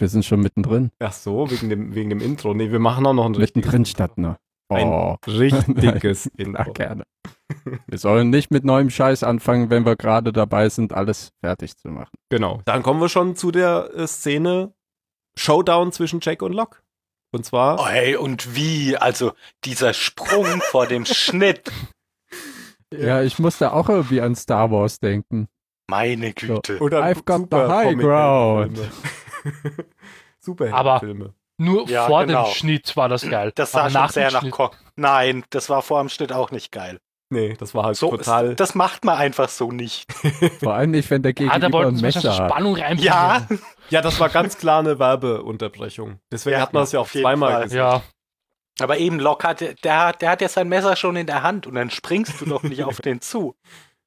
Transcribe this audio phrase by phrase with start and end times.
[0.00, 0.90] wir sind schon mittendrin.
[0.98, 2.54] Ach so, wegen dem, wegen dem Intro.
[2.54, 4.36] Nee, wir machen auch noch ein Mittendrin statt, ne?
[4.68, 6.72] Ein Oh, richtiges na Intro.
[6.72, 7.04] gerne.
[7.86, 11.88] Wir sollen nicht mit neuem Scheiß anfangen, wenn wir gerade dabei sind, alles fertig zu
[11.88, 12.10] machen.
[12.30, 12.60] Genau.
[12.64, 14.72] Dann kommen wir schon zu der äh, Szene
[15.38, 16.78] Showdown zwischen Jack und Locke.
[17.32, 18.96] Und zwar, Oh, hey, und wie?
[18.96, 19.32] Also
[19.64, 21.70] dieser Sprung vor dem Schnitt.
[22.92, 25.48] Ja, ich musste auch irgendwie an Star Wars denken.
[25.88, 26.78] Meine Güte.
[26.80, 28.90] oder I've got the high Comic-Filme.
[30.40, 31.34] super Aber- Filme.
[31.58, 32.44] Nur Ja, vor genau.
[32.44, 33.50] dem Schnitt war das geil.
[33.54, 36.30] Das sah Aber schon nach sehr nach Schnitt, Ko Nein, das war vor dem Schnitt
[36.30, 36.98] auch nicht geil.
[37.30, 38.54] Nee, das war halt So, total.
[38.54, 40.06] das macht man einfach so nicht.
[40.62, 42.50] Vor allem nicht, wenn der Ah, da Gegenüber wollten ein sie wahrscheinlich Messer hat.
[42.52, 43.02] Spannung reinbringen.
[43.04, 43.46] Ja,
[43.90, 46.20] ja, das war ganz klar eine Werbeunterbrechung.
[46.30, 47.62] Deswegen Ja, hat man es ja auch auf jeden zweimal Fall.
[47.64, 47.78] gesehen.
[47.78, 48.02] Ja,
[48.78, 51.66] aber eben Locke hat, der, hat- der hat ja sein Messer schon in der Hand
[51.66, 53.56] und dann springst du doch nicht auf den zu.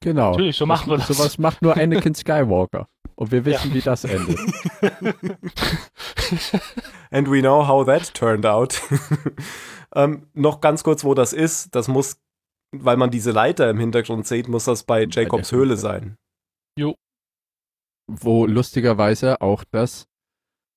[0.00, 0.30] Genau.
[0.30, 1.08] natürlich, so machen wir das.
[1.08, 2.88] Sowas macht nur Anakin Skywalker.
[3.20, 4.38] Und wir wissen, wie das endet.
[7.10, 8.80] And we know how that turned out.
[9.94, 11.74] ähm, noch ganz kurz, wo das ist.
[11.74, 12.18] Das muss,
[12.74, 16.16] weil man diese Leiter im Hintergrund sieht, muss das bei Jacobs Höhle sein.
[18.06, 20.08] Wo lustigerweise auch das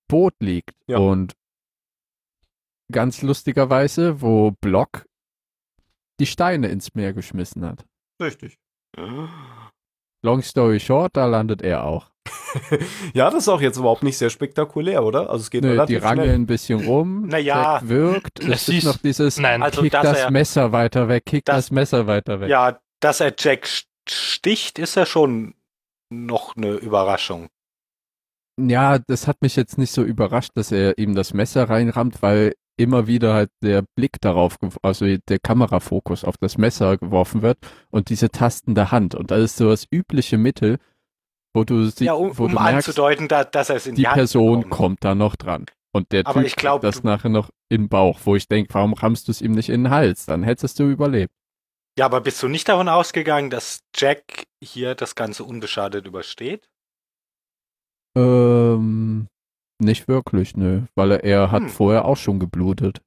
[0.10, 0.76] Boot liegt.
[0.88, 0.98] Ja.
[0.98, 1.38] Und
[2.92, 5.06] ganz lustigerweise, wo Block
[6.20, 7.86] die Steine ins Meer geschmissen hat.
[8.22, 8.58] Richtig.
[10.24, 12.08] Long story short, da landet er auch.
[13.14, 15.30] Ja, das ist auch jetzt überhaupt nicht sehr spektakulär, oder?
[15.30, 16.36] Also es geht Nö, die relativ rangeln schnell.
[16.36, 17.28] ein bisschen rum.
[17.28, 17.74] Naja.
[17.80, 18.40] Jack wirkt.
[18.44, 21.56] Es ist ist- noch dieses Nein, Also, kick das er- Messer weiter weg, kick das,
[21.66, 22.50] Das- Messer weiter weg.
[22.50, 25.56] Ja, dass er Jack st- sticht, ist ja schon
[26.10, 27.50] noch eine Überraschung.
[28.60, 32.54] Ja, das hat mich jetzt nicht so überrascht, dass er ihm das Messer reinrammt, weil
[32.78, 37.60] immer wieder halt der Blick darauf, also der Kamerafokus auf das Messer geworfen wird
[37.92, 39.16] und diese tastende Hand.
[39.16, 40.78] Und das ist so das übliche Mittel,
[41.54, 43.96] wo du, sie, ja, um, wo um du merkst, anzudeuten, da, dass er es in
[43.96, 44.72] die, die Hand Person bekommt.
[44.72, 45.66] kommt da noch dran.
[45.96, 48.74] Und der Aber Typ ich glaub, das nachher noch in den Bauch, wo ich denke,
[48.74, 50.26] warum rammst du es ihm nicht in den Hals?
[50.26, 51.34] Dann hättest du überlebt.
[52.00, 56.68] Ja, aber bist du nicht davon ausgegangen, dass Jack hier das Ganze unbeschadet übersteht?
[58.18, 59.28] Ähm,
[59.84, 60.84] nicht wirklich, nö.
[60.96, 61.70] Weil er, er hat Hm.
[61.70, 63.02] vorher auch schon geblutet.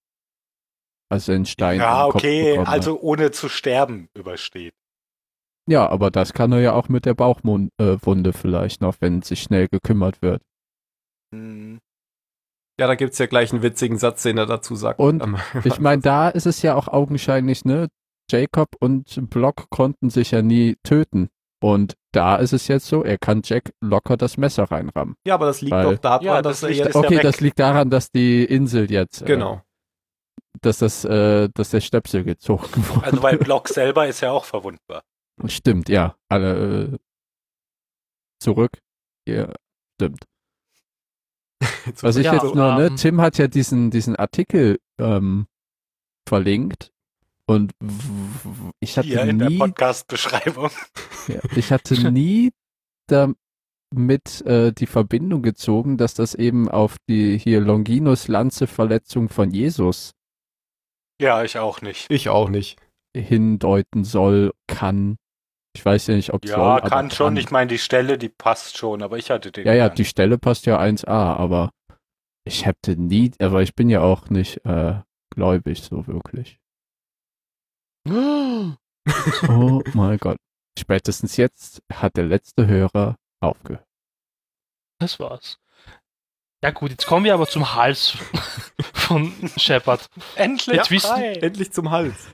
[1.10, 4.75] Als er einen Stein ja, im Kopf okay, also ohne zu sterben übersteht.
[5.69, 9.42] Ja, aber das kann er ja auch mit der Bauchwunde äh, vielleicht noch, wenn sich
[9.42, 10.42] schnell gekümmert wird.
[11.34, 11.78] Hm.
[12.78, 15.00] Ja, da gibt's ja gleich einen witzigen Satz, den er dazu sagt.
[15.00, 15.25] Und
[15.65, 17.88] Ich meine, da ist es ja auch augenscheinlich, ne?
[18.31, 21.28] Jacob und Block konnten sich ja nie töten.
[21.62, 25.15] Und da ist es jetzt so, er kann Jack locker das Messer reinrammen.
[25.27, 26.97] ja, aber das liegt Weil- doch daran, Ja, dass das er jetzt.
[26.97, 29.62] Okay, das liegt daran, dass die Insel jetzt, äh, Genau.
[30.62, 33.04] dass das, äh, dass der Stöpsel gezogen wurde.
[33.06, 35.03] Also weil Block selber ist ja auch verwundbar.
[35.47, 36.16] Stimmt, ja.
[36.31, 36.99] Alle äh,
[38.43, 38.78] zurück.
[39.28, 39.53] Ja,
[40.00, 40.25] stimmt.
[42.00, 45.47] Was ich Ja, jetzt nur, ne, ähm, Tim hat ja diesen, diesen Artikel ähm,
[46.28, 46.91] verlinkt
[47.49, 47.73] und
[48.81, 50.71] ich hatte Hier in der nie, Podcast-Beschreibung.
[51.29, 52.53] ja, ich hatte nie
[53.09, 53.37] damit
[54.45, 60.12] äh, die Verbindung gezogen, dass das eben auf die hier Longinus Lanze Verletzung von Jesus
[61.21, 62.11] Ja, ich auch nicht.
[62.11, 62.79] Ich auch nicht.
[63.17, 65.17] hindeuten soll, kann.
[65.77, 67.37] Ich weiß ja nicht, ob Ja, soll, aber kann schon.
[67.37, 69.67] Ich meine, die Stelle, die passt schon, aber ich hatte den.
[69.67, 71.71] Ja, ja, die Stelle passt ja 1a, aber
[72.45, 76.59] ich hätte nie, aber ich bin ja auch nicht äh, gläubig so wirklich.
[79.49, 80.37] Oh mein Gott.
[80.78, 83.84] Spätestens jetzt hat der letzte Hörer aufgehört.
[84.99, 85.59] das war's.
[86.65, 88.16] Ja gut, jetzt kommen wir aber zum Hals
[88.95, 90.09] von Shepard.
[90.34, 91.15] Endlich Jetzt wissen-.
[91.22, 92.33] Endlich zum Hals.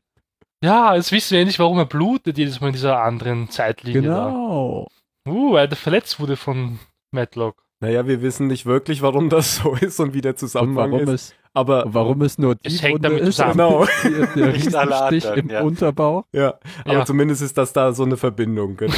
[0.65, 4.89] Ja, jetzt wissen wir endlich, warum er blutet jedes Mal in dieser anderen Zeitlinie Genau.
[5.27, 5.31] da.
[5.31, 6.79] Uh, weil er verletzt wurde von
[7.13, 7.63] Matlock.
[7.83, 11.33] Naja, wir wissen nicht wirklich, warum das so ist und wie der Zusammenhang warum ist.
[11.33, 13.53] es, Aber warum es nur die Es hängt Wunde damit ist, zusammen.
[13.55, 13.85] Genau.
[14.37, 15.63] der, Riesenstich im ja.
[15.63, 16.25] Unterbauch.
[16.33, 17.05] ja, aber Ja.
[17.05, 18.77] zumindest ist das da so eine Verbindung.
[18.77, 18.95] Genau.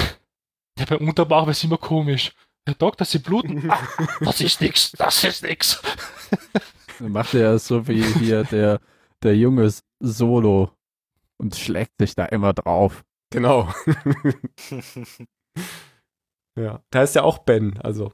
[0.78, 2.34] Ja, beim Unterbauch wäre es immer komisch.
[2.66, 3.70] Herr Doktor, Sie bluten.
[3.70, 3.78] Ah,
[4.20, 5.80] das ist nix, das ist nix.
[6.98, 8.80] Dann macht er so wie hier der,
[9.22, 9.70] der junge
[10.00, 10.70] Solo
[11.38, 13.02] und schlägt sich da immer drauf.
[13.30, 13.68] genau.
[16.58, 17.78] ja, da heißt ja auch Ben.
[17.80, 18.12] Also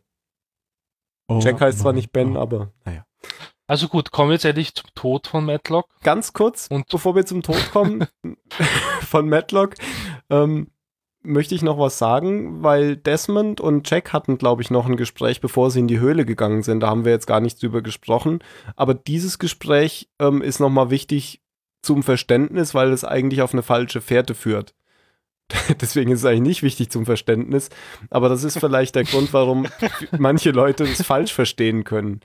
[1.30, 2.42] Oh Jack heißt zwar nicht Ben, Gott.
[2.42, 3.04] aber naja.
[3.66, 5.86] Also gut, kommen wir jetzt endlich zum Tod von Matlock.
[6.02, 8.04] Ganz kurz, Und- bevor wir zum Tod kommen
[9.02, 9.74] von Matlock,
[10.28, 10.68] ähm,
[11.22, 15.40] möchte ich noch was sagen, weil Desmond und Jack hatten, glaube ich, noch ein Gespräch,
[15.40, 16.80] bevor sie in die Höhle gegangen sind.
[16.80, 18.40] Da haben wir jetzt gar nichts drüber gesprochen.
[18.74, 21.42] Aber dieses Gespräch ähm, ist nochmal wichtig
[21.82, 24.74] zum Verständnis, weil es eigentlich auf eine falsche Fährte führt.
[25.80, 27.70] Deswegen ist es eigentlich nicht wichtig zum Verständnis.
[28.10, 29.66] Aber das ist vielleicht der Grund, warum
[30.18, 32.20] manche Leute es falsch verstehen können.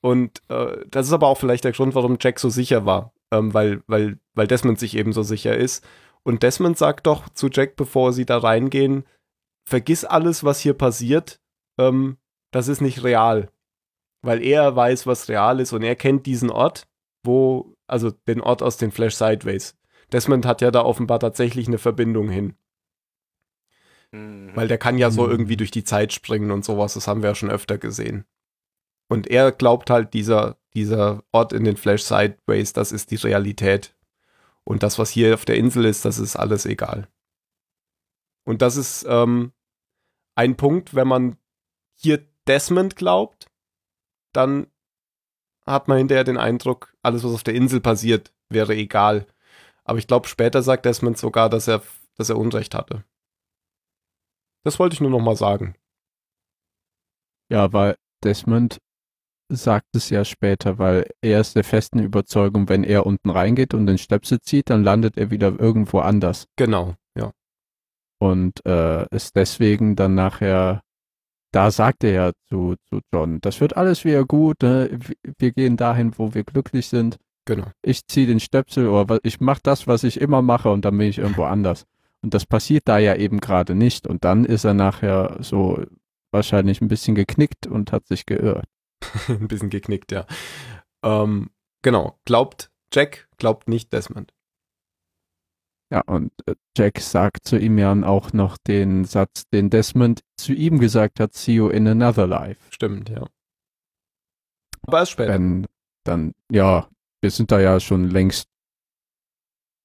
[0.00, 3.54] Und äh, das ist aber auch vielleicht der Grund, warum Jack so sicher war, ähm,
[3.54, 5.84] weil, weil, weil Desmond sich eben so sicher ist.
[6.22, 9.04] Und Desmond sagt doch zu Jack, bevor sie da reingehen,
[9.68, 11.40] vergiss alles, was hier passiert,
[11.78, 12.18] ähm,
[12.52, 13.50] das ist nicht real.
[14.22, 16.86] Weil er weiß, was real ist und er kennt diesen Ort,
[17.24, 19.76] wo, also den Ort aus den Flash Sideways.
[20.12, 22.54] Desmond hat ja da offenbar tatsächlich eine Verbindung hin.
[24.16, 24.56] Mhm.
[24.56, 25.30] Weil der kann ja so Mhm.
[25.30, 28.24] irgendwie durch die Zeit springen und sowas, das haben wir ja schon öfter gesehen.
[29.08, 33.94] Und er glaubt halt, dieser, dieser Ort in den Flash Sideways, das ist die Realität.
[34.64, 37.08] Und das, was hier auf der Insel ist, das ist alles egal.
[38.44, 39.52] Und das ist ähm,
[40.34, 41.36] ein Punkt, wenn man
[41.94, 43.46] hier Desmond glaubt,
[44.32, 44.66] dann
[45.64, 49.26] hat man hinterher den Eindruck, alles, was auf der Insel passiert, wäre egal.
[49.84, 51.82] Aber ich glaube, später sagt Desmond sogar, dass er,
[52.16, 53.04] dass er Unrecht hatte.
[54.66, 55.76] Das wollte ich nur noch mal sagen.
[57.52, 58.78] Ja, weil Desmond
[59.48, 63.86] sagt es ja später, weil er ist der festen Überzeugung, wenn er unten reingeht und
[63.86, 66.48] den Stöpsel zieht, dann landet er wieder irgendwo anders.
[66.56, 67.30] Genau, ja.
[68.18, 70.82] Und äh, ist deswegen dann nachher,
[71.52, 74.98] da sagt er ja zu, zu John, das wird alles wieder gut, ne?
[75.38, 77.18] Wir- gehen dahin, wo wir glücklich sind.
[77.44, 77.70] Genau.
[77.82, 81.08] Ich ziehe den Stöpsel oder ich mache das, was ich immer mache und dann bin
[81.08, 81.86] ich irgendwo anders.
[82.22, 84.06] Und das passiert da ja eben gerade nicht.
[84.06, 85.84] Und dann ist er nachher so
[86.32, 88.68] wahrscheinlich ein bisschen geknickt und hat sich geirrt.
[89.28, 90.26] Ein bisschen geknickt, ja.
[91.04, 91.50] Ähm,
[91.82, 92.18] genau.
[92.24, 94.32] Glaubt Jack, glaubt nicht Desmond.
[95.92, 100.52] Ja, und äh, Jack sagt zu ihm ja auch noch den Satz, den Desmond zu
[100.52, 102.60] ihm gesagt hat, see you in another life.
[102.70, 103.24] Stimmt, ja.
[104.82, 105.34] Aber erst später.
[105.34, 105.66] Wenn
[106.04, 106.88] dann, ja,
[107.20, 108.48] wir sind da ja schon längst,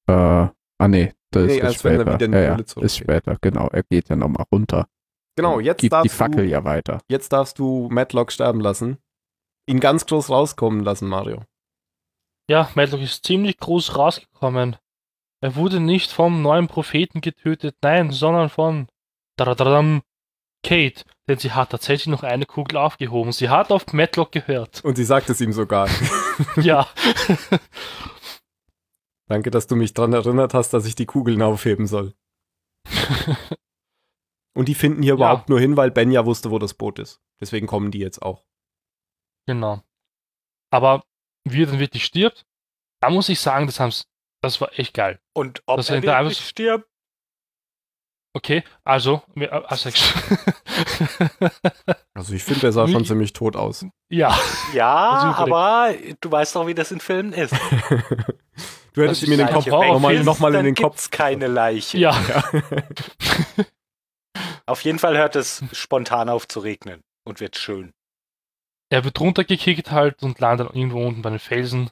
[0.08, 2.14] äh, ah nee, das Nee, ist als wenn er später.
[2.14, 2.86] wieder in die ja, Höhle zurückgeht.
[2.86, 3.68] ist später, genau.
[3.70, 4.88] Er geht ja nochmal runter.
[5.36, 7.02] Genau, jetzt gibt die darfst, Fackel du, ja weiter.
[7.10, 8.98] jetzt darfst du Matlock sterben lassen.
[9.68, 11.44] Ihn ganz groß rauskommen lassen, Mario.
[12.50, 14.76] Ja, Matlock ist ziemlich groß rausgekommen.
[15.42, 18.88] Er wurde nicht vom neuen Propheten getötet, nein, sondern von
[19.38, 20.02] Dadadadam,
[20.64, 23.32] Kate, denn sie hat tatsächlich noch eine Kugel aufgehoben.
[23.32, 24.84] Sie hat auf Matlock gehört.
[24.84, 25.88] Und sie sagt es ihm sogar.
[26.58, 26.86] ja,
[29.32, 32.14] Danke, dass du mich dran erinnert hast, dass ich die Kugeln aufheben soll.
[34.54, 35.16] Und die finden hier Ja.
[35.16, 37.22] überhaupt nur hin, weil Ben ja wusste, wo das Boot ist.
[37.40, 38.44] Deswegen kommen die jetzt auch.
[39.48, 39.82] genau.
[40.74, 41.04] Aber
[41.48, 42.46] wie er dann wirklich stirbt,
[43.02, 44.06] da muss ich sagen, das, haben's,
[44.42, 45.22] das war echt geil.
[45.34, 46.90] Und ob Das er wirklich einfach- stirbt?
[48.34, 49.90] Okay, also, wir- also
[52.14, 53.86] Also ich finde, der sah schon ziemlich tot aus.
[54.10, 54.38] ja,
[54.74, 55.56] Ja, Super.
[55.56, 57.56] aber du weißt doch, wie das in Filmen ist.
[58.94, 60.96] Du hättest in den Kopf nochmal noch mal in dann den Kopf.
[60.96, 61.98] gibt's keine Leiche.
[61.98, 62.14] ja,
[64.66, 67.94] Auf jeden Fall hört es spontan auf zu regnen und wird schön.
[68.90, 71.90] er wird runtergekickt halt und landet irgendwo unten bei den Felsen.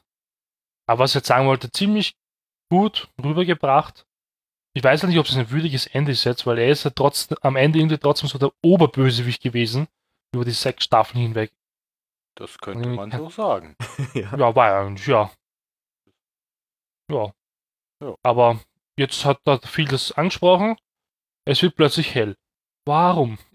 [0.86, 2.16] Aber was ich jetzt sagen wollte, ziemlich
[2.70, 4.06] gut rübergebracht.
[4.74, 7.36] Ich weiß nicht, ob es ein würdiges Ende ist jetzt, weil er ist ja trotzdem,
[7.42, 9.88] am Ende irgendwie trotzdem so der Oberbösewicht gewesen,
[10.34, 11.52] über die sechs Staffeln hinweg.
[12.36, 13.76] Das könnte man so sagen.
[14.14, 14.36] ja.
[14.36, 15.30] Ja, war eigentlich, ja.
[17.10, 17.32] Ja.
[18.02, 18.14] Ja.
[18.22, 18.60] Aber
[18.96, 20.76] jetzt hat er vieles angesprochen.
[21.44, 22.36] Es wird plötzlich hell.
[22.86, 23.38] Warum?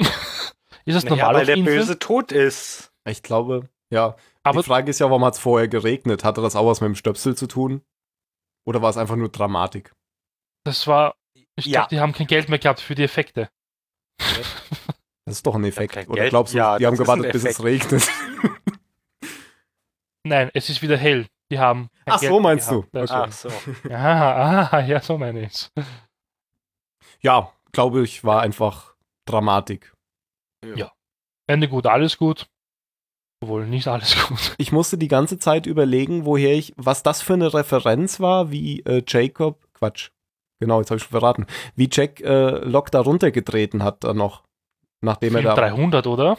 [0.85, 1.77] ist das Naja, normal weil auf der Inseln?
[1.79, 2.91] Böse tot ist.
[3.07, 4.15] Ich glaube, ja.
[4.43, 6.23] Aber die Frage ist ja, warum hat es vorher geregnet?
[6.23, 7.81] Hatte das auch was mit dem Stöpsel zu tun?
[8.67, 9.93] Oder war es einfach nur Dramatik?
[10.63, 11.15] das war,
[11.55, 11.81] ich Ja.
[11.81, 13.49] glaube, die haben kein Geld mehr gehabt für die Effekte.
[14.17, 15.95] Das ist doch ein Effekt.
[16.07, 16.29] Oder Geld?
[16.31, 18.07] glaubst du, Ja, die haben gewartet, bis es regnet?
[20.23, 21.27] Nein, es ist wieder hell.
[21.55, 21.89] Die haben.
[22.05, 22.81] Ach, Geld so meinst du.
[22.91, 22.95] gehabt.
[22.95, 23.23] Das- Okay.
[23.27, 23.31] Ach
[23.83, 23.89] so.
[23.89, 25.69] Ja, ah, ja, so meine ich
[27.21, 28.95] ja, glaube ich, war einfach
[29.25, 29.93] Dramatik.
[31.47, 32.47] Ende gut, alles gut.
[33.41, 34.55] Obwohl, nicht alles gut.
[34.57, 38.79] Ich musste die ganze Zeit überlegen, woher ich, was das für eine Referenz war, wie
[38.81, 40.09] äh, Jacob, Quatsch,
[40.59, 41.45] genau, jetzt habe ich schon verraten,
[41.75, 44.43] wie Jack äh, Locke da runtergetreten hat dann noch,
[45.01, 46.37] nachdem er Film da, 300, oder?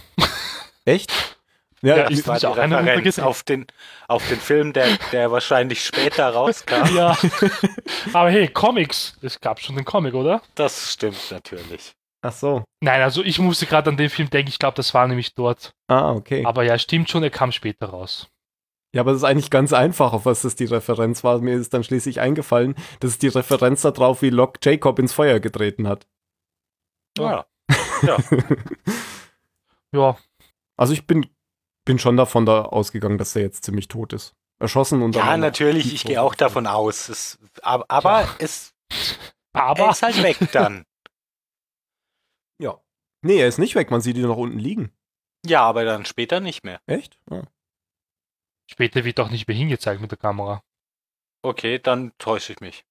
[0.85, 1.36] echt?
[1.83, 3.66] Ja, Ja, ich- Das war auch einer Referenz auf den,
[4.09, 6.85] auf den Film, der, der wahrscheinlich später rauskam.
[6.95, 7.16] Ja.
[8.12, 9.16] Aber hey, Comics.
[9.23, 10.42] Es gab schon den Comic, oder?
[10.54, 11.92] Das stimmt natürlich.
[12.23, 14.49] ach so, Nein, also ich musste gerade an den Film denken.
[14.49, 15.73] Ich glaube, das war nämlich dort.
[15.88, 16.45] ah, okay.
[16.47, 18.28] Aber ja, stimmt schon, er kam später raus.
[18.95, 21.38] Ja, aber es ist eigentlich ganz einfach, auf was das die Referenz war.
[21.40, 25.38] Mir ist dann schließlich eingefallen, das ist die Referenz darauf, wie Locke Jacob ins Feuer
[25.38, 26.06] getreten hat.
[27.18, 27.45] Ja.
[28.02, 28.16] ja.
[29.92, 30.16] Ja,
[30.78, 31.26] Also ich bin,
[31.87, 34.35] bin schon davon da ausgegangen, dass er jetzt ziemlich tot ist.
[34.59, 37.09] Erschossen und Ja, natürlich, ich gehe auch davon aus.
[37.09, 38.75] Es, aber aber es,
[39.55, 40.85] er aber ist halt weg dann.
[42.59, 42.81] Ja.
[43.23, 44.90] Nee, er ist nicht weg, man sieht ihn noch unten liegen.
[45.45, 46.81] Ja, aber dann später nicht mehr.
[46.87, 47.19] Echt?
[47.31, 47.43] Ja.
[48.71, 50.62] Später wird auch nicht mehr hingezeigt mit der Kamera.
[51.43, 52.87] Okay, dann täusche ich mich.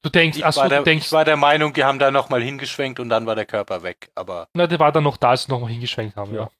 [0.00, 2.10] Du denkst, Ich, achso, war, der, du denkst, ich war der Meinung, die haben da
[2.10, 4.10] nochmal hingeschwenkt und dann war der Körper weg.
[4.14, 6.44] Aber na, der war dann noch da, als sie nochmal hingeschwenkt haben, ja.
[6.44, 6.50] Ja.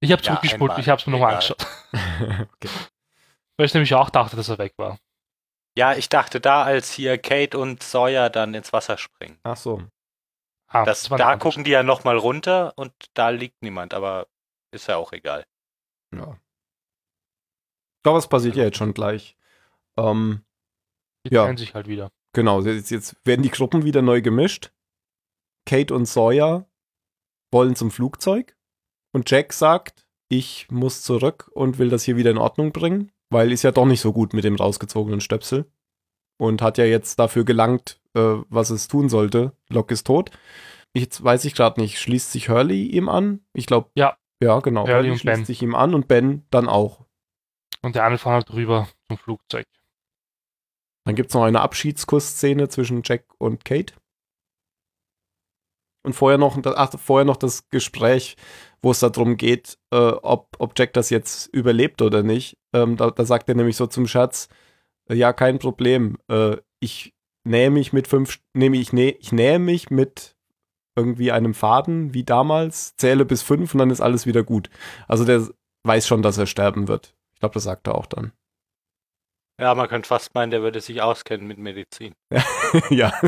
[0.00, 0.80] Ich habe Ja, zurückgespult, einmal.
[0.80, 1.66] ich habe es mir nochmal angeschaut.
[2.54, 2.68] okay.
[3.56, 4.98] Weil ich nämlich auch dachte, dass er weg war.
[5.76, 9.38] ja, ich dachte da, als hier Kate und Sawyer dann ins Wasser springen.
[9.42, 9.82] Ach so.
[10.68, 14.26] Ah, Das, war da gucken die ja nochmal runter und da liegt niemand, aber
[14.70, 15.46] ist ja auch egal.
[16.14, 16.32] Ja.
[17.96, 19.36] Ich glaube, es passiert ja jetzt schon gleich.
[19.96, 20.44] Ähm,
[21.26, 21.44] Die Ja.
[21.44, 22.10] trennen sich halt wieder.
[22.34, 24.70] genau, jetzt, jetzt werden die Gruppen wieder neu gemischt.
[25.66, 26.66] Kate und Sawyer
[27.50, 28.54] wollen zum Flugzeug
[29.12, 33.52] und Jack sagt, ich muss zurück und will das hier wieder in Ordnung bringen, weil
[33.52, 35.70] ist ja doch nicht so gut mit dem rausgezogenen Stöpsel
[36.38, 39.52] und hat ja jetzt dafür gelangt, äh, was es tun sollte.
[39.68, 40.30] Locke ist tot.
[40.94, 43.40] Jetzt weiß ich gerade nicht, schließt sich Hurley ihm an?
[43.52, 44.16] Ich glaube, Ja.
[44.40, 44.82] Ja, genau.
[44.82, 45.44] Hurley Hurley und schließt Ben.
[45.44, 47.04] sich ihm an und Ben dann auch.
[47.82, 49.66] Und der andere fahren halt rüber zum Flugzeug.
[51.04, 53.94] Dann gibt es noch eine Abschiedskussszene zwischen Jack und Kate.
[56.04, 58.36] Und vorher noch, ach, vorher noch das Gespräch,
[58.82, 62.56] wo es darum geht, äh, ob, ob Jack das jetzt überlebt oder nicht.
[62.72, 64.48] Ähm, da, da sagt er nämlich so zum Schatz,
[65.08, 66.18] äh, ja, kein Problem.
[66.28, 70.36] Äh, ich nähe mich mit fünf, nehme ich, nähe, ich nähe mich mit
[70.96, 74.68] irgendwie einem Faden, wie damals, zähle bis fünf und dann ist alles wieder gut.
[75.06, 75.48] Also der
[75.84, 77.14] weiß schon, dass er sterben wird.
[77.32, 78.32] Ich glaube, das sagt er auch dann.
[79.60, 82.14] Ja, man könnte fast meinen, der würde sich auskennen mit Medizin.
[82.90, 83.12] ja,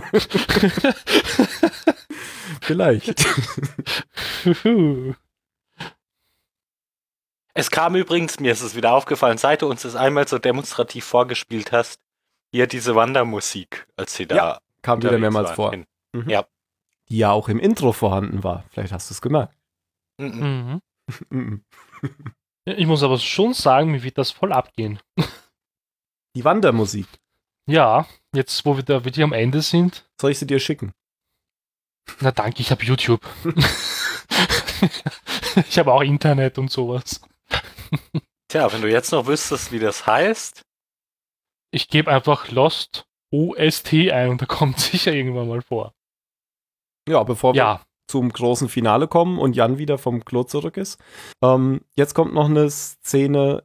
[2.61, 3.27] vielleicht.
[7.55, 11.05] Es kam übrigens, mir ist es wieder aufgefallen, seit du uns das einmal so demonstrativ
[11.05, 12.01] vorgespielt hast,
[12.53, 15.73] hier diese Wandermusik, als sie da Ja, Kam wieder mehrmals vor.
[15.73, 15.87] In-
[17.09, 18.65] Die ja auch im Intro vorhanden war.
[18.71, 19.55] Vielleicht hast du es gemerkt.
[20.19, 20.29] Mhm.
[20.29, 20.83] mhm.
[21.31, 21.65] Mhm.
[22.67, 25.01] Ich muss aber schon sagen, mir wird das voll abgehen.
[26.37, 27.09] Die Wandermusik.
[27.67, 30.09] Ja, jetzt wo wir da wirklich am Ende sind.
[30.21, 30.93] Soll ich sie dir schicken?
[32.21, 33.27] Na danke, ich habe YouTube.
[35.69, 37.21] ich habe auch Internet und sowas.
[38.49, 40.63] Tja, wenn du jetzt noch wüsstest, wie das heißt,
[41.73, 45.93] Ich gebe einfach Lost OST ein und da kommt sicher irgendwann mal vor.
[47.09, 50.99] Ja, bevor wir Ja, zum großen Finale kommen und Jan wieder vom Klo zurück ist.
[51.43, 53.63] Ähm, jetzt kommt noch eine Szene,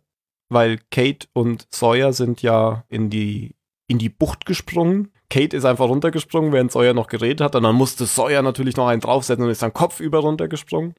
[0.50, 3.56] weil Kate und Sawyer sind ja in die,
[3.88, 5.12] in die Bucht gesprungen.
[5.32, 7.56] Kate ist einfach runtergesprungen, während Sawyer noch geredet hat.
[7.56, 10.94] Und dann musste Sawyer natürlich noch einen draufsetzen und ist dann kopfüber runtergesprungen.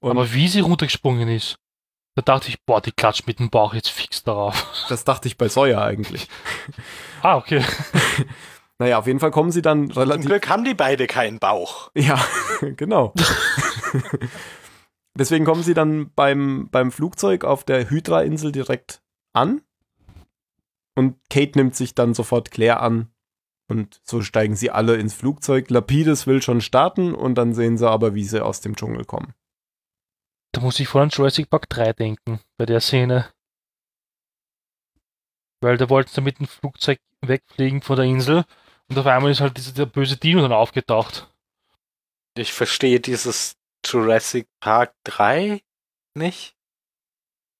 [0.00, 1.58] Und aber wie sie runtergesprungen ist,
[2.18, 4.66] da dachte ich, boah, die klatscht mit dem Bauch jetzt fix darauf.
[4.88, 6.28] das dachte ich bei Sawyer eigentlich.
[7.20, 7.64] Ah, okay.
[8.80, 11.90] Naja, auf jeden Fall kommen sie dann zum relativ Glück haben die beide keinen Bauch.
[11.96, 12.16] Ja,
[12.76, 13.12] genau.
[15.16, 19.62] Deswegen kommen sie dann beim, beim Flugzeug auf der Hydra-Insel direkt an.
[20.94, 23.08] Und Kate nimmt sich dann sofort Claire an.
[23.66, 25.70] Und so steigen sie alle ins Flugzeug.
[25.70, 29.34] Lapides will schon starten und dann sehen sie aber, wie sie aus dem Dschungel kommen.
[30.58, 33.32] Da muss ich vor an Jurassic Park 3 denken, bei der Szene.
[35.60, 38.44] Weil da wollten sie mit dem Flugzeug wegfliegen von der Insel
[38.88, 41.32] und auf einmal ist halt dieser der böse Dino dann aufgetaucht.
[42.36, 45.62] Ich verstehe dieses Jurassic Park 3
[46.14, 46.56] nicht.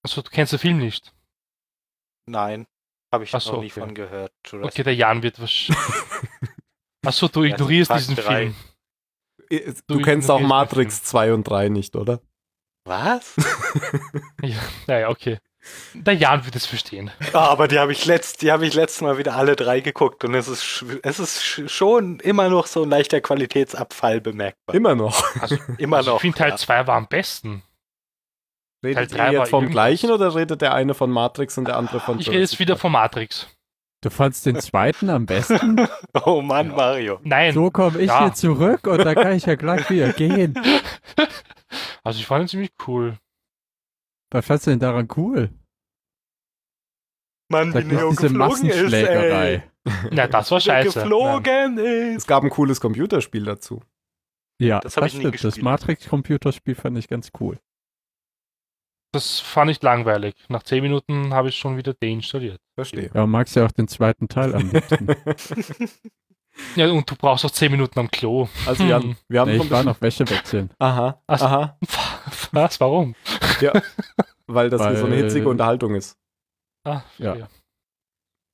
[0.03, 1.15] Also du kennst den Film nicht.
[2.25, 2.67] Nein,
[3.13, 3.79] habe ich Ach so, noch nie okay.
[3.79, 4.33] von gehört.
[4.45, 5.85] Jurassic Okay, der Jan wird wahrscheinlich.
[7.05, 8.21] Achso, du ignorierst diesen 3.
[8.21, 8.55] Film.
[9.87, 12.21] Du, Du kennst auch Matrix 2 und 3 nicht, oder?
[12.85, 13.35] Was?
[14.41, 14.55] Ja,
[14.87, 15.37] naja, okay.
[15.93, 17.11] Der Jan wird es verstehen.
[17.33, 20.23] Ah, aber die habe ich letzt, die habe ich letztes Mal wieder alle drei geguckt
[20.23, 24.73] und es ist, es ist sch- schon immer noch so ein leichter Qualitätsabfall bemerkbar.
[24.73, 25.21] Immer noch.
[25.41, 26.17] Also, Immer also noch.
[26.17, 26.55] ich finde Teil ja.
[26.55, 27.61] 2 war am besten.
[28.83, 31.99] Redet drei ihr jetzt vom gleichen oder redet der eine von Matrix und der andere
[31.99, 33.47] von Ich rede jetzt wieder von Matrix.
[34.01, 35.85] Du fandst den zweiten am besten?
[36.23, 37.19] Oh Mann, Mario.
[37.23, 38.19] Nein, So komme ich Ja.
[38.23, 40.53] hier zurück und dann kann ich ja gleich wieder gehen.
[42.03, 43.17] also ich fand ihn ziemlich cool.
[44.31, 45.49] Was fandst du denn daran cool?
[47.51, 48.81] Mann, Da wie Neo diese geflogen ist, ey.
[48.83, 49.71] Massenschlägerei.
[50.11, 50.99] Na, das war scheiße.
[50.99, 52.27] geflogen Es ist.
[52.27, 53.81] gab ein cooles Computerspiel dazu.
[54.61, 55.43] Ja, Das das, stimmt.
[55.43, 55.57] Das.
[55.57, 57.59] Matrix-Computerspiel fand ich ganz cool.
[59.11, 60.35] Das fand ich langweilig.
[60.49, 62.61] Nach 10 Minuten habe ich schon wieder deinstalliert.
[62.75, 63.09] Verstehe.
[63.13, 65.07] Ja, magst ja auch den zweiten Teil am liebsten.
[66.75, 68.47] Ja, und du brauchst auch 10 Minuten am Klo.
[68.65, 69.15] Also Jan, Hm.
[69.27, 70.69] wir haben nee, ich war noch Wäsche wechseln.
[70.79, 71.45] Aha, Ach so.
[71.45, 71.77] aha,
[72.51, 72.79] Was?
[72.79, 73.15] Warum?
[74.47, 76.17] weil das hier so eine Weil- hitzige Unterhaltung ist.
[76.85, 77.47] Ah, Ja.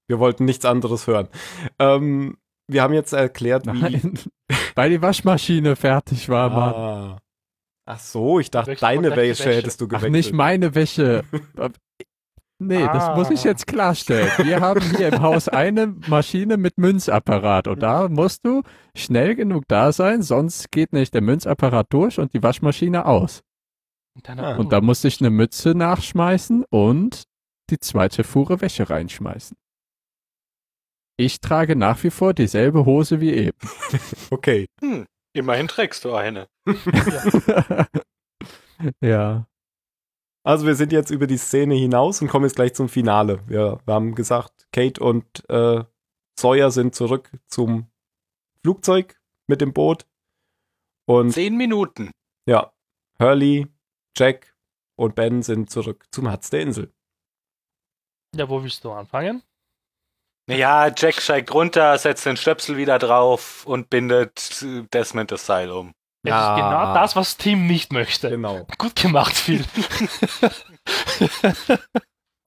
[0.08, 1.30] Wir wollten nichts anderes hören.
[1.80, 3.80] Ähm, wir haben jetzt erklärt, wie.
[3.80, 4.20] Nein,
[4.76, 6.74] weil die Waschmaschine fertig war, Mann.
[6.76, 7.18] Ah.
[7.88, 9.54] Ach so, ich dachte, Wechsel deine Wäsche Wäsche.
[9.56, 10.12] hättest du Ach, gewechselt.
[10.12, 11.24] nicht meine Wäsche.
[12.58, 13.16] Nee, das Ah.
[13.16, 14.32] muss ich jetzt klarstellen.
[14.38, 18.62] Wir haben hier im Haus eine Maschine mit Münzapparat und da musst du
[18.96, 23.42] schnell genug da sein, sonst geht nicht der Münzapparat durch und die Waschmaschine aus.
[24.24, 24.56] Deine Ah.
[24.56, 27.24] Und da musste ich eine Mütze nachschmeißen und
[27.70, 29.58] die zweite Fuhre Wäsche reinschmeißen.
[31.18, 33.58] Ich trage nach wie vor dieselbe Hose wie eben.
[34.32, 34.68] Okay.
[34.82, 36.48] Hm, immerhin trägst du eine.
[39.02, 39.46] ja.
[40.46, 43.40] Also wir sind jetzt über die Szene hinaus und kommen jetzt gleich zum Finale.
[43.48, 45.84] Wir, wir haben gesagt, Kate und äh,
[46.40, 47.90] Sawyer sind zurück zum
[48.62, 50.06] Flugzeug mit dem Boot.
[51.08, 52.12] Und Zehn Minuten.
[52.48, 52.72] ja,
[53.20, 53.68] Hurley,
[54.16, 54.56] Jack
[54.96, 56.94] und Ben sind zurück zum Herz der Insel.
[58.36, 59.42] Ja, wo willst du anfangen?
[60.48, 65.94] Ja, Jack steigt runter, setzt den Stöpsel wieder drauf und bindet Desmond das Seil um.
[66.26, 68.30] Das ist genau das, was Tim nicht möchte.
[68.30, 68.66] Genau.
[68.78, 69.64] Gut gemacht, Phil.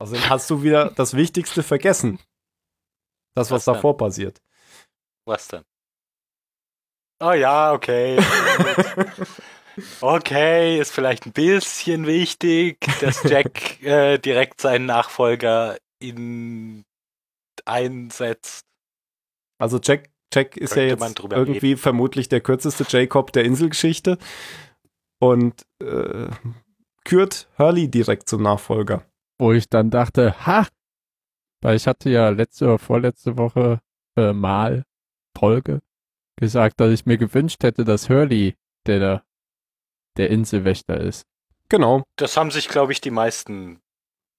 [0.01, 2.21] Also hast du wieder das Wichtigste vergessen.
[3.35, 3.75] Das, was Was denn?
[3.75, 4.41] davor passiert.
[5.27, 5.65] Was denn?
[7.21, 8.17] Oh ja, okay.
[10.01, 16.85] Okay, ist vielleicht ein bisschen wichtig, dass Jack äh, direkt seinen Nachfolger in
[17.65, 18.67] einsetzt.
[19.61, 24.19] Also Jack, Jack ist ja jetzt irgendwie vermutlich der kürzeste Jacob der Inselgeschichte
[25.21, 26.29] und äh,
[27.05, 29.05] kürt Hurley direkt zum Nachfolger.
[29.39, 30.67] Wo ich dann dachte, ha!
[31.63, 33.81] Weil ich hatte ja letzte oder vorletzte Woche
[34.17, 34.85] äh, mal
[35.37, 35.81] Folge
[36.37, 38.57] gesagt, dass ich mir gewünscht hätte, dass Hurley
[38.87, 39.25] der,
[40.17, 41.25] der Inselwächter ist.
[41.69, 42.05] Genau.
[42.17, 43.81] Das haben sich, glaube ich, die meisten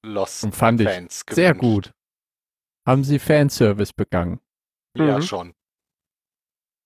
[0.04, 1.36] Lost Und fand ich Fans gewünscht.
[1.36, 1.92] sehr gut.
[2.88, 4.40] Haben sie Fanservice begangen.
[4.98, 5.22] Ja, Mhm.
[5.24, 5.54] schon.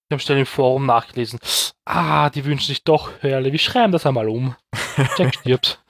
[0.09, 1.39] Ich habe schnell im Forum nachgelesen.
[1.85, 3.51] Ah, die wünschen sich doch Hörle.
[3.51, 4.55] Wir schreiben das einmal um.
[5.17, 5.83] Jack stirbt.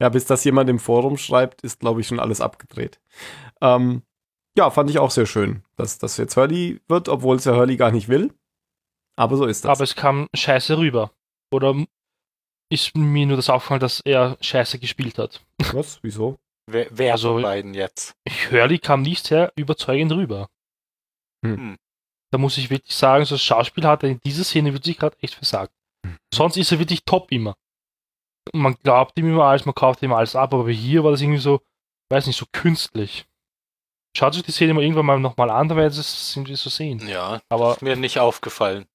[0.00, 3.00] Ja, bis das jemand im Forum schreibt, ist, glaube ich, schon alles abgedreht.
[3.60, 4.02] Ähm,
[4.56, 7.76] ja, fand ich auch sehr schön, dass das jetzt Hurley wird, obwohl es ja Hurley
[7.76, 8.32] gar nicht will.
[9.16, 9.70] Aber so ist das.
[9.70, 11.12] Aber es kam scheiße rüber.
[11.52, 11.74] Oder
[12.70, 15.44] ist mir nur das aufgefallen, dass er scheiße gespielt hat.
[15.72, 15.98] Was?
[16.02, 16.38] Wieso?
[16.66, 18.16] Wer, wer Also- von beiden jetzt?
[18.50, 20.48] Hurley kam nicht sehr überzeugend rüber.
[21.44, 21.56] Hm.
[21.56, 21.76] Hm.
[22.30, 25.16] Da muss ich wirklich sagen, so das Schauspiel hat er in dieser Szene wirklich gerade
[25.20, 25.72] echt versagt.
[26.34, 27.56] Sonst ist er wirklich top immer.
[28.52, 31.38] Man glaubt ihm immer alles, man kauft ihm alles ab, aber hier war das irgendwie
[31.38, 31.60] so,
[32.10, 33.26] weiß nicht, so künstlich.
[34.16, 36.70] Schaut sich die Szene mal irgendwann mal nochmal an, da werdet ihr es irgendwie so
[36.70, 37.06] sehen.
[37.06, 38.86] Ja, Aber ist mir nicht aufgefallen.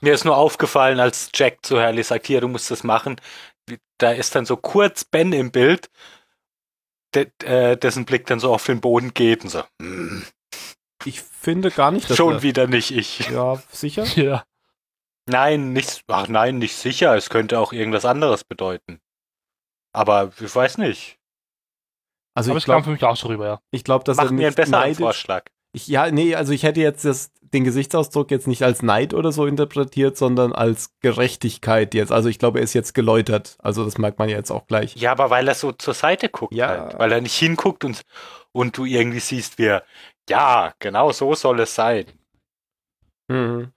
[0.00, 3.20] Mir ist nur aufgefallen, als Jack zu Hurley sagt, hier, du musst das machen.
[3.98, 5.88] Da ist dann so kurz Ben im Bild,
[7.14, 10.24] äh, dessen Blick dann so auf den Boden geht und so, hm,
[11.06, 13.28] Ich finde gar nicht, dass schon er- wieder nicht ich.
[13.30, 14.04] Ja, sicher?
[14.16, 14.44] ja,
[15.26, 17.16] Nein, nicht, ach nein, nicht sicher.
[17.16, 19.00] Es könnte auch irgendwas anderes bedeuten.
[19.94, 21.18] Aber ich weiß nicht.
[22.36, 23.60] Also aber ich es kam glaube, für mich auch so rüber, ja.
[23.70, 25.44] ich glaub, dass er Mach mir einen besseren neidisch Vorschlag.
[25.72, 29.32] Ich, ja, nee, also ich hätte jetzt das, den Gesichtsausdruck jetzt nicht als Neid oder
[29.32, 32.12] so interpretiert, sondern als Gerechtigkeit jetzt.
[32.12, 33.56] Also ich glaube, er ist jetzt geläutert.
[33.60, 34.94] Also das merkt man ja jetzt auch gleich.
[34.96, 36.68] Ja, aber weil er so zur Seite guckt Ja.
[36.68, 36.98] halt.
[36.98, 38.02] Weil er nicht hinguckt und,
[38.52, 39.84] und du irgendwie siehst, wie er,
[40.28, 42.06] ja, genau so soll es sein.
[43.28, 43.72] Mhm.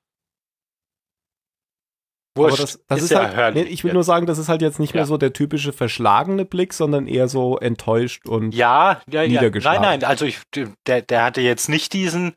[2.38, 3.94] Wurscht, Aber das, das ist, ja halt, nee, ich will jetzt.
[3.96, 5.08] nur sagen, das ist halt jetzt nicht mehr Ja.
[5.08, 9.22] so der typische verschlagene Blick, sondern eher so enttäuscht und Ja, ja, ja.
[9.22, 9.82] Nein, niedergeschlagen.
[9.82, 10.42] nein, also ich,
[10.86, 12.36] der, der hatte jetzt nicht diesen,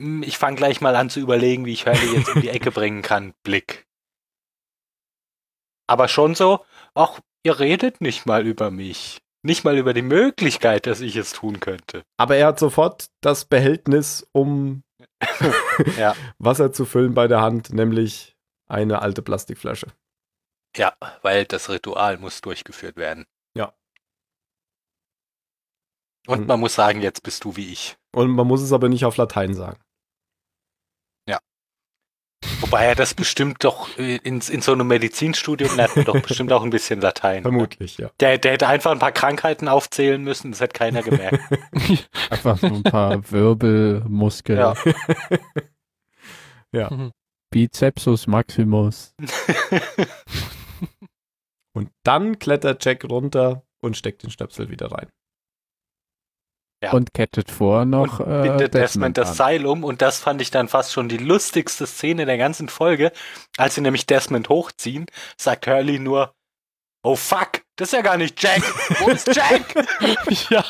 [0.00, 2.70] hm, ich fange gleich mal an zu überlegen, wie ich Hurley jetzt in die Ecke
[2.72, 3.86] bringen kann, Blick.
[5.86, 9.20] Aber schon so, ach, ihr redet nicht mal über mich.
[9.44, 12.02] Nicht mal über die Möglichkeit, dass ich es tun könnte.
[12.16, 14.82] Aber er hat sofort das Behältnis, um
[15.98, 16.14] Ja.
[16.38, 19.88] Wasser zu füllen bei der Hand, nämlich eine alte Plastikflasche.
[20.76, 23.26] Ja, weil das Ritual muss durchgeführt werden.
[23.54, 23.74] Ja.
[26.26, 26.46] Und Mhm.
[26.46, 27.96] man muss sagen, jetzt bist du wie ich.
[28.14, 29.78] Und man muss es aber nicht auf Latein sagen.
[32.64, 36.50] Wobei er das bestimmt doch äh, in, in so einem Medizinstudium lernt man doch bestimmt
[36.50, 37.42] auch ein bisschen Latein.
[37.42, 38.08] Vermutlich, ja.
[38.20, 41.40] Der, der hätte einfach ein paar Krankheiten aufzählen müssen, das hätte keiner gemerkt.
[42.30, 44.58] Einfach so ein paar Wirbel, Muskeln.
[44.58, 44.74] Ja.
[46.72, 46.90] Ja.
[46.90, 47.12] Mhm.
[47.52, 49.14] Bicepsus maximus.
[51.72, 55.08] Und dann klettert Jack runter und steckt den Stöpsel wieder rein.
[56.84, 56.92] Ja.
[56.92, 59.34] Und kettet vor noch und äh, bindet Desmond das an.
[59.34, 63.10] Seil um und das fand ich dann fast schon die lustigste Szene der ganzen Folge.
[63.56, 65.06] Als sie nämlich Desmond hochziehen,
[65.38, 66.34] sagt Hurley nur,
[67.02, 68.62] oh fuck, das ist ja gar nicht Jack.
[69.00, 69.74] Wo ist Jack?
[70.50, 70.64] ja.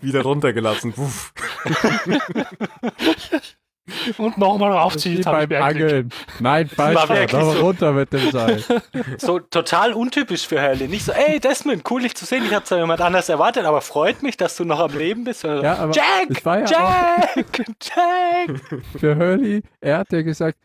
[0.00, 0.96] Wieder runtergelassen.
[0.96, 1.32] Wuff.
[4.18, 5.22] Und nochmal raufziehen.
[5.22, 6.10] Beim Angeln.
[6.40, 7.08] Nein, falsch.
[7.08, 7.60] wirklich Noch so.
[7.60, 8.62] runter mit dem Seil.
[9.18, 10.88] So total untypisch für Hurley.
[10.88, 12.44] Nicht so, ey Desmond, cool dich zu sehen.
[12.46, 15.42] Ich hab's ja jemand anders erwartet, aber freut mich, dass du noch am Leben bist.
[15.44, 16.44] Ja, aber Jack!
[16.44, 17.60] ja Jack!
[17.80, 18.60] Jack!
[18.98, 20.58] Für Hurley, er hat ja gesagt,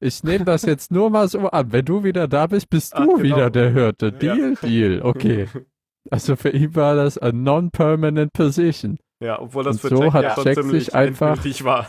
[0.00, 1.72] ich nehme das jetzt nur mal so an.
[1.72, 3.22] Wenn du wieder da bist, bist Ah, du genau.
[3.22, 4.06] wieder der Hirte.
[4.06, 4.34] Ja.
[4.34, 5.02] Deal, Deal.
[5.02, 5.46] Okay.
[6.10, 8.98] Also für ihn war das a non-permanent position.
[9.22, 11.86] Ja, obwohl das Und für so Jack hat ja schon Jack ziemlich sich einfach- war.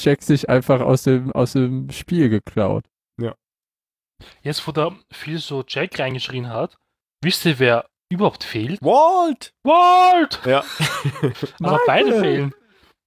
[0.00, 2.84] Jack sich einfach aus dem, aus dem Spiel geklaut.
[4.42, 6.76] Jetzt, wo da viel so Jack reingeschrien hat,
[7.22, 8.82] wisst ihr, wer überhaupt fehlt?
[8.82, 9.52] Walt!
[9.62, 10.40] Walt!
[10.44, 10.64] Ja.
[11.62, 12.52] Aber beide fehlen.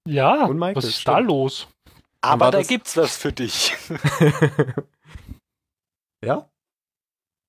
[0.08, 1.28] Ja, Und Michael, was ist da stimmt.
[1.28, 1.68] los?
[2.22, 3.74] Aber war da das- gibt's was für dich.
[6.24, 6.50] ja?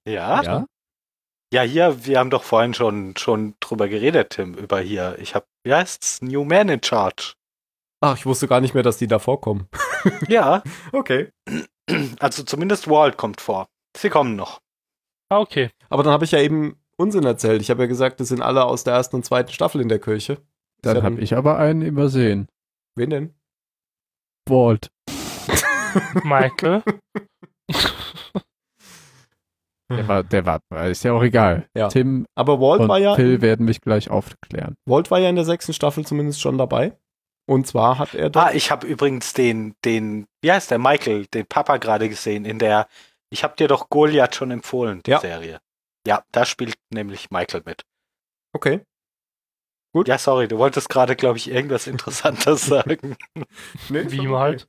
[0.09, 0.42] Ja?
[0.42, 0.66] Ja?
[1.55, 5.18] Ja, hier, wir haben doch vorhin schon, schon drüber geredet, Tim, über hier.
[5.20, 6.22] Ich hab, wie heißt's?
[6.22, 7.35] New Man in Charge.
[8.05, 9.69] Ach, ich wusste gar nicht mehr, dass die da vorkommen.
[10.29, 10.62] Ja,
[10.93, 11.31] Okay.
[12.19, 13.67] also zumindest Walt kommt vor.
[13.97, 14.61] Sie kommen noch.
[15.29, 15.71] Ah, okay.
[15.88, 17.62] Aber dann habe ich ja eben Unsinn erzählt.
[17.62, 19.99] Ich habe ja gesagt, das sind alle aus der ersten und zweiten Staffel in der
[20.01, 20.38] Kirche.
[20.83, 22.49] Dann ja habe ich aber einen übersehen.
[22.97, 23.35] Wen denn?
[24.49, 24.91] Walt.
[26.25, 26.83] Michael.
[29.91, 31.67] Der war, der war, ist ja auch egal.
[31.77, 31.88] Ja.
[31.88, 34.75] Tim Aber Walt und war ja, Phil werden mich gleich aufklären.
[34.87, 36.97] Walt war ja in der sechsten Staffel zumindest schon dabei.
[37.46, 38.44] Und zwar hat er da.
[38.46, 42.59] Ah, ich habe übrigens den, den, wie heißt der, Michael, den Papa gerade gesehen in
[42.59, 42.88] der,
[43.31, 45.20] ich habe dir doch Goliath schon empfohlen, die Ja.
[45.20, 45.61] Serie.
[46.07, 47.83] Ja, da spielt nämlich Michael mit.
[48.55, 48.81] Okay.
[50.07, 53.16] Ja, sorry, du wolltest gerade, glaube ich, irgendwas Interessantes sagen.
[53.88, 54.37] Nee, Wie okay.
[54.38, 54.68] halt.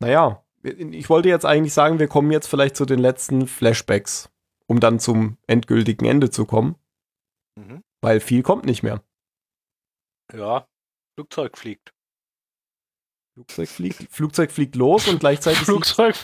[0.00, 4.30] Naja, ich wollte jetzt eigentlich sagen, wir kommen jetzt vielleicht zu den letzten Flashbacks,
[4.66, 6.76] um dann zum endgültigen Ende zu kommen,
[7.58, 7.82] Mhm.
[8.02, 9.02] weil viel kommt nicht mehr.
[10.34, 10.66] Ja,
[11.14, 11.92] Flugzeug fliegt.
[13.34, 16.14] Flugzeug fliegt, Flugzeug fliegt los und gleichzeitig, sieht, Flugzeug.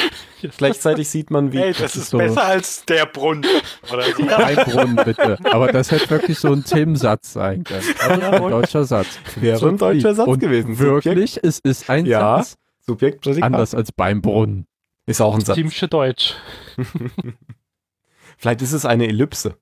[0.58, 1.58] gleichzeitig sieht man, wie.
[1.58, 3.44] Ey, das, das ist so- besser als der Brunnen.
[3.92, 4.26] Oder so.
[4.28, 5.38] Ein Brunnen, bitte.
[5.52, 7.84] Aber das hätte wirklich so ein Tim-Satz sein können.
[8.00, 9.18] Also ein deutscher Satz.
[9.36, 10.78] Wäre ein deutscher Satz Und gewesen.
[10.78, 12.38] Wirklich, es ist ein Ja.
[12.38, 13.44] Satz Subjekt, Prädikat.
[13.46, 14.66] anders als beim Brunnen.
[15.06, 15.56] Ist auch ein Satz.
[15.56, 16.34] Teamsche Deutsch.
[18.38, 19.56] Vielleicht ist es eine Ellipse.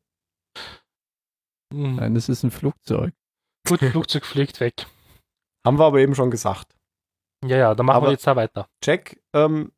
[1.72, 3.12] Nein, es ist ein Flugzeug.
[3.70, 4.86] Gut, Flugzeug fliegt weg.
[5.66, 6.74] Haben wir aber eben schon gesagt.
[7.44, 8.66] Ja, ja, dann machen Aber- wir jetzt da weiter.
[8.84, 9.72] Jack ähm,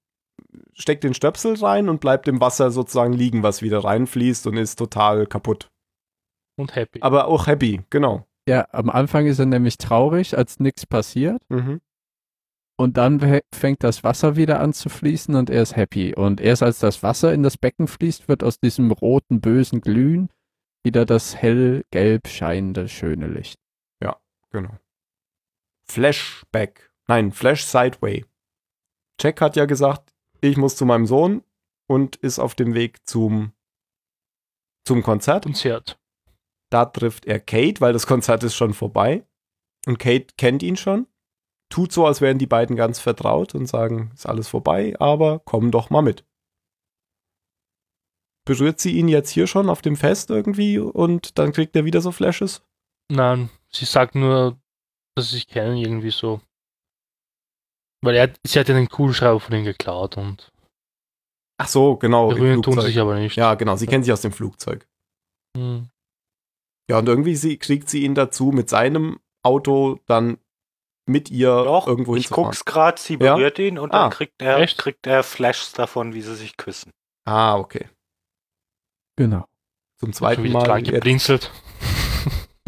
[0.74, 4.76] steckt den Stöpsel rein und bleibt im Wasser sozusagen liegen, was wieder reinfließt und ist
[4.76, 5.70] total kaputt.
[6.58, 7.00] Und happy.
[7.02, 8.26] Aber auch happy, genau.
[8.48, 11.40] Ja, am Anfang ist er nämlich traurig, als nichts passiert.
[11.48, 11.80] Mhm.
[12.76, 16.14] Und dann fä- fängt das Wasser wieder an zu fließen und er ist happy.
[16.14, 20.30] Und erst als das Wasser in das Becken fließt, wird aus diesem roten, bösen Glühen
[20.84, 23.60] wieder das hellgelb scheinende, schöne Licht.
[24.52, 24.78] Genau.
[25.84, 26.92] Flashback.
[27.08, 28.24] Nein, Flash Sideway.
[29.20, 31.42] Jack hat ja gesagt, ich muss zu meinem Sohn
[31.88, 33.52] und ist auf dem Weg zum,
[34.86, 35.44] zum Konzert.
[35.44, 35.98] Konzert.
[36.70, 39.26] Da trifft er Kate, weil das Konzert ist schon vorbei.
[39.86, 41.06] Und Kate kennt ihn schon.
[41.68, 45.70] Tut so, als wären die beiden ganz vertraut und sagen, ist alles vorbei, aber komm
[45.70, 46.24] doch mal mit.
[48.44, 52.00] Berührt sie ihn jetzt hier schon auf dem Fest irgendwie und dann kriegt er wieder
[52.00, 52.62] so Flashes?
[53.08, 54.58] Nein, sie sagt nur,
[55.14, 56.40] dass sie sich kennen irgendwie so.
[58.04, 60.50] Weil er, sie hat ja den Kugelschreiber von ihm geklaut und
[61.58, 62.30] Ach so, genau.
[62.30, 63.36] im berühren tun sich aber nicht.
[63.36, 64.86] Ja, genau, sie kennt sich aus dem Flugzeug.
[65.56, 65.88] Hm.
[66.90, 70.38] Ja, und irgendwie sie, kriegt sie ihn dazu, mit seinem Auto dann
[71.08, 72.44] mit ihr Doch, irgendwo ich hinzufahren.
[72.44, 73.34] guck's grad, sie Ja?
[73.36, 74.78] berührt ihn und Ah, dann kriegt er, echt?
[74.78, 76.90] kriegt er Flashs davon, wie sie sich küssen.
[77.24, 77.88] Ah, okay.
[79.16, 79.46] Genau.
[79.98, 80.82] Zum zweiten Mal.
[80.82, 81.52] geblinzelt.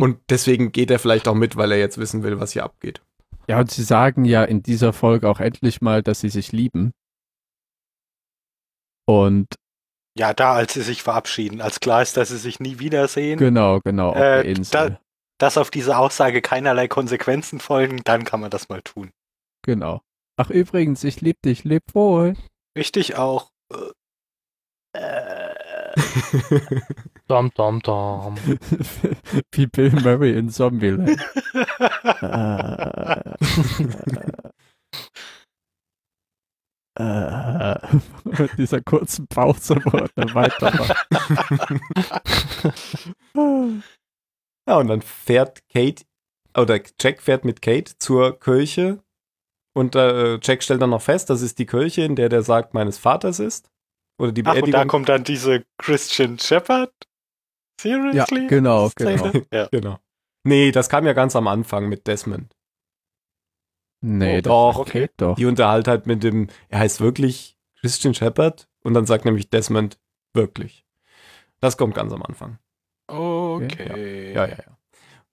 [0.01, 3.01] Und deswegen geht er vielleicht auch mit, weil er jetzt wissen will, was hier abgeht.
[3.49, 6.93] Ja, und sie sagen ja in dieser Folge auch endlich mal, dass sie sich lieben.
[9.07, 9.49] Und
[10.17, 13.81] Ja, da, als sie sich verabschieden, als klar ist, dass sie sich nie wiedersehen, genau,
[13.81, 14.99] genau, auf Äh, der Insel.
[15.39, 19.11] dass auf diese Aussage keinerlei Konsequenzen folgen, dann kann man das mal tun.
[19.63, 20.01] Genau.
[20.37, 22.35] Ach übrigens, ich lieb dich, leb wohl.
[22.77, 23.51] Richtig auch.
[24.97, 25.53] Äh,
[27.27, 28.37] Dam, dam, dam.
[29.53, 31.19] Wie Bill Murray in Zombieland.
[36.97, 37.77] Äh, äh,
[38.25, 41.07] mit dieser kurzen Pause, wo er dann weitermacht.
[44.67, 46.05] Ja, und dann fährt Kate,
[46.57, 49.03] oder Jack fährt mit Kate zur Kirche.
[49.77, 52.75] Und äh, Jack stellt dann noch fest, das ist die Kirche, in der der Sarg
[52.75, 53.71] meines Vaters ist.
[54.19, 54.89] Oder die Ach, und da Beerdigung.
[54.89, 56.93] kommt dann diese Christian Shepherd.
[57.81, 58.43] Seriously?
[58.43, 59.33] Ja, genau, genau.
[59.53, 59.69] Ja.
[59.71, 59.99] genau.
[60.45, 62.55] Nee, das kam ja ganz am Anfang mit Desmond.
[64.03, 65.09] Nee, Oh, doch, okay.
[65.17, 65.37] Doch.
[65.37, 69.99] Die unterhalt halt mit dem, er heißt wirklich Christian Shepard und dann sagt nämlich Desmond
[70.35, 70.85] wirklich.
[71.61, 72.59] Das kommt ganz am Anfang.
[73.07, 74.33] Okay.
[74.35, 74.79] Ja, ja, ja.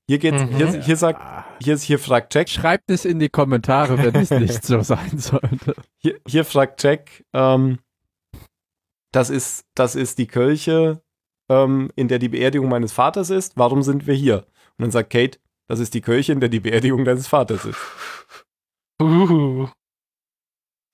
[0.08, 0.56] Hier geht's, Mhm.
[0.56, 1.22] hier, hier sagt,
[1.64, 5.76] hier, hier fragt Jack, Schreibt es in die Kommentare, wenn es nicht so sein sollte.
[5.98, 7.80] hier, hier fragt Jack, ähm,
[9.12, 11.02] das ist, das ist die Kirche,
[11.52, 13.58] ähm, in der die Beerdigung meines Vaters ist.
[13.58, 14.46] Warum sind wir hier?
[14.78, 15.38] Und dann sagt Kate,
[15.68, 17.78] das ist die Kirche, in der die Beerdigung deines Vaters ist.
[19.02, 19.68] Uh,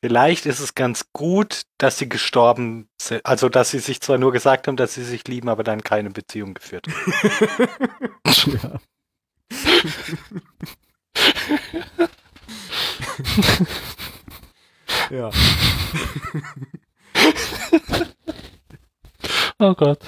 [0.03, 3.25] Vielleicht ist es ganz gut, dass sie gestorben sind.
[3.25, 6.11] Also, dass sie sich zwar nur gesagt haben, dass sie sich lieben, aber dann keine
[6.11, 7.13] Beziehung geführt haben.
[8.61, 8.79] Ja.
[15.29, 15.31] ja.
[19.59, 19.99] oh Gott.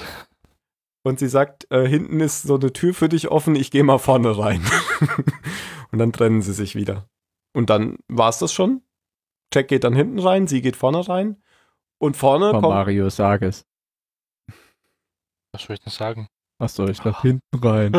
[1.02, 3.98] Und sie sagt, äh, hinten ist so eine Tür für dich offen, ich gehe mal
[3.98, 4.62] vorne rein.
[5.92, 7.08] und dann trennen sie sich wieder.
[7.54, 8.82] Und dann war's das schon.
[9.52, 11.42] Jack geht dann hinten rein, sie geht vorne rein.
[11.98, 12.74] Und vorne Von kommt.
[12.74, 13.66] Mario, sag es.
[15.52, 16.28] Was soll ich denn sagen?
[16.58, 17.92] Achso, ich dachte hinten rein.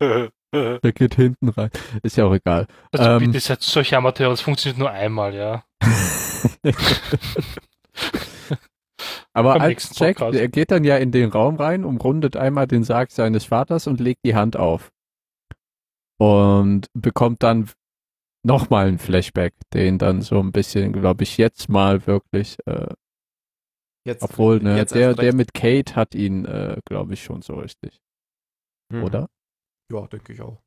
[0.54, 1.70] Der geht hinten rein.
[2.02, 2.66] Ist ja auch egal.
[2.92, 3.18] Also Ähm.
[3.18, 5.64] bitte seid solche Amateure, das funktioniert nur einmal, ja.
[9.38, 10.38] Aber als Jack, Podcast.
[10.38, 14.00] er geht dann ja in den Raum rein, umrundet einmal den Sarg seines Vaters und
[14.00, 14.90] legt die Hand auf.
[16.20, 17.70] Und bekommt dann
[18.44, 22.92] nochmal ein Flashback, den dann so ein bisschen, glaube ich, jetzt mal wirklich, äh,
[24.04, 27.54] Jetzt, obwohl, ne, jetzt der, der mit Kate hat ihn, äh, glaube ich, schon so
[27.56, 28.00] richtig,
[28.90, 29.04] Hm.
[29.04, 29.28] oder?
[29.92, 30.58] Ja, denke ich auch.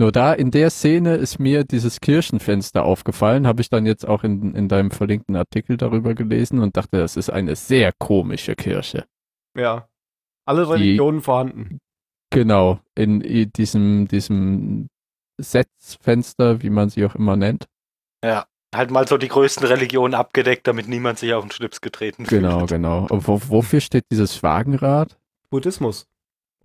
[0.00, 4.24] Nur da, in der Szene ist mir dieses Kirchenfenster aufgefallen, habe ich dann jetzt auch
[4.24, 9.06] in, in deinem verlinkten Artikel darüber gelesen und dachte, das ist eine sehr komische Kirche.
[9.56, 9.88] Ja.
[10.46, 11.78] Alle Religionen vorhanden.
[12.30, 14.88] Genau, in, i- diesem, diesem
[15.40, 17.66] Setzfenster, wie man sie auch immer nennt.
[18.24, 22.24] ja, halt mal so die größten Religionen abgedeckt, damit niemand sich auf den Schlips getreten
[22.24, 22.70] Genau, fühlt.
[22.70, 23.06] genau.
[23.08, 25.16] Und wo, wofür steht dieses Schwagenrad?
[25.50, 26.06] Buddhismus.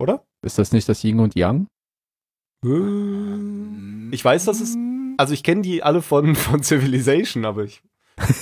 [0.00, 0.24] Oder?
[0.44, 1.68] Ist das nicht das Yin und Yang?
[2.62, 4.76] Ich weiß, dass es.
[5.16, 7.82] Also ich kenne die alle von, von Civilization, aber ich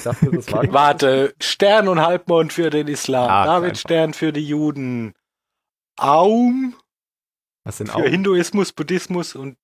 [0.05, 0.73] dachte, das war.
[0.73, 3.79] Warte, Stern und Halbmond für den Islam, Ah, David.
[3.79, 5.15] Stern für die Juden,
[5.97, 6.75] Aum
[7.65, 8.03] Was sind für auch?
[8.05, 9.57] Hinduismus, Buddhismus und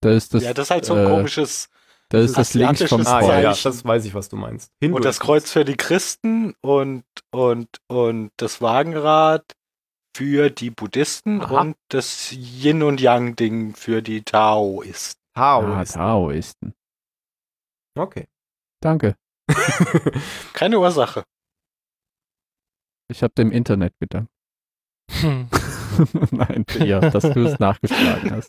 [0.00, 1.68] Das ist das, ja, das ist halt so ein äh, komisches
[2.10, 4.70] das, ist das links vom Ah, ja, ja, das weiß ich, was du meinst.
[4.80, 9.42] und das Kreuz für die Christen und und und das Wagenrad
[10.14, 11.60] für die Buddhisten Aha.
[11.62, 15.20] und das Yin und Yang Ding für die Taoisten.
[15.36, 15.62] Hao.
[15.62, 16.74] Ah, ist- Taoisten.
[17.98, 18.26] Okay.
[18.80, 19.16] Danke.
[20.52, 21.24] Keine Ursache.
[23.10, 24.30] Ich habe dem Internet gedankt.
[25.10, 25.48] Hm.
[26.32, 28.48] Nein, ja, dass du es nachgeschlagen hast.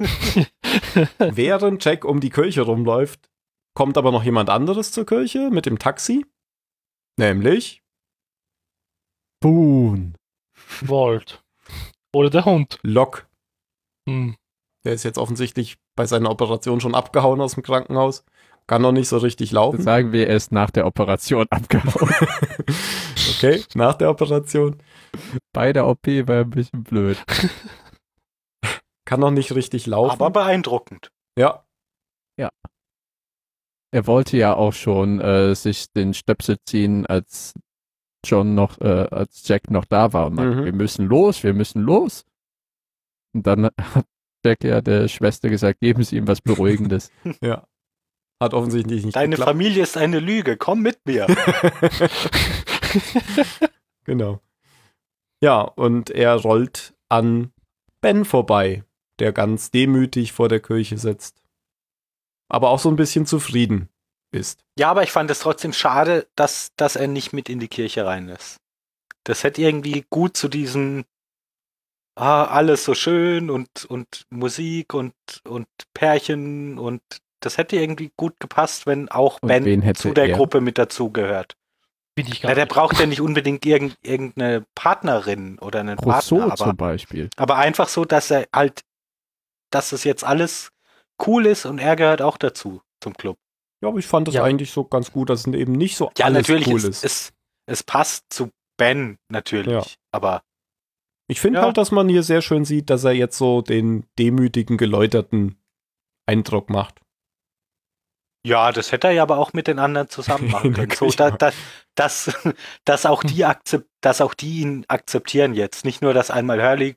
[1.20, 3.30] Während Jack um die Kirche rumläuft,
[3.76, 6.26] kommt aber noch jemand anderes zur Kirche mit dem Taxi.
[7.20, 7.84] Nämlich
[9.42, 10.16] Boon.
[10.82, 11.44] Volt.
[12.16, 12.80] Oder der Hund.
[12.82, 13.24] Locke.
[14.08, 14.36] Hm.
[14.86, 18.24] Der ist jetzt offensichtlich bei seiner Operation schon abgehauen aus dem Krankenhaus.
[18.68, 19.82] Kann noch nicht so richtig laufen.
[19.82, 22.10] Sagen wir, er ist nach der Operation abgehauen.
[23.38, 24.78] Okay, nach der Operation.
[25.52, 27.18] Bei der OP war ein bisschen blöd.
[29.06, 30.12] Kann noch nicht richtig laufen.
[30.12, 31.10] Aber beeindruckend.
[31.38, 31.66] ja,
[33.92, 37.54] Er wollte ja auch schon äh, sich den Stöpsel ziehen, als
[38.26, 40.66] John noch, äh, als Jack noch da war und meinte, Mhm.
[40.66, 42.26] wir müssen los, wir müssen los.
[43.34, 44.06] Und dann hat
[44.46, 47.12] Jack ja der Schwester gesagt, geben Sie ihm was Beruhigendes.
[47.42, 47.66] ja.
[48.42, 49.50] Hat offensichtlich nicht Deine geklappt.
[49.52, 50.58] Familie ist eine Lüge.
[50.58, 51.26] Komm mit mir.
[54.04, 54.42] genau.
[55.42, 57.52] Ja, und er rollt an
[58.02, 58.84] Ben vorbei,
[59.20, 61.42] der ganz demütig vor der Kirche sitzt.
[62.50, 63.90] Aber auch so ein bisschen zufrieden
[64.36, 64.60] ist.
[64.78, 68.06] Ja, aber ich fand es trotzdem schade, dass, dass er nicht mit in die Kirche
[68.06, 68.58] rein ist.
[69.24, 71.06] Das hätte irgendwie gut zu diesem
[72.16, 75.14] ah, alles so schön und, und Musik und,
[75.48, 77.02] und Pärchen und
[77.42, 80.38] das hätte irgendwie gut gepasst, wenn auch Und Ben zu der er?
[80.38, 81.56] Gruppe mit dazugehört.
[82.16, 82.74] Bin ich gar Ja, der nicht.
[82.74, 87.30] braucht ja nicht unbedingt irgend, irgendeine Partnerin oder einen Rousseau Partner, zum aber, Beispiel.
[87.36, 88.82] aber einfach so, dass er halt,
[89.70, 90.70] dass das jetzt alles
[91.28, 93.38] cool ist und er gehört auch dazu, zum Club.
[93.86, 94.44] Ja, aber ich fand das Ja.
[94.44, 97.04] eigentlich so ganz gut, dass es eben nicht so Ja, alles natürlich, cool es, ist.
[97.06, 97.34] es,
[97.68, 99.72] es passt zu Ben, natürlich.
[99.72, 99.84] Ja.
[100.12, 100.42] Aber
[101.28, 101.66] Ich finde Ja.
[101.66, 105.58] halt, dass man hier sehr schön sieht, dass er jetzt so den demütigen, geläuterten
[106.28, 107.00] Eindruck macht.
[108.46, 110.92] ja, das hätte er ja aber auch mit den anderen zusammen machen können.
[110.92, 111.52] So, da, da,
[111.96, 112.32] dass,
[112.86, 115.84] dass, auch die akzept, dass auch die ihn akzeptieren jetzt.
[115.86, 116.96] Nicht nur, dass einmal Hurley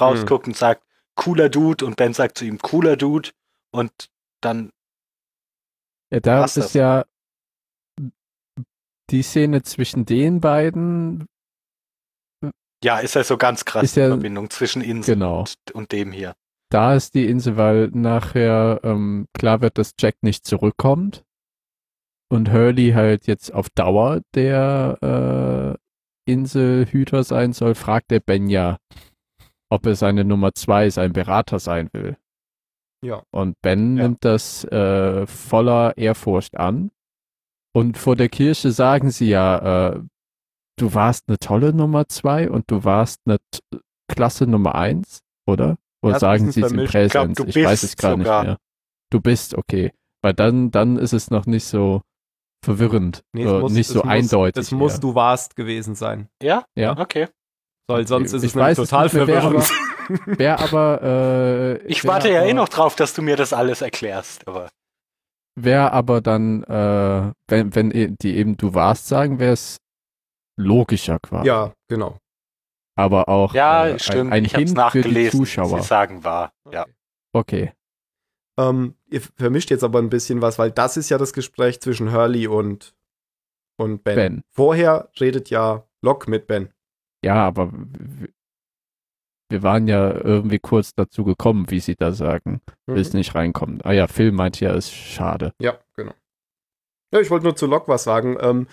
[0.00, 0.84] rausguckt und sagt,
[1.16, 3.30] cooler Dude und Ben sagt zu ihm, cooler Dude
[3.72, 3.92] und
[4.40, 4.70] dann
[6.14, 6.74] Ja, da Passt ist das?
[6.74, 7.04] ja
[9.10, 11.26] die Szene zwischen den beiden,
[12.82, 15.40] Ja, ist ja so ganz krass Ist ja- die Verbindung zwischen Insel genau.
[15.40, 16.34] und, und dem hier.
[16.70, 21.24] Da ist die Insel, weil nachher ähm, klar wird, dass Jack nicht zurückkommt
[22.30, 25.76] und Hurley halt jetzt auf Dauer der
[26.26, 28.78] äh, Inselhüter sein soll, fragt der Ben ja,
[29.70, 32.16] ob er seine Nummer zwei, sein Berater sein will.
[33.04, 33.22] Ja.
[33.30, 34.02] Und Ben Ja.
[34.04, 36.90] nimmt das äh, voller Ehrfurcht an.
[37.76, 40.00] Und vor der Kirche sagen sie ja, äh,
[40.78, 43.60] du warst eine tolle Nummer zwei und du warst eine t-
[44.08, 45.76] klasse Nummer eins, oder?
[46.02, 46.78] Oder Ja, sagen sie es im.
[46.80, 47.36] Ich glaub, Präsens?
[47.38, 48.58] du Ich, weiß bist es gerade nicht mehr.
[49.10, 49.92] Du bist, okay.
[50.22, 52.02] Weil dann, dann ist es noch nicht so
[52.64, 53.22] verwirrend.
[53.32, 54.60] Nee, es so, muss- nicht so es muss, eindeutig.
[54.62, 55.00] Es muss eher.
[55.00, 56.28] du warst gewesen sein.
[56.42, 56.64] Ja?
[56.76, 56.98] Ja.
[56.98, 57.28] Okay.
[57.86, 59.70] Weil sonst ist Ich es weiß total verwirrend.
[60.26, 63.82] Wer aber, äh, Ich warte ja aber, eh noch drauf, dass du mir das alles
[63.82, 64.46] erklärst.
[64.48, 64.70] Aber
[65.56, 69.76] Wer aber dann, äh, wenn, wenn e- die eben du warst sagen, wäre es
[70.58, 71.46] logischer quasi.
[71.46, 72.18] ja, genau.
[72.96, 74.32] Aber auch ja, äh, stimmt.
[74.32, 75.30] ein, ein ich Hint für die.
[75.30, 75.80] Zuschauer.
[75.80, 76.52] Sie sagen wahr.
[76.70, 76.86] Ja.
[77.32, 77.72] Okay.
[78.58, 82.12] Ähm, ihr vermischt jetzt aber ein bisschen was, weil das ist ja das Gespräch zwischen
[82.12, 82.94] Hurley und,
[83.76, 84.14] und ben.
[84.14, 84.42] Ben.
[84.54, 86.72] Vorher redet ja Locke mit Ben.
[87.24, 87.72] Ja, aber
[89.48, 92.60] wir waren ja irgendwie kurz dazu gekommen, wie sie da sagen.
[92.86, 92.96] Mhm.
[92.96, 93.80] Willst nicht reinkommen.
[93.82, 95.54] Ah ja, Phil meint ja, ist schade.
[95.58, 96.12] Ja, genau.
[97.12, 98.36] Ja, ich wollte nur zu Locke was sagen.
[98.40, 98.66] Ähm,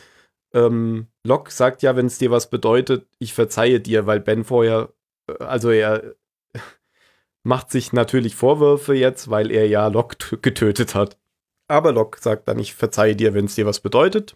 [0.54, 4.92] ähm, Locke sagt ja, wenn es dir was bedeutet, ich verzeihe dir, weil Ben vorher,
[5.30, 6.16] äh, also er
[7.44, 11.18] macht sich natürlich Vorwürfe jetzt, weil er ja Locke getötet hat.
[11.70, 14.36] Aber Locke sagt dann, ich verzeihe dir, wenn es dir was bedeutet.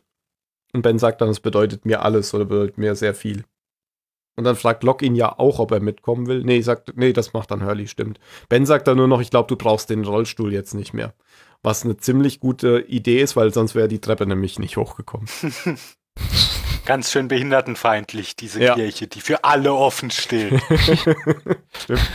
[0.74, 3.44] Und Ben sagt dann, es bedeutet mir alles oder bedeutet mir sehr viel.
[4.38, 6.44] Und dann fragt Locke ihn ja auch, ob er mitkommen will.
[6.44, 8.20] Nee, sagt, nee, das macht dann Hurley, stimmt.
[8.50, 11.14] Ben sagt dann nur noch, ich glaube, du brauchst den Rollstuhl jetzt nicht mehr.
[11.64, 15.28] Was eine ziemlich gute Idee ist, weil sonst wäre die Treppe nämlich nicht hochgekommen.
[16.86, 18.76] Ganz schön behindertenfeindlich, diese Ja.
[18.76, 20.54] Kirche, die für alle offen steht.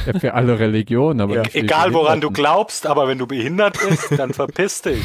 [0.06, 1.42] Ja, für alle Religionen, aber Ja.
[1.52, 5.02] Egal woran du glaubst, aber wenn du behindert bist, dann verpiss dich.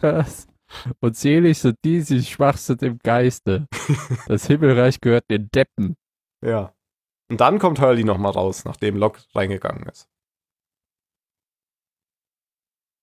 [0.00, 0.46] Das.
[1.00, 3.66] Und selig sind die, die schwach sind im Geiste.
[4.26, 5.96] Das Himmelreich gehört den Deppen.
[6.44, 6.74] Ja.
[7.30, 10.08] Und dann kommt Hurley nochmal raus, nachdem Locke reingegangen ist.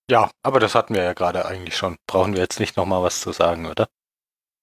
[0.09, 1.97] Ja, aber das hatten wir ja gerade eigentlich schon.
[2.07, 3.87] Brauchen wir jetzt nicht nochmal was zu sagen, oder?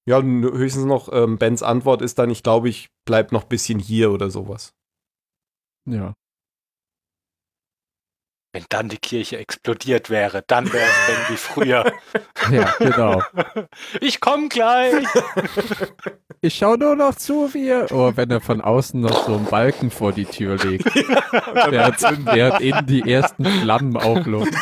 [0.09, 3.79] Ja, höchstens noch, ähm, Bens Antwort ist dann, ich glaube, ich bleib noch ein bisschen
[3.79, 4.73] hier oder sowas.
[5.89, 6.15] Ja.
[8.57, 11.93] Wenn dann die Kirche explodiert wäre, dann wäre es Ben wie früher.
[12.51, 13.23] Ja, genau.
[14.01, 15.05] Ich komm gleich.
[16.41, 17.91] Ich schau nur noch zu, wie er.
[17.91, 20.87] Oh, wenn er von außen noch so einen Balken vor die Tür legt.
[20.95, 22.01] Der hat,
[22.35, 24.57] der hat innen die ersten Flammen aufleuchten.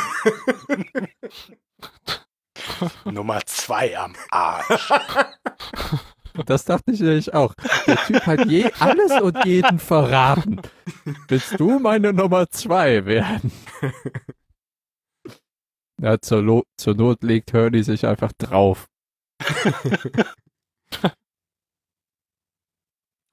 [3.04, 4.90] Nummer zwei am Arsch.
[6.46, 7.54] Das dachte ich nämlich auch.
[7.86, 10.60] Der Typ hat je alles und jeden verraten.
[11.28, 13.52] Willst du meine Nummer zwei werden?
[16.00, 18.88] Ja, zur, Lo zur Not legt Hurley sich einfach drauf.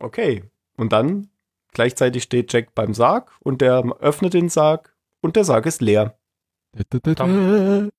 [0.02, 0.44] Okay.
[0.78, 1.30] Und dann
[1.74, 6.18] gleichzeitig steht Jack beim Sarg und der öffnet den Sarg und der Sarg ist leer.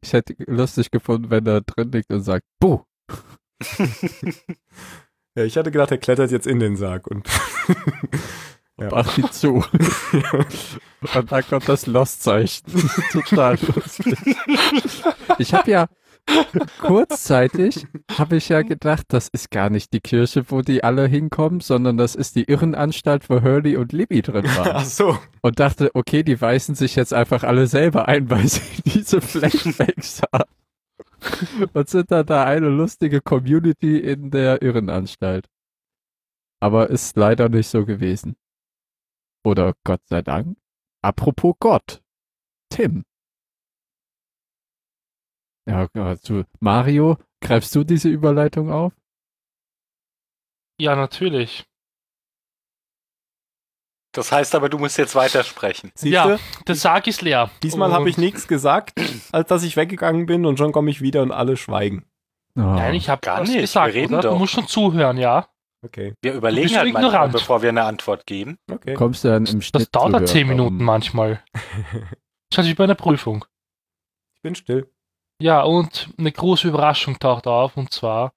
[0.00, 2.84] Ich hätte lustig gefunden, wenn er drin liegt und sagt, Buh!
[5.36, 7.28] Ja, ich hatte gedacht, er klettert jetzt in den Sarg und
[8.78, 9.04] Ja.
[9.16, 9.64] Ihn zu.
[11.14, 12.64] Und dann kommt das Lost-Zeichen.
[13.12, 14.36] Total lustig.
[15.38, 15.86] Ich habe ja
[16.80, 17.86] kurzzeitig
[18.16, 21.96] habe ich ja gedacht, das ist gar nicht die Kirche, wo die alle hinkommen, sondern
[21.96, 24.84] das ist die Irrenanstalt, wo Hurley und Libby drin Ach waren.
[24.84, 25.18] so.
[25.40, 30.22] Und dachte, okay, die weisen sich jetzt einfach alle selber ein, weil sie diese Flashbacks
[30.32, 30.50] haben.
[31.72, 35.46] Und sind dann da eine lustige Community in der Irrenanstalt.
[36.60, 38.36] Aber ist leider nicht so gewesen.
[39.44, 40.56] Oder Gott sei Dank.
[41.02, 42.02] Apropos Gott.
[42.70, 43.04] Tim.
[45.68, 48.92] Ja, also Mario, greifst du diese Überleitung auf?
[50.80, 51.66] Ja, natürlich.
[54.14, 55.92] Das heißt aber, du musst jetzt weitersprechen.
[55.94, 56.26] Siehst Ja.
[56.36, 56.38] du?
[56.66, 57.50] Der Sarg ist leer.
[57.62, 58.98] Diesmal habe ich nichts gesagt,
[59.32, 62.04] als dass ich weggegangen bin und schon komme ich wieder und alle schweigen.
[62.56, 62.60] Oh.
[62.62, 64.22] Nein, ich habe Gar was nicht, gesagt, wir reden oder?
[64.22, 64.32] doch.
[64.32, 65.48] Du musst schon zuhören, ja.
[65.84, 67.32] Okay, Wir überlegen halt manchmal, ignorant.
[67.32, 68.58] bevor wir eine Antwort geben.
[68.70, 68.94] okay.
[68.94, 71.44] Kommst du dann im Schnitt Das dauert hören, zehn Minuten warum- manchmal.
[72.50, 73.44] Das ist wie bei einer Prüfung.
[74.34, 74.90] Ich bin still.
[75.40, 78.32] Ja, und eine große Überraschung taucht auf, und zwar,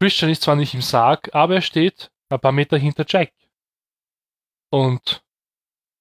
[0.00, 3.32] Christian ist zwar nicht im Sarg, aber er steht ein paar Meter hinter Jack.
[4.70, 5.22] Und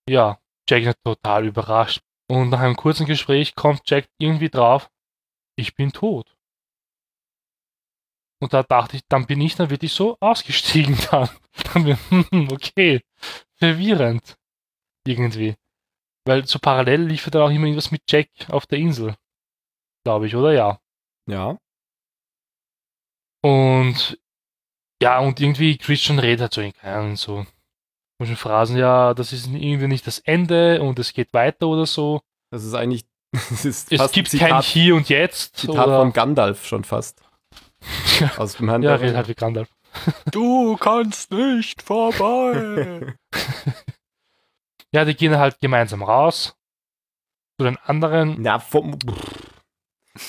[0.09, 2.01] ja, Jack ist total überrascht.
[2.29, 4.89] Und nach einem kurzen Gespräch kommt Jack irgendwie drauf,
[5.57, 6.35] ich bin tot.
[8.39, 11.29] Und da dachte ich, dann bin ich dann wirklich so ausgestiegen dann.
[11.73, 13.01] dann bin, hm, okay,
[13.55, 14.37] verwirrend.
[15.07, 15.55] Irgendwie.
[16.25, 19.15] Weil so parallel lief ja dann auch immer irgendwas mit Jack auf der Insel.
[20.03, 20.51] Glaube ich, oder?
[20.51, 20.79] Ja.
[21.27, 21.57] Ja.
[23.41, 24.19] Und
[25.01, 27.45] ja, und irgendwie Christian redet halt so in keinen so
[28.17, 32.21] komischen Phrasen, ja, das ist irgendwie nicht das Ende und es geht weiter oder so.
[32.51, 33.05] Das ist eigentlich.
[33.49, 35.57] Das ist Es gibt ein kein Hier und Jetzt.
[35.57, 37.21] Zitat oder, von Gandalf schon fast.
[38.37, 39.69] Aus dem Herrn ja, redet halt wie Gandalf.
[40.31, 43.15] Du kannst nicht vorbei.
[44.93, 46.55] Ja, die gehen halt gemeinsam raus.
[47.59, 48.41] Zu den anderen.
[48.43, 48.97] Ja, vom,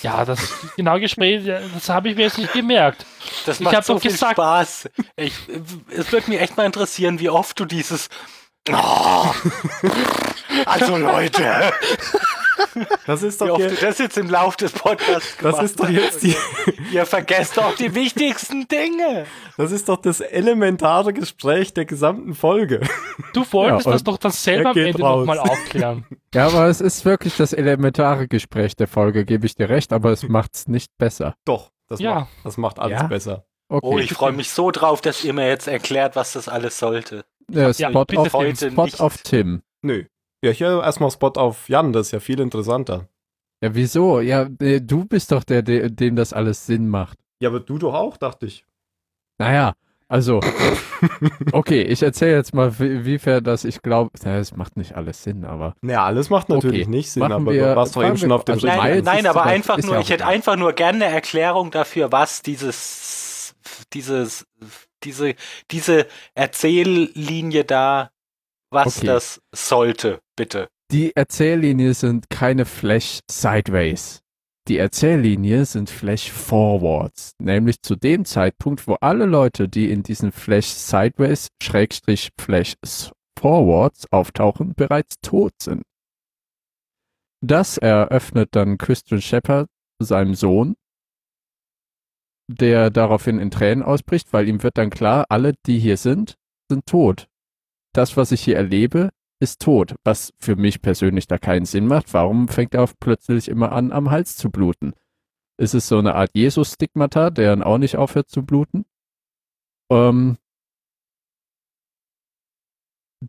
[0.03, 3.07] Ja, das genaue Gespräch, das habe ich mir jetzt nicht gemerkt.
[3.47, 4.91] Das Ich macht hab so doch viel gesagt- Spaß.
[5.15, 5.33] Ich,
[5.91, 8.09] es würde mich echt mal interessieren, wie oft du dieses.
[8.71, 9.33] Oh,
[10.67, 11.73] also Leute,
[13.07, 15.63] das ist wie doch oft hier, du das jetzt im Lauf des Podcasts das gemacht
[15.65, 16.35] ist doch jetzt die,
[16.93, 19.27] Ihr vergesst doch die wichtigsten Dinge.
[19.57, 22.81] das ist doch das elementare Gespräch der gesamten Folge.
[23.33, 26.05] Du wolltest Ja, das doch dann selber er am Ende nochmal aufklären.
[26.35, 30.11] Ja, aber es ist wirklich das elementare Gespräch der Folge, gebe ich dir recht, aber
[30.13, 31.35] es macht's nicht besser.
[31.47, 32.15] Doch, das, Ja.
[32.15, 33.07] macht, das macht alles Ja.
[33.07, 33.45] besser.
[33.71, 33.87] Okay.
[33.87, 37.25] Oh, ich freue mich so drauf, dass ihr mir jetzt erklärt, was das alles sollte.
[37.51, 38.29] ja, Ja, Spot, bitte auf,
[38.59, 39.63] Spot auf Tim.
[39.83, 40.05] Nö.
[40.45, 43.09] Ja, hier erstmal Spot auf Jan, das ist ja viel interessanter.
[43.63, 44.21] Ja, wieso?
[44.21, 47.19] Ja, äh, du bist doch der, der, dem das alles Sinn macht.
[47.41, 48.65] Ja, aber du doch auch, dachte ich.
[49.39, 49.75] Naja,
[50.09, 50.41] also,
[51.53, 55.45] okay, ich erzähle jetzt mal, wie- wiefern das ich glaube, es macht nicht alles Sinn,
[55.45, 58.17] aber Naja, alles macht natürlich Okay, nicht Sinn, machen aber wir- du warst doch eben
[58.17, 61.05] schon auf dem also Nein, nein, aber einfach nur, ja ich hätte einfach nur gerne
[61.05, 63.55] eine Erklärung dafür, was dieses,
[63.93, 64.47] dieses,
[65.05, 65.35] diese,
[65.71, 68.11] diese Erzähllinie da,
[68.71, 69.07] was Okay.
[69.07, 70.69] das sollte, bitte.
[70.91, 74.21] die Erzähllinie sind keine Flash Sideways.
[74.69, 80.31] Die Erzähllinie sind Flash Forwards, nämlich zu dem Zeitpunkt, wo alle Leute, die in diesen
[80.31, 82.75] Flash Sideways Schrägstrich Flash
[83.39, 85.83] Forwards auftauchen, bereits tot sind.
[87.41, 89.69] Das eröffnet dann Christian Shepard
[90.03, 90.75] seinem Sohn,
[92.51, 96.35] der daraufhin in Tränen ausbricht, weil ihm wird dann klar, alle, die hier sind,
[96.71, 97.27] sind tot.
[97.99, 102.15] Das, was ich hier erlebe, ist tot, was für mich persönlich da keinen Sinn macht.
[102.15, 104.93] Warum fängt er plötzlich immer an, am Hals zu bluten?
[105.61, 108.85] Ist es so eine Art Jesus-Stigmata, der dann auch nicht aufhört zu bluten?
[109.91, 110.37] Ähm,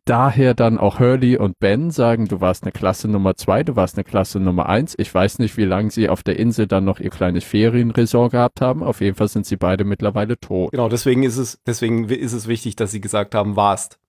[0.06, 3.98] daher dann auch Hurley und Ben sagen, du warst eine Klasse Nummer zwei, du warst
[3.98, 4.94] eine Klasse Nummer eins.
[5.00, 8.62] Ich weiß nicht, wie lange sie auf der Insel dann noch ihr kleines Ferienresort gehabt
[8.62, 8.84] haben.
[8.84, 10.74] Auf jeden Fall sind sie beide mittlerweile tot.
[10.74, 14.00] Genau, deswegen ist es, deswegen ist es wichtig, dass sie gesagt haben, warst.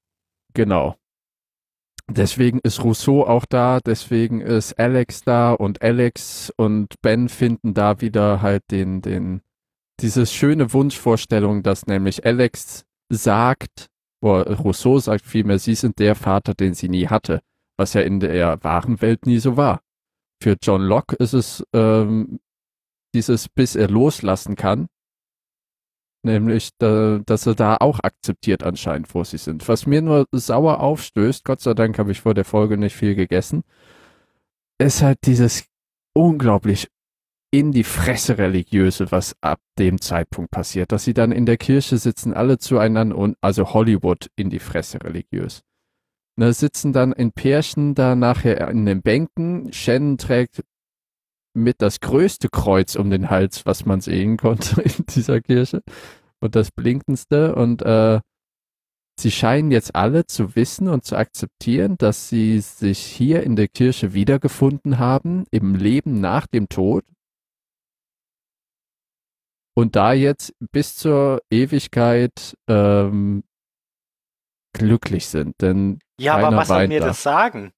[0.54, 0.96] Genau.
[2.08, 8.00] Deswegen ist Rousseau auch da, deswegen ist Alex da und Alex und Ben finden da
[8.00, 9.42] wieder halt den, den,
[10.00, 13.86] dieses schöne Wunschvorstellung, dass nämlich Alex sagt,
[14.20, 17.42] oder Rousseau sagt vielmehr, sie sind der Vater, den sie nie hatte,
[17.78, 19.80] was ja in der wahren Welt nie so war.
[20.42, 22.40] Für John Locke ist es ähm,
[23.14, 24.88] dieses, bis er loslassen kann,
[26.22, 29.66] Nämlich, da, dass er da auch akzeptiert anscheinend, wo sie sind.
[29.68, 33.14] Was mir nur sauer aufstößt, Gott sei Dank habe ich vor der Folge nicht viel
[33.14, 33.62] gegessen,
[34.78, 35.64] ist halt dieses
[36.14, 36.88] unglaublich
[37.52, 41.98] in die Fresse religiöse, was ab dem Zeitpunkt passiert, dass sie dann in der Kirche
[41.98, 45.62] sitzen, alle zueinander und, also Hollywood in die Fresse religiös.
[46.36, 49.72] Ne, sitzen dann in Pärchen da nachher in den Bänken.
[49.72, 50.62] Shannon trägt
[51.54, 55.82] mit das größte Kreuz um den Hals, was man sehen konnte in dieser Kirche.
[56.40, 57.54] Und das blinkendste.
[57.54, 58.20] Und äh,
[59.18, 63.68] sie scheinen jetzt alle zu wissen und zu akzeptieren, dass sie sich hier in der
[63.68, 67.04] Kirche wiedergefunden haben, im Leben nach dem Tod.
[69.76, 73.44] Und da jetzt bis zur Ewigkeit ähm,
[74.72, 75.54] glücklich sind.
[75.60, 77.06] Denn Ja, aber was soll mir da.
[77.06, 77.72] das sagen?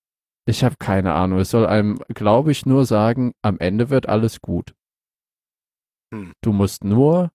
[0.47, 1.39] Ich habe keine Ahnung.
[1.39, 4.75] Es soll einem, glaube ich, nur sagen, am Ende wird alles gut.
[6.13, 6.33] Hm.
[6.43, 7.31] Du musst nur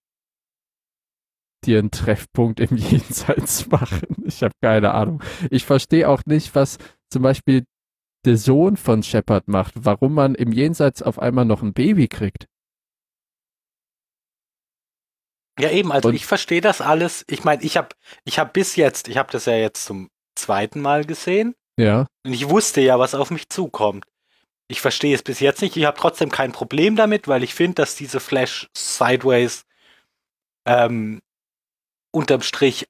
[1.65, 4.23] dir einen Treffpunkt im Jenseits machen.
[4.25, 5.23] Ich habe keine Ahnung.
[5.49, 6.77] Ich verstehe auch nicht, was
[7.11, 7.65] zum Beispiel
[8.25, 12.47] der Sohn von Shepard macht, warum man im Jenseits auf einmal noch ein Baby kriegt.
[15.59, 17.25] Ja, eben, also Und- ich verstehe das alles.
[17.29, 17.89] Ich meine, ich habe
[18.25, 22.33] ich hab bis jetzt, ich habe das ja jetzt zum zweiten Mal gesehen Ja, und
[22.33, 24.05] ich wusste ja, was auf mich zukommt.
[24.69, 25.77] Ich verstehe es bis jetzt nicht.
[25.77, 29.65] Ich habe trotzdem kein Problem damit, weil ich finde, dass diese Flash Sideways
[30.65, 31.21] ähm,
[32.11, 32.87] unterm Strich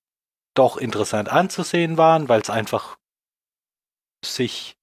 [0.55, 2.97] doch interessant anzusehen waren, weil es einfach
[4.25, 4.75] sich,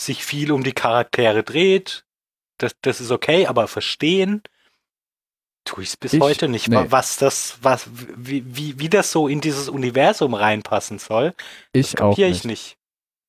[0.00, 2.04] sich viel um die Charaktere dreht.
[2.58, 4.42] das, das ist okay, aber verstehen
[5.64, 6.76] tue ich es bis Ich- heute nicht, nee.
[6.76, 11.34] wa- was das, was, wie, wie, wie das so in dieses Universum reinpassen soll.
[11.72, 12.38] Ich Kapiere nicht.
[12.40, 12.77] ich nicht.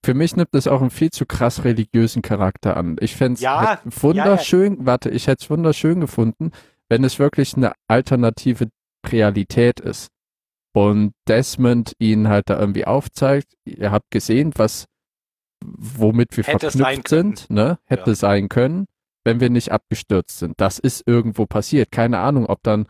[0.04, 2.96] Für mich nimmt es auch einen viel zu krass religiösen Charakter an.
[3.02, 6.52] Ich fände es Ja, wunderschön, warte, ich hätte es wunderschön gefunden,
[6.88, 8.70] wenn es wirklich eine alternative
[9.06, 10.10] Realität ist.
[10.74, 13.54] Und Desmond ihn halt da irgendwie aufzeigt.
[13.66, 14.86] Ihr habt gesehen, was,
[15.64, 17.80] womit wir Hätte verknüpft sind, ne?
[17.86, 18.16] Hätte Ja.
[18.16, 18.86] sein können,
[19.26, 20.54] wenn wir nicht abgestürzt sind.
[20.62, 21.92] Das ist irgendwo passiert.
[21.92, 22.86] Keine Ahnung, ob dann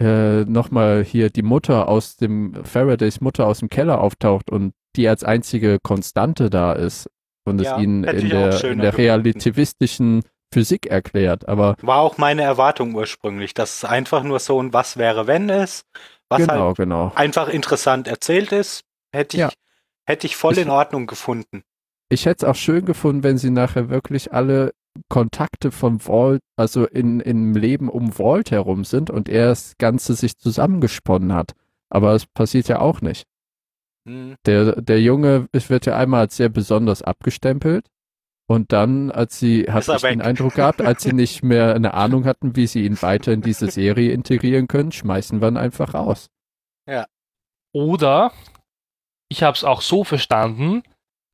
[0.00, 5.08] äh, nochmal hier die Mutter aus dem, Faradays Mutter aus dem Keller auftaucht und die
[5.08, 7.08] als einzige Konstante da ist
[7.44, 10.22] und Ja, es ihnen in der, in der relativistischen
[10.52, 11.48] Physik erklärt.
[11.48, 15.48] Aber War auch meine Erwartung ursprünglich, dass es einfach nur so ein Was wäre, wenn
[15.48, 15.84] ist,
[16.28, 17.12] was genau, halt genau.
[17.14, 18.82] einfach interessant erzählt ist,
[19.12, 19.50] hätte ich, Ja.
[20.06, 21.62] hätte ich voll Ich- in Ordnung gefunden.
[22.10, 24.72] Ich hätte es auch schön gefunden, wenn sie nachher wirklich alle
[25.08, 30.14] Kontakte von Vault, also in, im Leben um Vault herum sind und er das Ganze
[30.14, 31.52] sich zusammengesponnen hat.
[31.90, 33.24] Aber es passiert ja auch nicht.
[34.06, 34.36] Hm.
[34.46, 37.86] Der, der Junge es wird ja einmal als sehr besonders abgestempelt.
[38.46, 40.20] Und dann, als sie, er ich den.
[40.20, 43.70] Eindruck gehabt, als sie nicht mehr eine Ahnung hatten, wie sie ihn weiter in diese
[43.70, 46.28] Serie integrieren können, schmeißen wir ihn einfach raus.
[47.72, 48.32] Oder
[49.30, 50.82] ich habe es auch so verstanden,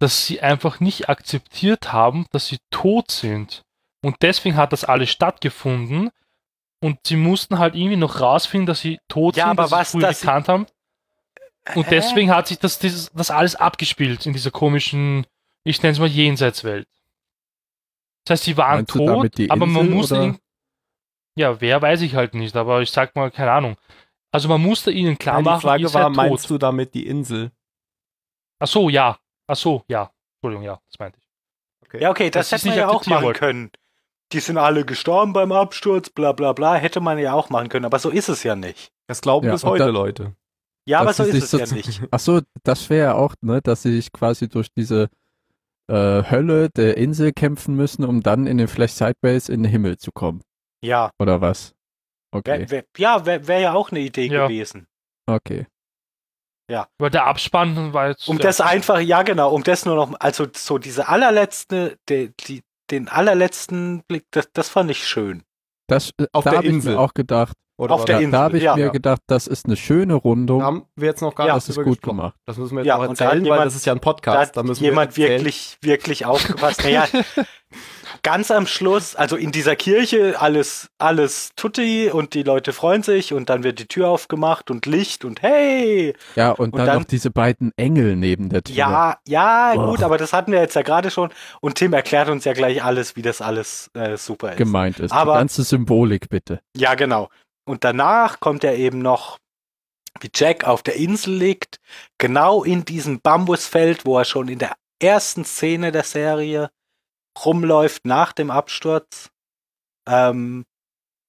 [0.00, 3.62] dass sie einfach nicht akzeptiert haben, dass sie tot sind.
[4.02, 6.10] Und deswegen hat das alles stattgefunden.
[6.82, 9.76] Und sie mussten halt irgendwie noch rausfinden, dass sie tot Ja, sind, aber dass sie
[9.76, 10.66] was, es früher dass sie- gekannt haben.
[11.74, 11.90] Und Hä?
[11.90, 15.26] deswegen hat sich das, dieses, das alles abgespielt in dieser komischen,
[15.64, 16.88] ich nenne es mal Jenseitswelt.
[18.24, 20.24] Das heißt, sie waren Meinst tot, die aber man musste oder?
[20.24, 20.38] ihnen,
[21.36, 23.76] ja, wer weiß ich halt nicht, aber ich sag mal, keine Ahnung.
[24.32, 26.50] Also man musste ihnen klar Nein, die machen, Frage ihr war, seid meinst tot.
[26.50, 27.50] du damit die Insel?
[28.58, 29.18] Ach so, ja.
[29.46, 30.12] Ach so, ja.
[30.36, 32.00] Entschuldigung, ja, das meinte ich.
[32.00, 33.34] Ja, okay, das, Das hätte man ja auch machen wollen.
[33.34, 33.70] können.
[34.32, 37.84] Die sind alle gestorben beim Absturz, bla bla bla, hätte man ja auch machen können,
[37.84, 38.92] aber so ist es ja nicht.
[39.08, 40.36] Das glauben Ja, bis heute da- Leute.
[40.90, 42.02] Ja, aber so ist es so- ja nicht.
[42.10, 45.08] Ach so, das wäre ja auch, ne, dass sie sich quasi durch diese
[45.88, 49.98] äh, Hölle der Insel kämpfen müssen, um dann in den Flash Sideways in den Himmel
[49.98, 50.42] zu kommen.
[50.84, 51.74] Ja, Oder was?
[52.32, 54.46] Okay, wär, wär, ja, wäre wär ja auch eine Idee Ja.
[54.46, 54.86] gewesen.
[55.26, 55.66] okay.
[56.98, 58.28] Weil der Abspann war jetzt.
[58.28, 62.32] Um ja, das einfach, ja genau, um das nur noch, also so diese allerletzte, die,
[62.46, 62.62] die,
[62.92, 65.42] den allerletzten Blick, das, das fand ich schön.
[65.88, 66.92] Das, Auf da der habe ich Insel.
[66.94, 68.32] mir auch gedacht, Oder Auf der Insel.
[68.32, 68.76] da habe ich ja.
[68.76, 70.60] mir gedacht, das ist eine schöne Rundung.
[70.60, 72.16] Da haben wir jetzt noch gar Ja, nicht das ist gut gesprochen.
[72.18, 72.34] gemacht.
[72.46, 74.02] Das müssen wir jetzt Ja, da hat erzählen, weil jemand- das ist ja ein Da
[74.04, 74.56] Podcast.
[74.56, 75.40] Da hat müssen jemand wir erzählen.
[75.40, 76.84] wirklich, wirklich aufgepasst.
[76.84, 77.06] Naja,
[78.22, 83.32] ganz am Schluss, also in dieser Kirche, alles, alles tutti und die Leute freuen sich
[83.32, 86.14] und dann wird die Tür aufgemacht und Licht und hey!
[86.36, 88.74] Ja, und, Und dann, dann- noch diese beiden Engel neben der Tür.
[88.76, 89.86] Ja, ja, Oh.
[89.90, 92.84] gut, aber das hatten wir jetzt ja gerade schon und Tim erklärt uns ja gleich
[92.84, 94.58] alles, wie das alles äh, super ist.
[94.58, 95.12] gemeint ist.
[95.12, 96.60] Aber- die ganze Symbolik, bitte.
[96.76, 97.28] Ja, genau.
[97.70, 99.38] Und danach kommt ja eben noch,
[100.18, 101.78] wie Jack auf der Insel liegt,
[102.18, 106.72] genau in diesem Bambusfeld, wo er schon in der ersten Szene der Serie
[107.44, 109.30] rumläuft nach dem Absturz.
[110.08, 110.66] Ähm,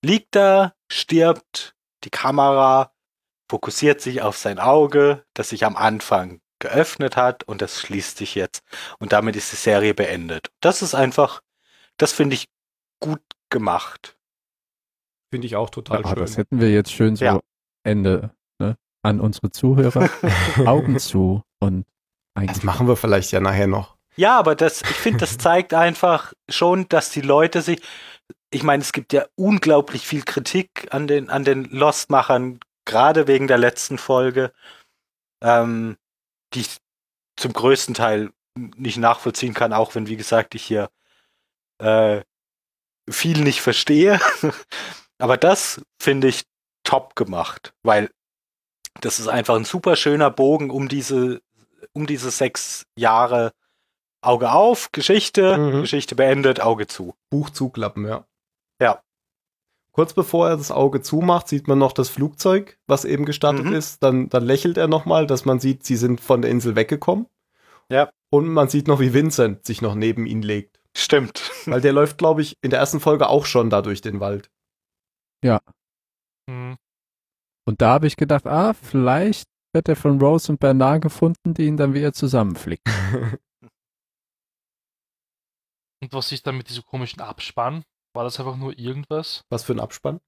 [0.04, 2.92] liegt da, stirbt, die Kamera
[3.48, 8.34] fokussiert sich auf sein Auge, das sich am Anfang geöffnet hat und das schließt sich
[8.34, 8.64] jetzt.
[8.98, 10.50] Und damit ist die Serie beendet.
[10.60, 11.42] Das ist einfach,
[11.98, 12.50] das finde ich
[13.00, 13.22] gut
[13.52, 14.18] gemacht.
[15.32, 16.18] Finde ich auch total Ah, schön.
[16.20, 17.40] das hätten wir jetzt schön so Ja.
[17.84, 18.76] Ende ne?
[19.02, 20.10] an unsere Zuhörer.
[20.68, 21.86] Augen zu und
[22.36, 22.64] Das eigentlich.
[22.64, 23.98] machen wir vielleicht ja nachher noch.
[24.18, 27.82] Ja, aber das, ich finde, das zeigt einfach schon, dass die Leute sich,
[28.54, 33.48] ich meine, es gibt ja unglaublich viel Kritik an den, an den Lost-Machern, gerade wegen
[33.48, 34.52] der letzten Folge,
[35.42, 35.96] ähm,
[36.54, 36.78] die ich
[37.38, 38.32] zum größten Teil
[38.76, 40.90] nicht nachvollziehen kann, auch wenn, wie gesagt, ich hier
[41.82, 42.22] äh,
[43.10, 44.20] viel nicht verstehe.
[45.22, 46.44] aber das finde ich
[46.84, 48.10] top gemacht, weil
[49.02, 51.42] das ist einfach ein super schöner Bogen um diese,
[51.94, 53.52] um diese sechs Jahre
[54.24, 55.82] Auge auf, Geschichte, Mhm.
[55.82, 57.16] Geschichte beendet, Auge zu.
[57.30, 58.26] Buch zuklappen, ja.
[58.80, 59.02] Ja.
[59.94, 63.74] Kurz bevor er das Auge zumacht, sieht man noch das Flugzeug, was eben gestartet Mhm.
[63.74, 64.04] ist.
[64.04, 67.26] Dann, dann lächelt er nochmal, dass man sieht, sie sind von der Insel weggekommen.
[67.90, 68.10] Ja.
[68.30, 70.80] Und man sieht noch, wie Vincent sich noch neben ihn legt.
[70.96, 71.52] Stimmt.
[71.66, 74.50] Weil der läuft, glaube ich, in der ersten Folge auch schon da durch den Wald.
[75.44, 76.78] Hm.
[77.68, 81.66] Und da habe ich gedacht, ah, vielleicht wird er von Rose und Bernard gefunden, die
[81.66, 82.92] ihn dann wieder zusammenflicken.
[86.04, 87.84] Und was ist dann mit diesem komischen Abspann?
[88.16, 89.44] War das einfach nur irgendwas?
[89.50, 90.20] Was für ein Abspann.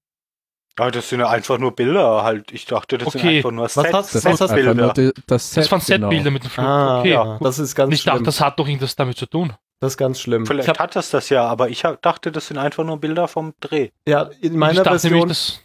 [0.76, 2.52] Aber das sind ja einfach nur Bilder halt.
[2.52, 3.36] Ich dachte, das sind Okay.
[3.38, 4.92] einfach nur Das was ist hast- einfach nur Setbilder.
[4.92, 5.64] die, das Set.
[5.64, 6.08] Das waren genau.
[6.10, 6.64] Setbilder mit dem Flug.
[6.66, 8.24] Ah, okay, ja, das ist ganz Und ich dachte, schlimm.
[8.24, 9.52] das hat doch irgendwas damit zu tun.
[9.80, 10.46] Das ist ganz schlimm.
[10.46, 12.98] Vielleicht ich hab, hat es das ja, aber ich hab, dachte, das sind einfach nur
[12.98, 13.90] Bilder vom Dreh.
[14.08, 15.60] ja, in meiner Version, nämlich, das,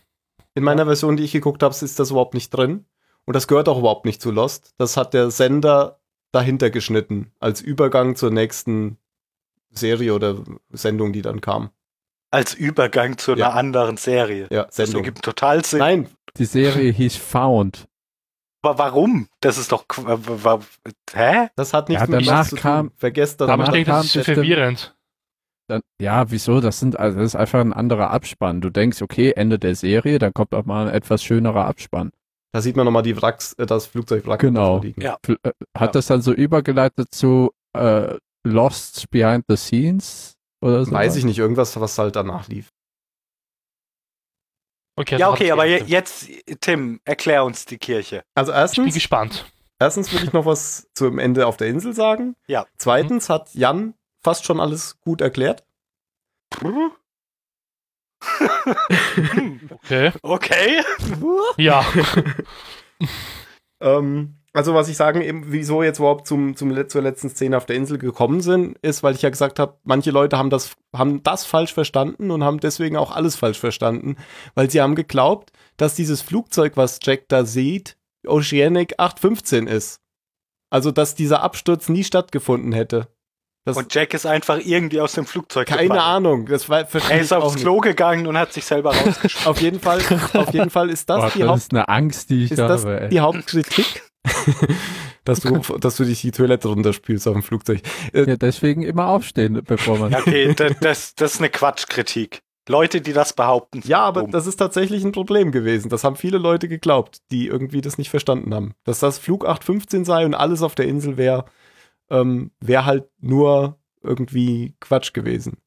[0.55, 2.85] in meiner Version, die ich geguckt habe, ist das überhaupt nicht drin.
[3.25, 4.73] Und das gehört auch überhaupt nicht zu Lost.
[4.77, 5.99] Das hat der Sender
[6.31, 8.97] dahinter geschnitten, als Übergang zur nächsten
[9.71, 10.35] Serie oder
[10.71, 11.69] Sendung, die dann kam.
[12.31, 13.49] Als Übergang zu einer Ja.
[13.51, 14.47] anderen Serie.
[14.51, 15.03] Ja, Das Sendung.
[15.03, 15.79] ergibt total Sinn.
[15.79, 17.87] Nein, Die Serie hieß Found.
[18.61, 19.27] Aber warum?
[19.41, 19.85] Das ist doch.
[21.13, 21.47] Hä?
[21.55, 22.95] das hat nichts Ja, mit danach kam- tun.
[22.97, 23.49] Vergesst das.
[23.49, 24.95] aber ich danach denke, das ist kam verwirrend.
[25.69, 26.61] Dann, ja, wieso?
[26.61, 28.59] Das sind also das ist einfach ein anderer Abspann.
[28.59, 32.11] Du denkst, okay, Ende der Serie, dann kommt auch mal ein etwas schönerer Abspann.
[32.53, 34.81] Da sieht man nochmal die Wracks, äh, das Flugzeugwrack Genau.
[34.97, 35.17] Ja.
[35.27, 35.35] Äh,
[35.77, 35.91] Hat Ja.
[35.91, 40.91] das dann so übergeleitet zu äh, Lost Behind the Scenes oder so?
[40.91, 42.71] Weiß ich nicht, irgendwas, was halt danach lief.
[44.99, 46.27] Okay, Ja, also okay, hab aber ich- je, jetzt,
[46.59, 48.23] Tim, erklär uns die Kirche.
[48.35, 49.45] Also Ich bin erstens, gespannt.
[49.79, 52.35] erstens will ich noch was zum Ende auf der Insel sagen.
[52.47, 52.65] Ja.
[52.77, 55.63] Zweitens hat Jan fast schon alles gut erklärt.
[59.71, 60.11] Okay.
[60.21, 60.81] Okay.
[61.57, 61.85] Ja.
[63.81, 67.65] Ähm, also was ich sagen, eben, wieso jetzt überhaupt zum, zum, zur letzten Szene auf
[67.65, 71.23] der Insel gekommen sind, ist, weil ich ja gesagt habe, manche Leute haben das, haben
[71.23, 74.17] das falsch verstanden und haben deswegen auch alles falsch verstanden,
[74.55, 77.95] weil sie haben geglaubt, dass dieses Flugzeug, was Jack da sieht,
[78.27, 80.01] Oceanic 815 ist.
[80.69, 83.07] Also, dass dieser Absturz nie stattgefunden hätte.
[83.65, 86.01] Das, Und Jack ist einfach irgendwie aus dem Flugzeug keine gefallen.
[86.01, 87.63] Ahnung, das war, Er ist aufs nicht.
[87.63, 89.45] Klo gegangen und hat sich selber rausgeschmissen.
[89.49, 90.01] Auf jeden Fall,
[90.33, 92.57] auf jeden Fall ist das Boah, die das Haupt ist eine Angst, die ich ist
[92.59, 93.01] da das habe.
[93.01, 93.09] ey.
[93.09, 94.08] die Hauptkritik,
[95.25, 97.81] dass du, dass du dich die Toilette runterspülst auf dem Flugzeug.
[98.13, 100.11] Äh, Ja, deswegen immer aufstehen, bevor man.
[100.11, 102.41] Ja, okay, das, das, ist eine Quatschkritik.
[102.67, 103.81] Leute, die das behaupten.
[103.81, 104.31] sind Ja, aber dumm.
[104.31, 105.89] das ist tatsächlich ein Problem gewesen.
[105.89, 108.73] Das haben viele Leute geglaubt, die irgendwie das nicht verstanden haben.
[108.83, 111.45] Dass das Flug 815 sei und alles auf der Insel wäre,
[112.11, 115.57] ähm, wäre halt nur irgendwie Quatsch gewesen.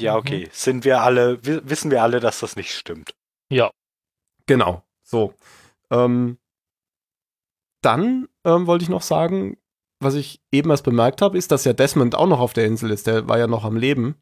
[0.00, 0.48] Ja, okay.
[0.52, 3.14] Sind wir alle, wi- wissen wir alle, dass das nicht stimmt.
[3.50, 3.70] Ja.
[4.46, 4.84] Genau.
[5.02, 5.34] So.
[5.90, 6.38] Ähm,
[7.82, 9.56] dann ähm, wollte ich noch sagen,
[10.00, 12.90] was ich eben erst bemerkt habe, ist, dass ja Desmond auch noch auf der Insel
[12.90, 13.06] ist.
[13.06, 14.16] Der war ja noch am Leben.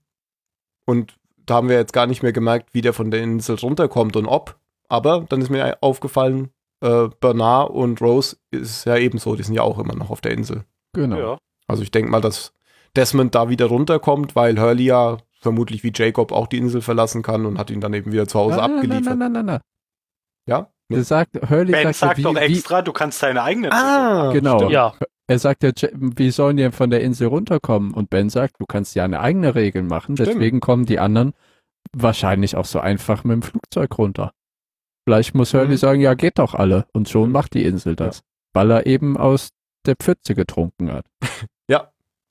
[0.87, 4.17] Und da haben wir jetzt gar nicht mehr gemerkt, wie der von der Insel runterkommt
[4.17, 4.59] und ob.
[4.89, 6.51] Aber dann ist mir aufgefallen,
[6.81, 9.37] äh, Bernard und Rose ist ja ebenso.
[9.37, 10.65] Die sind ja auch immer noch auf der Insel.
[10.93, 11.19] Genau.
[11.19, 11.39] Ja.
[11.67, 12.53] Also ich denke mal, dass
[12.95, 17.47] Desmond da wieder runterkommt, weil Hurley ja vermutlich wie Jacob auch die Insel verlassen kann
[17.47, 19.05] und hat ihn dann eben wieder zu Hause nein, abgeliefert.
[19.05, 19.61] nein, nein, nein, nein.
[20.49, 20.73] Ja?
[20.89, 23.73] Der sagt, Hurley Ben sagt, ja, sagt wie, doch wie, extra, du kannst deine eigenen.
[23.73, 24.59] Ah, Genau.
[24.59, 24.73] stimmt.
[24.73, 24.95] Ja.
[25.29, 27.93] er sagt ja, "J- wie sollen die von der Insel runterkommen?
[27.93, 30.29] Und Ben sagt, du kannst ja eine eigene Regel machen, Stimmt.
[30.29, 31.33] deswegen kommen die anderen
[31.93, 34.33] wahrscheinlich auch so einfach mit dem Flugzeug runter.
[35.05, 35.77] Vielleicht muss Hurley Mhm.
[35.77, 36.87] sagen, ja, geht doch alle.
[36.93, 38.23] Und schon macht die Insel das.
[38.55, 39.51] Weil er eben aus
[39.87, 41.07] der Pfütze getrunken hat.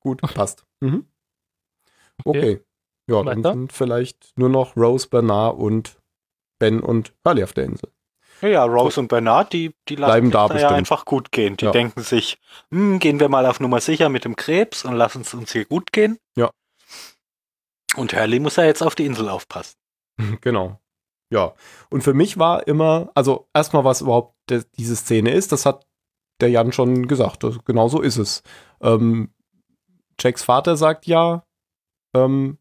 [0.01, 0.64] Gut, passt.
[0.82, 1.08] Mhm.
[2.26, 2.62] Okay.
[3.10, 3.53] Ja, dann Weiter?
[3.53, 5.97] sind vielleicht nur noch Rose, Bernard und
[6.60, 7.89] Ben und Hurley auf der Insel.
[8.46, 10.74] Ja, ja, Rose und Bernard, die, die lassen Bleiben da da ja bestimmt.
[10.78, 11.58] einfach gut gehen.
[11.58, 11.72] Die Ja.
[11.72, 12.38] denken sich,
[12.72, 15.66] hm, gehen wir mal auf Nummer sicher mit dem Krebs und lassen es uns hier
[15.66, 16.18] gut gehen.
[16.36, 16.52] Ja.
[17.96, 19.76] Und Hurley muss ja jetzt auf die Insel aufpassen.
[20.41, 20.80] Genau.
[21.32, 21.54] Ja.
[21.89, 25.86] Und für mich war immer, also erstmal, was überhaupt de, diese Szene ist, das hat
[26.39, 27.43] der Jan schon gesagt.
[27.43, 28.43] Das, genau so ist es.
[28.82, 29.34] Ähm,
[30.20, 31.43] Jacks Vater sagt ja,
[32.16, 32.60] ähm,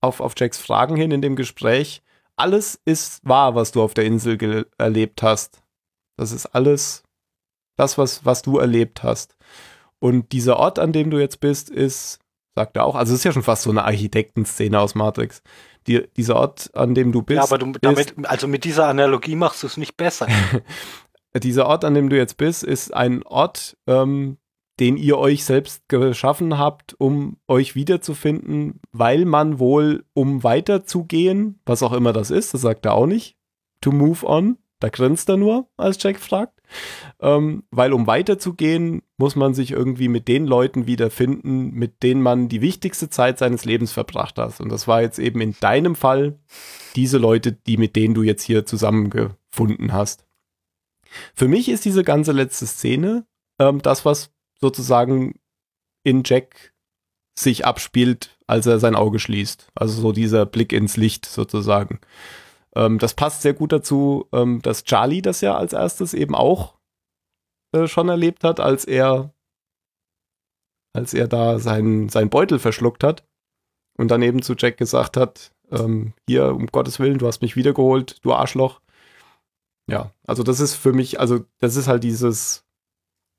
[0.00, 2.02] auf, auf Jacks Fragen hin in dem Gespräch,
[2.38, 5.62] alles ist wahr, was du auf der Insel erlebt hast.
[6.16, 7.02] Das ist alles
[7.76, 9.36] das, was, was du erlebt hast.
[10.00, 12.18] Und dieser Ort, an dem du jetzt bist, ist,
[12.54, 15.42] sagt er auch, also es ist ja schon fast so eine Architektenszene aus Matrix.
[15.86, 19.36] Die, dieser Ort, an dem du bist, ja, aber du, damit, also mit dieser Analogie
[19.36, 20.26] machst du es nicht besser.
[21.36, 24.38] dieser Ort, an dem du jetzt bist, ist ein Ort, ähm,
[24.80, 31.82] den ihr euch selbst geschaffen habt, um euch wiederzufinden, weil man wohl, um weiterzugehen, was
[31.82, 33.36] auch immer das ist, das sagt er auch nicht,
[33.80, 36.60] to move on, da grinst er nur, als Jack fragt,
[37.20, 42.48] ähm, weil um weiterzugehen, muss man sich irgendwie mit den Leuten wiederfinden, mit denen man
[42.48, 44.60] die wichtigste Zeit seines Lebens verbracht hat.
[44.60, 46.38] Und das war jetzt eben in deinem Fall
[46.94, 50.24] diese Leute, die mit denen du jetzt hier zusammengefunden hast.
[51.34, 53.26] Für mich ist diese ganze letzte Szene
[53.58, 54.30] ähm, das, was
[54.60, 55.38] sozusagen
[56.04, 56.74] in Jack
[57.38, 59.68] sich abspielt, als er sein Auge schließt.
[59.74, 62.00] Also so dieser Blick ins Licht sozusagen.
[62.74, 66.78] Ähm, das passt sehr gut dazu, ähm, dass Charlie das ja als erstes eben auch
[67.72, 69.32] äh, schon erlebt hat, als er
[70.94, 73.24] als er da seinen, seinen Beutel verschluckt hat
[73.98, 77.56] und dann eben zu Jack gesagt hat, ähm, hier, um Gottes Willen, du hast mich
[77.56, 78.80] wiedergeholt, du Arschloch.
[79.88, 82.66] Ja, also das ist für mich, also das ist halt dieses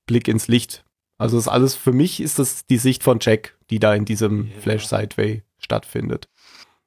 [0.07, 0.85] Blick ins Licht
[1.19, 4.05] Also das ist alles, für mich ist das die Sicht von Jack, die da in
[4.05, 4.59] diesem Ja.
[4.61, 6.27] Flash Sideway stattfindet.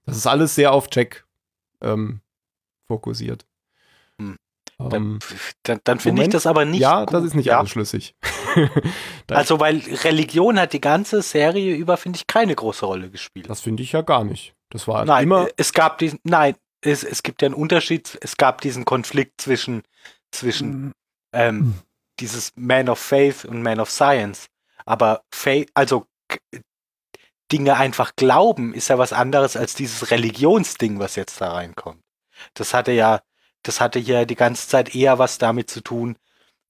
[0.07, 1.25] Das ist alles sehr auf Jack
[1.81, 2.21] ähm,
[2.89, 3.47] fokussiert.
[4.19, 4.37] Hm.
[4.91, 5.19] Ähm,
[5.63, 7.15] Dann, dann finde ich das aber nicht ja, gut.
[7.15, 7.59] das ist nicht ja.
[7.59, 8.17] alles schlüssig.
[9.31, 13.49] Also, weil Religion hat die ganze Serie über, finde ich, keine große Rolle gespielt.
[13.49, 14.53] das finde ich ja gar nicht.
[14.69, 15.49] Das war Nein, immer.
[15.57, 18.19] es gab diesen, nein, es, es gibt ja einen Unterschied.
[18.21, 19.85] Es gab diesen Konflikt zwischen,
[20.33, 20.93] zwischen
[21.33, 21.75] ähm, Hm.
[22.23, 24.47] Dieses Man of Faith und Man of Science.
[24.87, 26.07] Aber Faith, also
[27.51, 32.03] Dinge einfach glauben, ist ja was anderes als dieses Religionsding, was jetzt da reinkommt.
[32.55, 33.21] Das hatte ja,
[33.63, 36.17] das hatte ja die ganze Zeit eher was damit zu tun,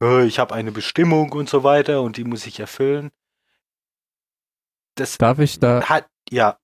[0.03, 3.11] äh, ich habe eine Bestimmung und so weiter und die muss ich erfüllen.
[4.97, 6.59] Das Darf ich da hat, ja,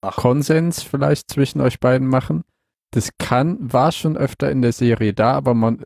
[0.00, 2.44] Konsens vielleicht zwischen euch beiden machen?
[2.92, 5.84] Das kann, war schon öfter in der Serie da, aber man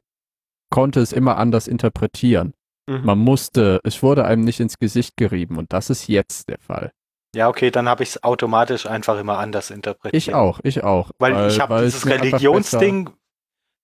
[0.70, 2.54] konnte es immer anders interpretieren.
[2.88, 3.04] Mhm.
[3.04, 6.92] Man musste, es wurde einem nicht ins Gesicht gerieben und das ist jetzt der Fall.
[7.34, 10.14] ja, okay, dann habe ich es automatisch einfach immer anders interpretiert.
[10.14, 11.10] Ich auch, ich auch.
[11.18, 13.10] Weil, ich habe weil dieses es Religionsding,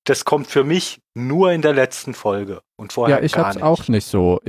[0.05, 3.65] das kommt für mich nur in der letzten Folge und vorher Ja, ich hab's nicht.
[3.65, 4.41] auch nicht so.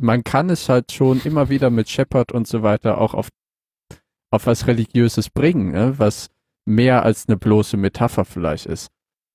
[0.00, 3.28] Man kann es halt schon immer wieder mit Shepard und so weiter auch auf,
[4.30, 5.98] auf was Religiöses bringen, ne?
[5.98, 6.28] was
[6.66, 8.88] mehr als eine bloße Metapher vielleicht ist.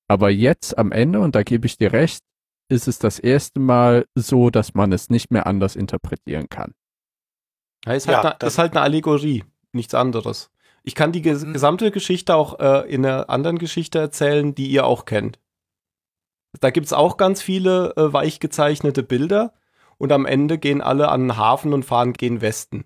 [0.07, 2.21] Aber jetzt am Ende, und da gebe ich dir recht,
[2.69, 6.73] ist es das erste Mal so, dass man es nicht mehr anders interpretieren kann.
[7.85, 10.49] Ja, ist, Ja, halt eine, das- ist halt eine Allegorie, nichts anderes.
[10.83, 11.53] Ich kann die ges Mhm.
[11.53, 15.39] gesamte Geschichte auch äh, in einer anderen Geschichte erzählen, die ihr auch kennt.
[16.59, 19.53] Da gibt's auch ganz viele äh, weich gezeichnete Bilder
[19.97, 22.85] und am Ende gehen alle an den Hafen und fahren gen Westen.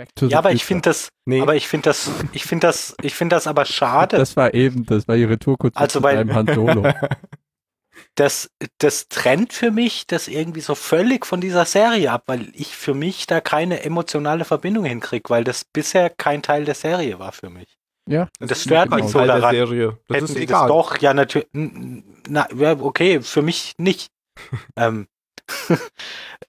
[0.00, 2.66] Back to the Ja, aber ich finde das, Nee, aber ich finde das, ich finde
[2.68, 4.16] das, ich finde das aber schade.
[4.16, 6.90] Das war eben, das war ihre Tourkutsche Also zu weil- deinem Han Solo.
[8.14, 12.74] das, das trennt für mich das irgendwie so völlig von dieser Serie ab, weil ich
[12.76, 17.32] für mich da keine emotionale Verbindung hinkriege, weil das bisher kein Teil der Serie war
[17.32, 17.76] für mich.
[18.08, 19.54] Ja, Und das stört genau mich so Teil der daran.
[19.54, 19.98] Serie.
[20.08, 20.60] Das Hätten ist egal.
[20.62, 21.48] das doch, ja, natürlich.
[21.52, 24.08] Na, ja, okay, für mich nicht.
[24.76, 25.06] ähm,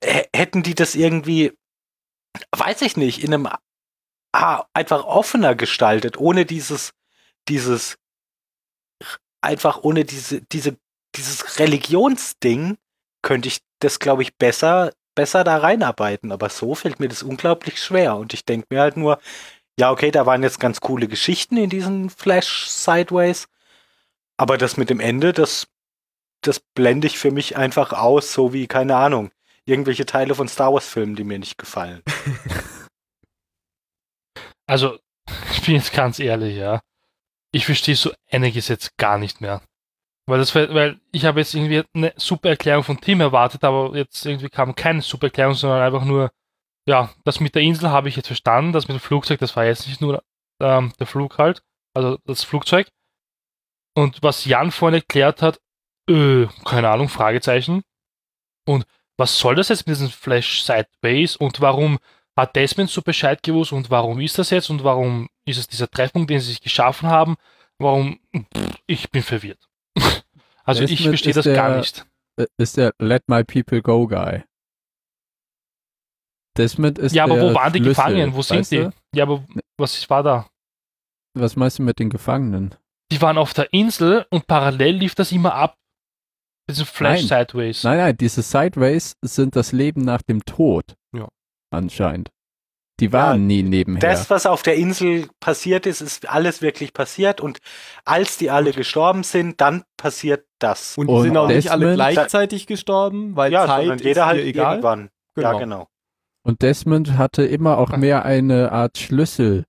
[0.03, 1.51] hätten die das irgendwie,
[2.55, 3.49] weiß ich nicht, in einem
[4.33, 6.91] ah, einfach offener gestaltet, ohne dieses,
[7.47, 7.97] dieses,
[9.41, 10.77] einfach ohne diese, diese,
[11.15, 12.77] dieses Religionsding,
[13.21, 16.31] könnte ich das, glaube ich, besser, besser da reinarbeiten.
[16.31, 18.15] Aber so fällt mir das unglaublich schwer.
[18.15, 19.19] Und ich denke mir halt nur,
[19.79, 23.47] ja, okay, da waren jetzt ganz coole Geschichten in diesen Flash Sideways.
[24.37, 25.67] Aber das mit dem Ende, das,
[26.41, 29.31] das blende ich für mich einfach aus, so wie, keine Ahnung,
[29.71, 32.03] irgendwelche Teile von Star Wars Filmen, die mir nicht gefallen.
[34.67, 34.97] Also,
[35.51, 36.79] ich bin jetzt ganz ehrlich, ja.
[37.53, 39.61] Ich verstehe so einiges jetzt gar nicht mehr.
[40.29, 44.25] Weil das, weil ich habe jetzt irgendwie eine super Erklärung von Tim erwartet, aber jetzt
[44.25, 46.31] irgendwie kam keine super Erklärung, sondern einfach nur,
[46.87, 49.65] ja, das mit der Insel habe ich jetzt verstanden, das mit dem Flugzeug, das war
[49.65, 50.23] jetzt nicht nur
[50.61, 51.63] ähm, der Flug halt,
[51.93, 52.87] also das Flugzeug.
[53.93, 55.59] Und was Jan vorhin erklärt hat,
[56.09, 57.83] äh, keine Ahnung, Fragezeichen.
[58.65, 58.85] Und
[59.21, 61.99] was soll das jetzt mit diesen Flash Sideways und warum
[62.35, 65.87] hat Desmond so Bescheid gewusst und warum ist das jetzt und warum ist es dieser
[65.89, 67.35] Treffpunkt, den sie sich geschaffen haben?
[67.77, 68.19] Warum?
[68.35, 69.59] Pff, Ich bin verwirrt.
[70.63, 72.05] Also ich Desmond verstehe ist das gar der- nicht.
[72.37, 74.43] äh, ist der Let My People Go Guy.
[76.57, 78.33] Desmond ist Ja, aber der wo waren die Schlüssel, Gefangenen?
[78.35, 78.77] Wo sind die?
[78.77, 78.91] du?
[79.15, 79.43] Ja, aber
[79.77, 80.47] was war da?
[81.33, 82.75] Was meinst du mit den Gefangenen?
[83.11, 85.77] Die waren auf der Insel und parallel lief das immer ab.
[86.69, 87.45] Diesen Flash Nein.
[87.45, 87.83] Sideways.
[87.83, 90.95] Nein, nein, diese Sideways sind das Leben nach dem Tod.
[91.15, 91.27] Ja.
[91.71, 92.29] Anscheinend.
[93.01, 93.99] Die waren nie nebenher.
[93.99, 97.57] Das, was auf der Insel passiert ist, ist alles wirklich passiert und
[98.05, 100.99] als die alle gestorben sind, dann passiert das.
[100.99, 104.49] Und die Und sind auch nicht alle gleichzeitig gestorben, weil ja, Zeit jeder halt hier
[104.49, 104.73] egal.
[104.75, 105.09] irgendwann.
[105.33, 105.53] Genau.
[105.53, 105.87] Ja, genau.
[106.43, 109.65] Und Desmond hatte immer auch mehr eine Art Schlüssel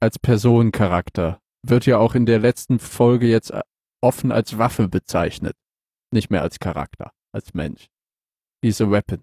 [0.00, 1.40] als Personencharakter.
[1.62, 3.52] Wird ja auch in der letzten Folge jetzt
[4.00, 5.54] offen als Waffe bezeichnet.
[6.12, 7.86] Nicht mehr als Charakter, als Mensch.
[8.64, 9.22] Diese Weapon.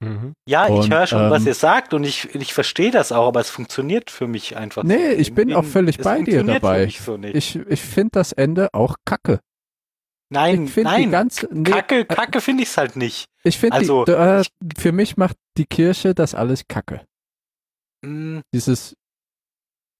[0.00, 0.34] Mhm.
[0.48, 3.28] Ja, ich Und, höre schon, was ähm, ihr sagt und ich, ich verstehe das auch,
[3.28, 5.16] aber es funktioniert für mich einfach Nee, so.
[5.20, 6.86] ich bin Irgendwie- auch völlig bei dir dabei.
[6.86, 7.34] mich so nicht.
[7.36, 9.40] Ich, ich finde das Ende auch kacke.
[10.28, 11.48] nein, ich nein, ganze.
[11.52, 13.26] Nee, Kacke, äh, Kacke finde ich es halt nicht.
[13.44, 14.42] Ich finde, Also, die, äh,
[14.76, 17.04] für mich macht die Kirche das alles kacke.
[18.04, 18.94] Mm, Dieses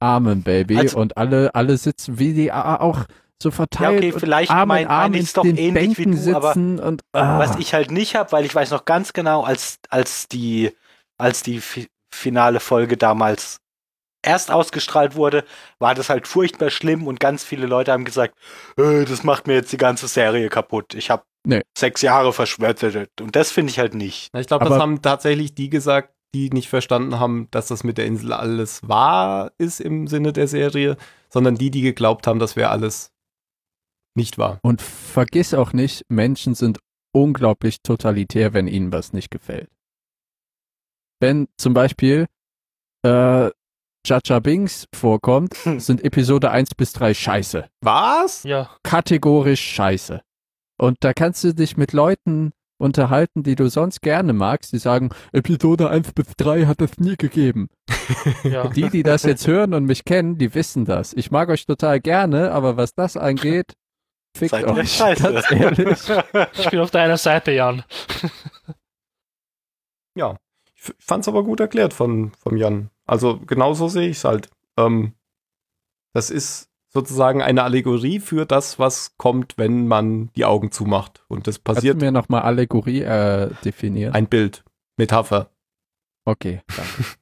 [0.00, 0.78] Amen, Baby.
[0.78, 3.04] Also- und alle, alle sitzen, wie die a- auch
[3.42, 5.98] so Ja, verteilt okay, und vielleicht Arm mein, in Arm in ist doch den ähnlich
[5.98, 8.70] wie Bänken du, aber sitzen und ah, was ich halt nicht habe, weil ich weiß
[8.70, 10.70] noch ganz genau, als, als die,
[11.18, 13.56] als die fi finale Folge damals
[14.24, 15.44] erst ausgestrahlt wurde,
[15.78, 18.34] war das halt furchtbar schlimm und ganz viele Leute haben gesagt,
[18.76, 20.94] äh, das macht mir jetzt die ganze Serie kaputt.
[20.94, 21.62] Ich habe Nee.
[21.76, 23.20] sechs Jahre verschwörtet.
[23.20, 24.30] Und das finde ich halt nicht.
[24.36, 28.06] Ich glaube, das haben tatsächlich die gesagt, die nicht verstanden haben, dass das mit der
[28.06, 30.96] Insel alles wahr ist im Sinne der Serie,
[31.30, 33.11] sondern die, die geglaubt haben, das wäre alles
[34.14, 34.58] nicht wahr.
[34.62, 36.78] Und vergiss auch nicht, Menschen sind
[37.14, 39.68] unglaublich totalitär, wenn ihnen was nicht gefällt.
[41.20, 42.26] Wenn zum Beispiel
[43.04, 43.50] äh,
[44.04, 45.78] Jaja Binks vorkommt, Hm.
[45.80, 47.68] sind Episode 1 bis 3 scheiße.
[47.82, 48.42] Was?
[48.42, 48.70] Ja.
[48.82, 50.22] Kategorisch scheiße.
[50.80, 52.50] Und da kannst du dich mit Leuten
[52.80, 57.14] unterhalten, die du sonst gerne magst, die sagen, Episode 1 bis 3 hat es nie
[57.16, 57.68] gegeben.
[58.42, 58.66] ja.
[58.68, 61.12] Die, die das jetzt hören und mich kennen, die wissen das.
[61.12, 63.74] Ich mag euch total gerne, aber was das angeht,
[64.36, 64.92] fickt Seid euch.
[64.92, 65.32] scheiße.
[65.32, 65.98] Ganz ehrlich.
[66.58, 67.84] Ich bin auf deiner Seite, Jan.
[70.14, 70.36] Ja.
[70.74, 72.90] Ich fand's aber gut erklärt von, von Jan.
[73.06, 74.50] Also genauso sehe ich es halt.
[74.76, 75.14] Ähm,
[76.12, 81.24] das ist sozusagen eine Allegorie für das, was kommt, wenn man die Augen zumacht.
[81.28, 84.12] Und das Kannst passiert du mir nochmal Allegorie äh, definieren?
[84.14, 84.64] ein Bild,
[84.96, 85.50] Metapher.
[86.24, 87.04] okay, danke.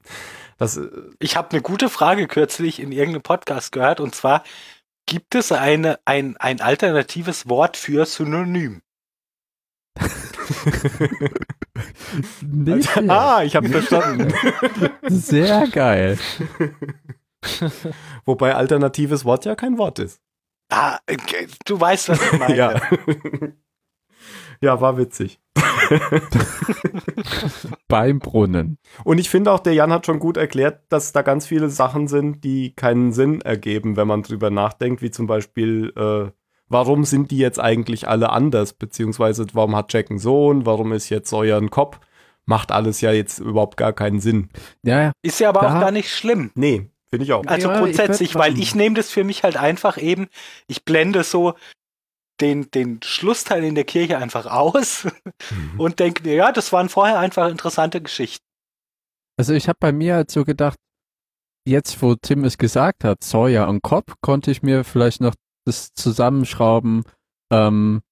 [0.59, 0.89] Das, äh,
[1.21, 4.43] Ich habe eine gute Frage kürzlich in irgendeinem Podcast gehört und zwar
[5.11, 8.81] gibt es eine, ein, ein alternatives Wort für Synonym?
[12.43, 14.35] Nee, ah, ich habe verstanden.
[15.09, 16.19] sehr geil.
[18.25, 20.21] Wobei alternatives Wort ja kein Wort ist.
[20.71, 22.57] Ah, okay, du weißt, was ich meine.
[22.57, 22.81] Ja.
[24.61, 25.41] Ja, war witzig.
[27.89, 28.79] Beim Brunnen.
[29.05, 32.09] Und ich finde auch, der Jan hat schon gut erklärt, dass da ganz viele Sachen
[32.09, 36.31] sind, die keinen Sinn ergeben, wenn man drüber nachdenkt, wie zum Beispiel, äh,
[36.69, 41.09] warum sind die jetzt eigentlich alle anders, beziehungsweise warum hat Jack einen Sohn, warum ist
[41.09, 41.99] jetzt Sawyer ein Kopf,
[42.47, 44.49] macht alles ja jetzt überhaupt gar keinen Sinn.
[44.83, 45.13] Ja, ja.
[45.23, 46.51] Ist ja aber Da- auch gar nicht schlimm.
[46.55, 47.45] Nee, finde ich auch.
[47.47, 50.29] Also Ja, ich grundsätzlich, würd weil ich nehme das für mich halt einfach eben,
[50.69, 51.55] ich blende so
[52.41, 55.07] den, den Schlussteil in der Kirche einfach aus
[55.79, 58.45] und denke mir, ja, das waren vorher einfach interessante Geschichten.
[59.39, 60.79] Also ich habe bei mir halt so gedacht,
[61.67, 65.35] jetzt wo Tim es gesagt hat, Sawyer und Cobb, konnte ich mir vielleicht noch
[65.67, 67.05] das zusammenschrauben.
[67.53, 68.03] Ähm,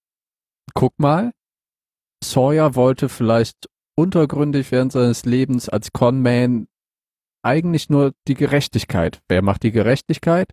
[0.75, 1.33] guck mal,
[2.23, 6.69] Sawyer wollte vielleicht untergründig während seines Lebens als Conman
[7.45, 9.21] eigentlich nur die Gerechtigkeit.
[9.29, 10.53] Wer macht die Gerechtigkeit?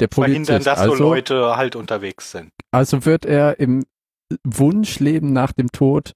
[0.00, 0.66] Der Verhindern, Polizist.
[0.66, 2.50] dass so Also, Leute halt unterwegs sind.
[2.72, 3.84] also wird er im
[4.44, 6.12] Wunschleben nach dem Tod,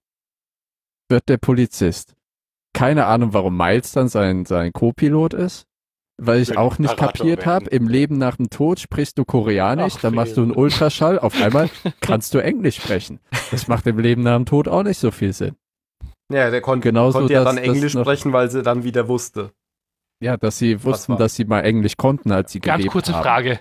[1.08, 2.14] wird der Polizist.
[2.74, 5.64] Keine Ahnung, warum Miles dann sein, sein Co-Pilot ist.
[6.20, 9.94] Weil ich auch nicht Imperator kapiert habe, im Leben nach dem Tod sprichst du Koreanisch,
[9.98, 10.50] Ach, dann machst du einen.
[10.50, 11.70] Ultraschall, auf einmal
[12.00, 13.20] kannst du Englisch sprechen.
[13.52, 15.54] Das macht im Leben nach dem Tod auch nicht so viel Sinn.
[16.32, 19.06] Ja, der kon Genauso, konnte ja dass- dann dass Englisch sprechen, weil sie dann wieder
[19.06, 19.52] wusste.
[20.20, 23.22] Ja, dass sie wussten, dass sie mal Englisch konnten, als sie Ganz gelebt kurze haben.
[23.22, 23.60] Frage.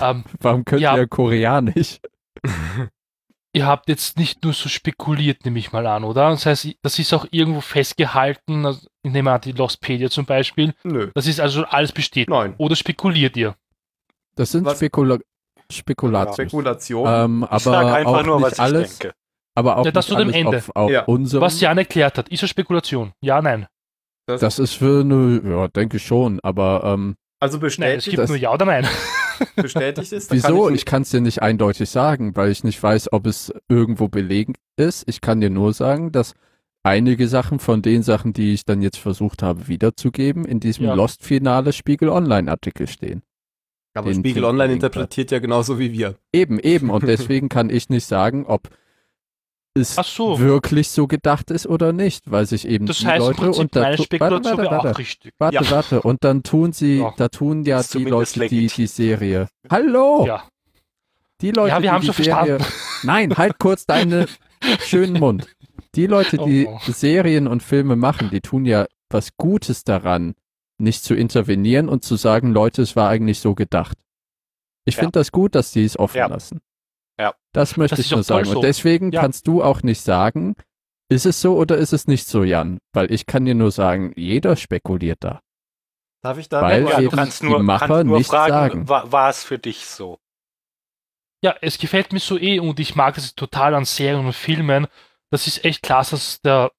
[0.00, 0.94] Ähm, Warum können Ja.
[0.94, 2.00] sie ja Koreanisch?
[3.52, 6.30] ihr habt jetzt nicht nur so spekuliert, nehme ich mal an, oder?
[6.30, 10.74] Das heißt, das ist auch irgendwo festgehalten, also ich nehme an die Lostpedia zum Beispiel.
[10.84, 11.10] Nö.
[11.14, 12.30] Das ist also alles bestätigt.
[12.30, 12.54] Nein.
[12.58, 13.54] Oder spekuliert ihr?
[14.36, 14.68] Das sind?
[14.70, 15.18] Spekula
[15.70, 16.48] Spekulatius.
[16.48, 17.06] Spekulation.
[17.06, 19.14] Ähm, Ich sag aber einfach auch nur, was ich alles, denke.
[19.54, 20.56] aber auch Ja, das nicht zu dem alles Ende.
[20.58, 21.04] auf, auf Ja.
[21.04, 21.42] unserem.
[21.42, 23.12] Was Jan erklärt hat, ist eine Spekulation.
[23.20, 23.66] Ja, nein.
[24.36, 28.28] Das ist für eine, ja, denke schon, aber ähm, also Nein, es bestätigt, gibt das-
[28.30, 28.86] nur Ja oder Nein.
[29.56, 30.30] bestätigt ist.
[30.32, 30.64] wieso?
[30.66, 34.08] kann Ich kann es dir nicht eindeutig sagen, weil ich nicht weiß, ob es irgendwo
[34.08, 35.04] belegt ist.
[35.08, 36.34] Ich kann dir nur sagen, dass
[36.82, 40.94] einige Sachen von den Sachen, die ich dann jetzt versucht habe wiederzugeben, in diesem Ja.
[40.94, 43.22] Lost-Finale Spiegel Online-Artikel stehen.
[43.94, 46.16] Aber den Spiegel Online interpretiert ja genauso wie wir.
[46.32, 46.90] Eben, eben.
[46.90, 48.68] Und deswegen kann ich nicht sagen, ob
[49.78, 50.38] es Ach so.
[50.38, 53.96] wirklich so gedacht ist oder nicht, weil sich eben Das die heißt Leute und da
[53.96, 55.32] Spekulation warte, warte, auch warte, richtig.
[55.38, 55.70] warte, Ja.
[55.70, 56.02] warte.
[56.02, 57.14] Und dann tun sie, Ja.
[57.16, 58.68] da tun ja die Leute, die legitim.
[58.76, 59.48] die Serie.
[59.70, 60.26] Hallo!
[60.26, 60.44] Ja.
[61.40, 62.58] Die Leute, Ja, wir die haben die schon Serie,
[63.04, 64.26] Nein, halt kurz deinen
[64.80, 65.46] schönen Mund.
[65.94, 66.78] Die Leute, die Oh.
[66.86, 70.34] Serien und Filme machen, die tun ja was Gutes daran,
[70.78, 73.96] nicht zu intervenieren und zu sagen, Leute, es war eigentlich so gedacht.
[74.84, 75.00] Ich Ja.
[75.00, 76.26] finde das gut, dass die es offen Ja.
[76.26, 76.60] lassen.
[77.18, 77.34] Ja.
[77.52, 78.44] Das möchte Das ich nur sagen.
[78.46, 78.56] so.
[78.56, 79.20] Und deswegen Ja.
[79.22, 80.54] kannst du auch nicht sagen,
[81.10, 82.78] ist es so oder ist es nicht so, Jan?
[82.92, 85.40] Weil ich kann dir nur sagen, jeder spekuliert da.
[86.22, 88.88] Darf ich da Weil Ja, du kannst die nur, Macher kannst nur nicht fragen, sagen.
[88.88, 90.18] War, war es für dich so?
[91.42, 94.88] Ja, es gefällt mir so eh und ich mag es total an Serien und Filmen.
[95.30, 96.72] Das ist echt klasse, dass der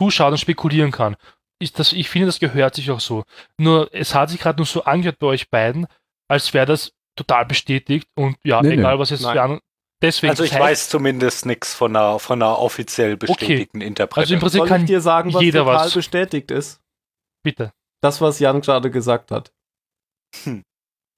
[0.00, 1.16] Zuschauer dann spekulieren kann.
[1.60, 3.24] Ich, das, ich finde, das gehört sich auch so.
[3.58, 5.86] Nur, es hat sich gerade nur so angehört bei euch beiden,
[6.28, 8.74] als wäre das total bestätigt und ja, Nee, nee.
[8.76, 9.60] egal was jetzt Nein.
[10.00, 13.84] Deswegen, Also ich das heißt, weiß zumindest nichts von einer, von einer offiziell bestätigten also
[13.84, 14.40] im Interpretation.
[14.40, 15.94] Prinzip Soll ich kann dir sagen, was jeder total was.
[15.94, 16.80] bestätigt ist?
[17.42, 17.72] bitte.
[18.00, 19.52] Das, was Jan gerade gesagt hat.
[20.44, 20.62] Hm.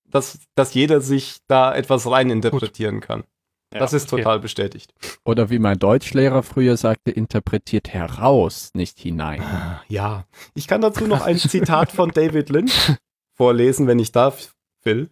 [0.09, 3.25] Dass, dass jeder sich da etwas reininterpretieren kann.
[3.73, 4.23] Ja, das ist okay.
[4.23, 4.93] total bestätigt.
[5.25, 9.45] Oder wie mein Deutschlehrer früher sagte, interpretiert heraus, nicht hinein.
[9.89, 12.93] Ja, ich kann dazu noch ein Zitat von David Lynch
[13.37, 14.53] vorlesen, wenn ich darf,
[14.83, 15.09] Phil.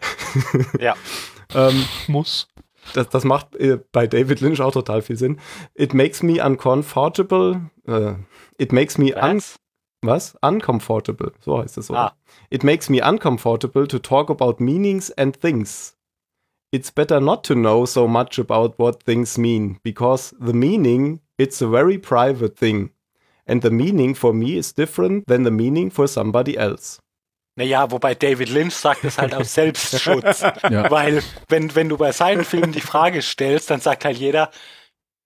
[0.80, 0.96] Ja.
[1.54, 2.48] ähm, Muss.
[2.94, 5.38] Das, das macht äh, bei David Lynch auch total viel Sinn.
[5.74, 7.70] It makes me uncomfortable.
[7.86, 8.14] Äh,
[8.58, 9.40] it makes me un
[10.02, 10.36] Was?
[10.42, 11.32] Uncomfortable.
[11.40, 11.98] So heißt es, oder?
[11.98, 12.16] Ah.
[12.50, 15.96] It makes me uncomfortable to talk about meanings and things.
[16.70, 21.62] It's better not to know so much about what things mean, because the meaning, it's
[21.62, 22.90] a very private thing.
[23.46, 27.00] And the meaning for me is different than the meaning for somebody else.
[27.58, 30.42] Naja, wobei David Lynch sagt es halt aus Selbstschutz.
[30.42, 30.88] Ja.
[30.92, 34.52] Weil, wenn, wenn du bei seinen Filmen die Frage stellst, dann sagt halt jeder,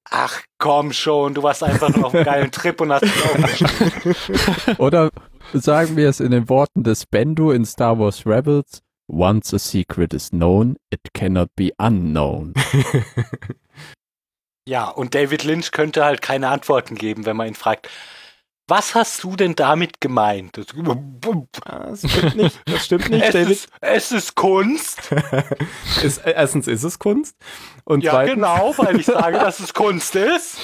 [0.08, 4.78] ach komm schon, du warst einfach nur auf einem geilen Trip und hast dich.
[4.78, 5.10] Oder
[5.52, 8.80] sagen wir es in den Worten des Bendu in Star Wars Rebels,
[9.10, 12.54] Once a secret is known, it cannot be unknown.
[14.64, 17.88] Ja, und David Lynch könnte halt keine Antworten geben, wenn man ihn fragt,
[18.72, 20.56] was hast du denn damit gemeint?
[20.56, 22.60] Das, Das stimmt nicht.
[22.64, 23.50] Das stimmt nicht, es, David.
[23.50, 25.10] ist, es ist Kunst.
[26.02, 27.36] Ist, äh, erstens ist es Kunst.
[27.84, 30.56] Und, Ja, zweitens, genau, weil ich sage, dass es Kunst ist.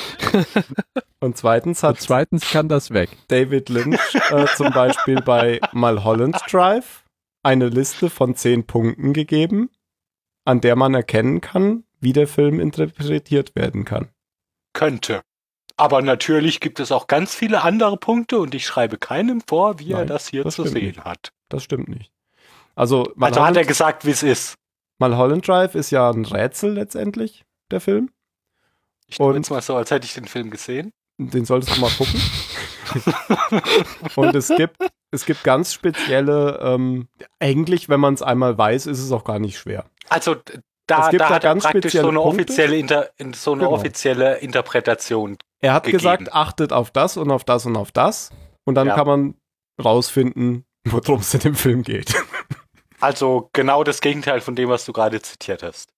[1.20, 3.10] und zweitens Und hat zweitens kann das weg.
[3.28, 4.00] David Lynch
[4.30, 7.04] äh, zum Beispiel bei Mulholland Drive
[7.42, 9.68] eine Liste von zehn Punkten gegeben,
[10.46, 14.08] an der man erkennen kann, wie der Film interpretiert werden kann.
[14.72, 15.20] Könnte.
[15.78, 19.92] Aber natürlich gibt es auch ganz viele andere Punkte und ich schreibe keinem vor, wie
[19.92, 21.04] er Nein, das hier das zu sehen nicht.
[21.04, 21.32] hat.
[21.48, 22.10] Das stimmt nicht.
[22.74, 24.54] Also Also hat er gesagt, wie es ist.
[24.98, 28.10] Mulholland Drive ist ja ein Rätsel letztendlich, der Film.
[29.06, 30.90] Ich tue jetzt mal so, als hätte ich den Film gesehen.
[31.16, 32.20] Den solltest du mal gucken.
[34.16, 34.76] Und es gibt,
[35.10, 37.08] es gibt ganz spezielle, ähm,
[37.38, 39.84] eigentlich, wenn man es einmal weiß, ist es auch gar nicht schwer.
[40.08, 40.36] Also
[40.86, 42.20] da, Es gibt da da hat er ganz praktisch so eine Punkte.
[42.42, 43.72] offizielle, Inter, in- so eine Genau.
[43.74, 45.36] offizielle Interpretation.
[45.60, 45.98] Er hat gegeben.
[45.98, 48.30] gesagt, achtet auf das und auf das und auf das.
[48.64, 48.94] Und dann Ja.
[48.94, 49.34] kann man
[49.82, 52.14] rausfinden, worum es in dem Film geht.
[53.00, 55.92] Also genau das Gegenteil von dem, was du gerade zitiert hast.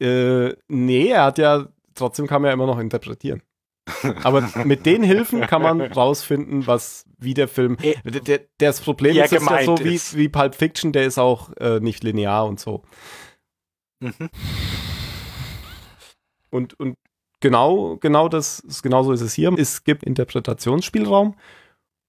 [0.00, 3.42] äh, nee, er hat ja, trotzdem kann man ja immer noch interpretieren.
[4.22, 7.76] Aber mit den Hilfen kann man rausfinden, was, wie der Film.
[7.82, 10.16] Eh, Der, das Problem ist, ist ja so wie, ist.
[10.16, 12.84] wie Pulp Fiction, der ist auch äh, nicht linear und so.
[13.98, 14.30] Mhm.
[16.50, 16.96] Und, und
[17.40, 19.52] genau, genau das, genauso ist es hier.
[19.58, 21.34] Es gibt Interpretationsspielraum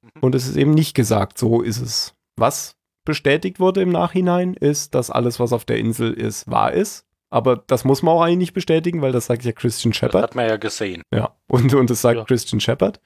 [0.04, 0.22] Mhm.
[0.22, 2.14] und es ist eben nicht gesagt, so ist es.
[2.38, 2.76] Was
[3.06, 7.06] bestätigt wurde im Nachhinein, ist, dass alles, was auf der Insel ist, wahr ist.
[7.30, 10.24] Aber das muss man auch eigentlich nicht bestätigen, weil das sagt ja Christian Das Shepard.
[10.24, 11.02] hat man ja gesehen.
[11.14, 12.24] Ja, und, und das sagt Ja.
[12.26, 13.02] Christian Shepard.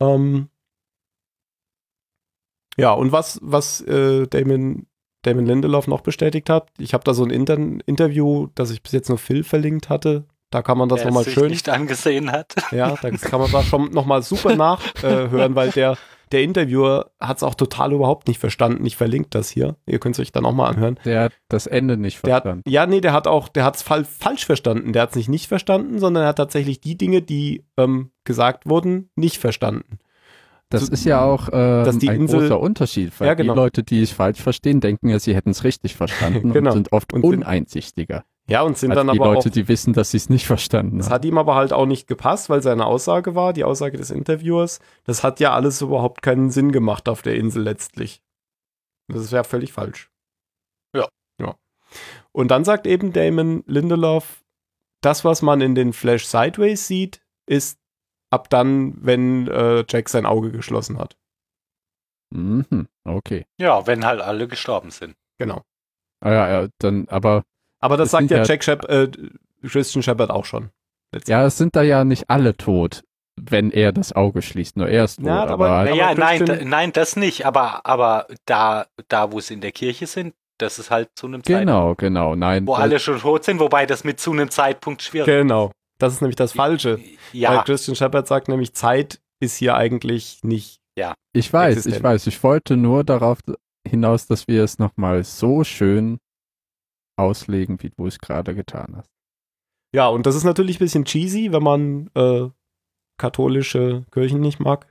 [0.00, 0.48] Ähm,
[2.78, 4.86] ja, und was, was äh, Damon,
[5.22, 7.56] Damon Lindelof noch bestätigt hat, ich habe da so ein Inter
[7.86, 10.24] Interview, das ich bis jetzt nur Phil verlinkt hatte.
[10.50, 12.54] Da kann man das nochmal schön, nicht angesehen hat.
[12.72, 15.96] ja, da kann man das schon nochmal super nachhören, äh, weil der,
[16.32, 18.84] der Interviewer hat es auch total überhaupt nicht verstanden.
[18.84, 19.76] Ich verlinke das hier.
[19.86, 20.98] Ihr könnt es euch dann auch mal anhören.
[21.04, 22.68] Der hat das Ende nicht Der hat, verstanden.
[22.70, 24.92] ja, nee, der hat auch, der hat es falsch verstanden.
[24.92, 28.68] Der hat es nicht nicht verstanden, sondern er hat tatsächlich die Dinge, die ähm, gesagt
[28.68, 29.98] wurden, nicht verstanden.
[30.68, 33.54] Das so- ist ja auch ähm, dass die ein Insel- großer Unterschied, weil Ja, genau.
[33.54, 36.70] die Leute, die es falsch verstehen, denken ja, sie hätten es richtig verstanden Genau.
[36.70, 39.52] und sind oft Und sind- uneinsichtiger Ja, und sind als dann die aber Leute, auch,
[39.52, 41.14] die wissen, dass sie es nicht verstanden das haben.
[41.14, 44.80] hat ihm aber halt auch nicht gepasst, weil seine Aussage war, die Aussage des Interviewers,
[45.04, 48.22] das hat ja alles überhaupt keinen Sinn gemacht auf der Insel letztlich.
[49.08, 50.10] Das ist ja völlig falsch.
[50.94, 51.08] Ja.
[51.40, 51.56] Ja.
[52.32, 54.42] Und dann sagt eben Damon Lindelof,
[55.00, 57.78] das, was man in den Flash Sideways sieht, ist
[58.30, 61.16] ab dann, wenn äh, Jack sein Auge geschlossen hat.
[62.32, 63.46] Mhm, okay.
[63.58, 65.16] Ja, wenn halt alle gestorben sind.
[65.38, 65.62] Genau.
[66.20, 67.44] Ah, ja, ja, dann, aber
[67.80, 69.08] Aber das Es sagt ja ja- Jack Shep äh,
[69.66, 70.70] Christian Shepard auch schon.
[71.26, 73.02] ja, es sind da ja nicht alle tot,
[73.40, 74.76] wenn er das Auge schließt.
[74.76, 75.26] Nur er ist tot.
[75.26, 77.46] Ja, aber- aber Naja, Aber nein, nein, das nicht.
[77.46, 81.42] Aber, aber da, da, wo sie in der Kirche sind, das ist halt zu einem
[81.42, 82.34] Zeitpunkt, genau, genau.
[82.36, 85.72] Nein, wo das- alle schon tot sind, wobei das mit zu einem Zeitpunkt schwierig Genau.
[85.98, 86.96] Das ist nämlich das Falsche.
[86.98, 90.78] Weil Ja, Christian Shepard sagt nämlich, Zeit ist hier eigentlich nicht.
[91.32, 91.96] ich weiß, existent.
[91.96, 92.26] ich weiß.
[92.26, 93.38] Ich wollte nur darauf
[93.88, 96.18] hinaus, dass wir es nochmal so schön
[97.20, 99.10] auslegen, wie du es gerade getan hast.
[99.94, 102.48] Ja, und das ist natürlich ein bisschen cheesy, wenn man äh,
[103.18, 104.86] katholische Kirchen nicht mag.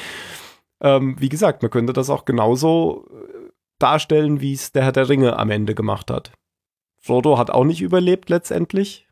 [0.82, 5.08] ähm, wie gesagt, man könnte das auch genauso äh, darstellen, wie es der Herr der
[5.08, 6.32] Ringe am Ende gemacht hat.
[7.00, 9.08] Frodo hat auch nicht überlebt letztendlich,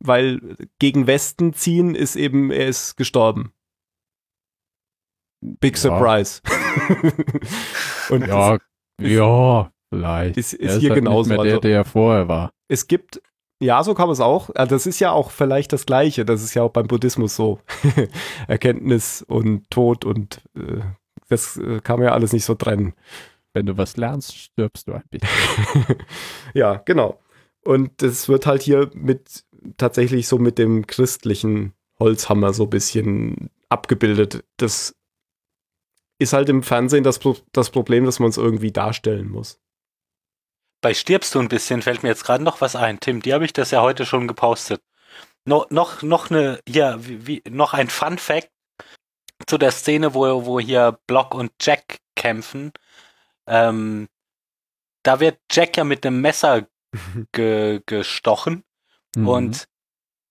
[0.00, 3.52] weil gegen Westen ziehen ist eben, er ist gestorben.
[5.40, 5.80] Big Ja.
[5.80, 6.42] Surprise.
[8.26, 8.58] Ja,
[9.00, 10.36] ja, vielleicht.
[10.36, 11.30] ist, ist, ist hier halt genauso.
[11.30, 12.52] Nicht mehr der, also, der vorher war.
[12.68, 13.20] es gibt
[13.60, 14.50] Ja, so kann man es auch.
[14.54, 16.24] Also das ist ja auch vielleicht das Gleiche.
[16.24, 17.60] Das ist ja auch beim Buddhismus so.
[18.48, 20.80] Erkenntnis und Tod und äh,
[21.28, 22.94] das äh, kann man ja alles nicht so trennen.
[23.52, 25.96] Wenn du was lernst, stirbst du ein bisschen.
[26.54, 27.20] ja, genau.
[27.64, 29.44] Und das wird halt hier mit
[29.76, 34.44] tatsächlich so mit dem christlichen Holzhammer so ein bisschen abgebildet.
[34.56, 34.94] Das
[36.18, 37.20] ist halt im Fernsehen das,
[37.52, 39.60] das Problem, dass man es irgendwie darstellen muss.
[40.80, 43.00] Bei Stirbst du ein bisschen fällt mir jetzt gerade noch was ein.
[43.00, 44.82] Tim, die habe ich das ja heute schon gepostet.
[45.44, 48.50] No, noch, noch eine, ja, wie, wie, noch ein Fun Fact
[49.46, 52.72] zu der Szene, wo, wo hier Block und Jack kämpfen.
[53.46, 54.08] Ähm,
[55.02, 56.66] da wird Jack ja mit einem Messer
[57.32, 58.64] ge, gestochen
[59.18, 59.28] Mhm.
[59.28, 59.68] und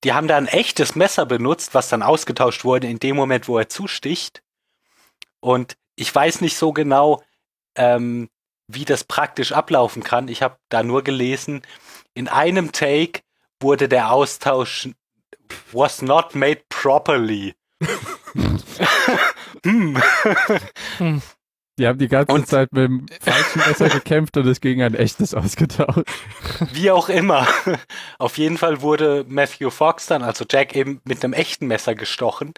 [0.03, 3.57] die haben da ein echtes Messer benutzt, was dann ausgetauscht wurde in dem Moment, wo
[3.57, 4.43] er zusticht.
[5.39, 7.23] Und ich weiß nicht so genau,
[7.75, 8.29] ähm,
[8.67, 10.27] wie das praktisch ablaufen kann.
[10.27, 11.61] Ich habe da nur gelesen,
[12.13, 13.21] in einem Take
[13.61, 14.89] wurde der Austausch
[15.71, 17.53] was not made properly.
[19.63, 20.01] hm.
[21.79, 24.95] Die haben die ganze Und- Zeit mit dem falschen Messer gekämpft und es gegen ein
[24.95, 26.07] echtes ausgetauscht.
[26.73, 27.47] Wie auch immer.
[28.17, 32.53] Auf jeden Fall wurde Matthew Fox dann, also Jack, eben mit einem echten Messer gestochen.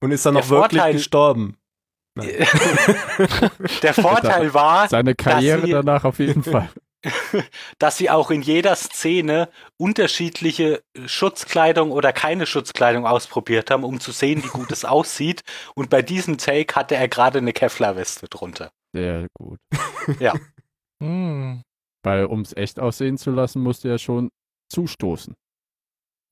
[0.00, 1.56] Und ist dann Der noch wirklich Vorteil- gestorben.
[3.82, 6.68] Der Vorteil war, Seine Karriere sie- danach auf jeden Fall.
[7.78, 9.48] dass sie auch in jeder Szene
[9.78, 15.40] unterschiedliche Schutzkleidung oder keine Schutzkleidung ausprobiert haben, um zu sehen, wie gut es aussieht.
[15.74, 18.70] Und bei diesem Take hatte er gerade eine Kevlar-Weste drunter.
[18.94, 19.58] Sehr gut.
[21.02, 21.62] Hm.
[22.02, 24.30] Weil um es echt aussehen zu lassen, musste er schon
[24.70, 25.34] zustoßen.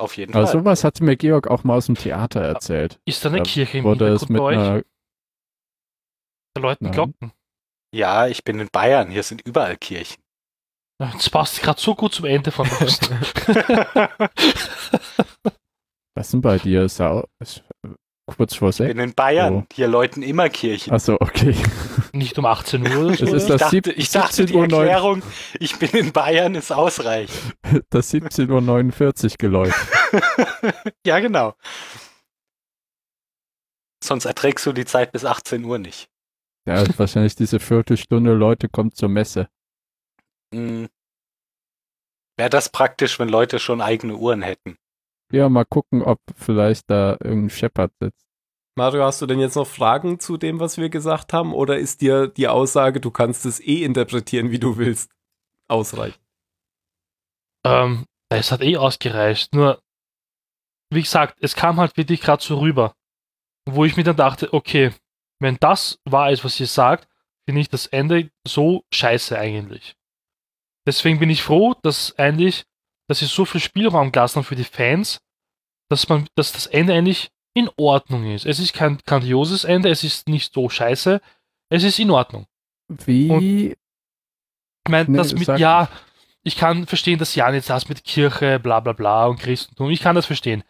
[0.00, 0.52] Auf jeden Aber Fall.
[0.60, 2.98] sowas hatte mir Georg auch mal aus dem Theater erzählt.
[3.04, 4.56] Ist da eine Da Kirche im Wurde es mit bei euch?
[4.58, 4.82] einer,
[6.58, 6.92] läuten Nein.
[6.94, 7.32] Glocken.
[7.94, 9.10] Ja, ich bin in Bayern.
[9.10, 10.22] Hier sind überall Kirchen.
[11.00, 13.10] Das passt gerade so gut zum Ende von Lost.
[16.14, 16.82] was ist denn bei dir?
[16.82, 17.22] Ist, äh,
[18.36, 18.88] kurz vor Ich sechs?
[18.88, 19.54] bin in Bayern.
[19.54, 19.64] Oh.
[19.72, 20.92] Hier läuten immer Kirchen.
[20.92, 21.54] Achso, okay.
[22.12, 23.24] Nicht um 18 Uhr oder so.
[23.26, 24.80] Ist ich das dachte, sieb- ich dachte die 17.09 Uhr.
[24.80, 25.22] Erklärung,
[25.60, 27.56] ich bin in Bayern, ist ausreichend.
[27.90, 29.74] Das 17.49 Uhr geläutet.
[31.06, 31.54] Ja, genau.
[34.02, 36.08] Sonst erträgst du die Zeit bis 18 Uhr nicht.
[36.68, 39.48] Ja, wahrscheinlich diese Viertelstunde Leute kommt zur Messe.
[40.54, 40.86] Hm.
[42.36, 44.76] Wäre das praktisch, wenn Leute schon eigene Uhren hätten?
[45.32, 48.26] Ja, mal gucken, ob vielleicht da irgendein Shepard sitzt.
[48.76, 51.54] Mario, hast du denn jetzt noch Fragen zu dem, was wir gesagt haben?
[51.54, 55.10] Oder ist dir die Aussage, du kannst es eh interpretieren, wie du willst,
[55.68, 56.22] ausreichend?
[57.64, 59.54] Ähm, es hat eh ausgereicht.
[59.54, 59.80] Nur,
[60.92, 62.94] wie gesagt, es kam halt wirklich gerade so rüber.
[63.66, 64.92] Wo ich mir dann dachte, okay,
[65.40, 67.08] wenn das wahr ist, was ihr sagt,
[67.46, 69.96] finde ich das Ende so scheiße eigentlich.
[70.86, 72.64] Deswegen bin ich froh, dass eigentlich,
[73.08, 75.20] dass sie so viel Spielraum gelassen haben für die Fans,
[75.90, 78.46] dass man, dass das Ende eigentlich in Ordnung ist.
[78.46, 81.20] Es ist kein grandioses Ende, es ist nicht so scheiße,
[81.70, 82.46] es ist in Ordnung.
[82.88, 83.70] Wie?
[84.86, 85.88] Ich meine, Nee, das mit, ja,
[86.42, 90.00] ich kann verstehen, dass Jan jetzt das mit Kirche, bla bla bla und Christentum, ich
[90.00, 90.64] kann das verstehen.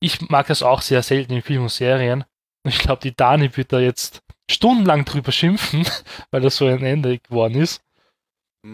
[0.00, 2.24] Ich mag das auch sehr selten in Filmen und Serien.
[2.66, 5.86] Ich glaube, die Dani wird da jetzt stundenlang drüber schimpfen,
[6.30, 7.82] weil das so ein Ende geworden ist.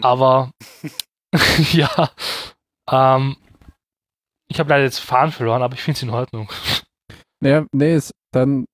[0.01, 0.51] Aber
[1.71, 2.09] ja,
[2.89, 3.37] ähm,
[4.47, 6.49] ich habe leider jetzt Fahren verloren, aber ich finde es in Ordnung.
[7.39, 8.65] Naja, nee, es, dann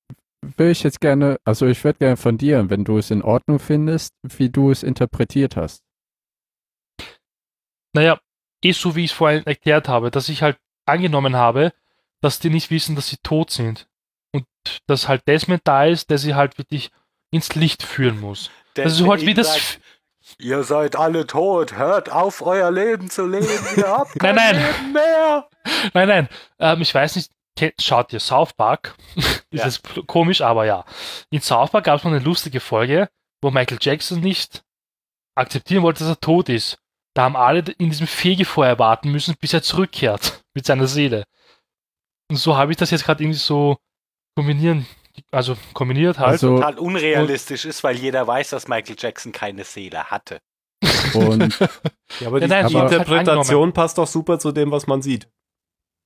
[0.41, 3.59] will ich jetzt gerne, also ich würde gerne von dir, wenn du es in Ordnung
[3.59, 5.81] findest, wie du es interpretiert hast.
[7.93, 8.19] Naja,
[8.63, 11.73] eh so wie ich es vorhin erklärt habe, dass ich halt angenommen habe,
[12.21, 13.88] dass die nicht wissen, dass sie tot sind.
[14.87, 16.91] Dass halt Desmond da ist, der sie halt wirklich
[17.31, 18.49] ins Licht führen muss.
[18.73, 19.79] Das ist halt wie das.
[20.37, 24.55] Ihr seid alle tot, hört auf, euer Leben zu leben, ihr habt Nein, kein nein.
[24.55, 25.49] Leben mehr.
[25.93, 26.29] Nein, nein,
[26.59, 27.31] ähm, ich weiß nicht,
[27.81, 28.95] schaut ihr South Park?
[29.15, 29.65] ist Ja.
[29.65, 30.85] das komisch, aber ja.
[31.31, 33.09] In South Park gab es mal eine lustige Folge,
[33.41, 34.63] wo Michael Jackson nicht
[35.35, 36.77] akzeptieren wollte, dass er tot ist.
[37.15, 41.23] Da haben alle in diesem Fegefeuer warten müssen, bis er zurückkehrt mit seiner Seele.
[42.29, 43.77] Und so habe ich das jetzt gerade irgendwie so
[44.35, 44.85] kombinieren,
[45.31, 46.29] also kombiniert halt.
[46.31, 50.39] Also, Total unrealistisch ist, weil jeder weiß, dass Michael Jackson keine Seele hatte.
[51.13, 51.59] und
[52.19, 55.01] Ja, aber Ja, die, nein, die aber- Interpretation passt doch super zu dem, was man
[55.01, 55.27] sieht.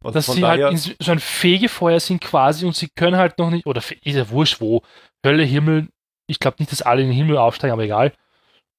[0.03, 3.49] Also dass sie halt in so ein Fegefeuer sind quasi und sie können halt noch
[3.49, 4.81] nicht, oder ist ja wurscht wo,
[5.25, 5.87] Hölle, Himmel,
[6.27, 8.13] ich glaube nicht, dass alle in den Himmel aufsteigen, aber egal.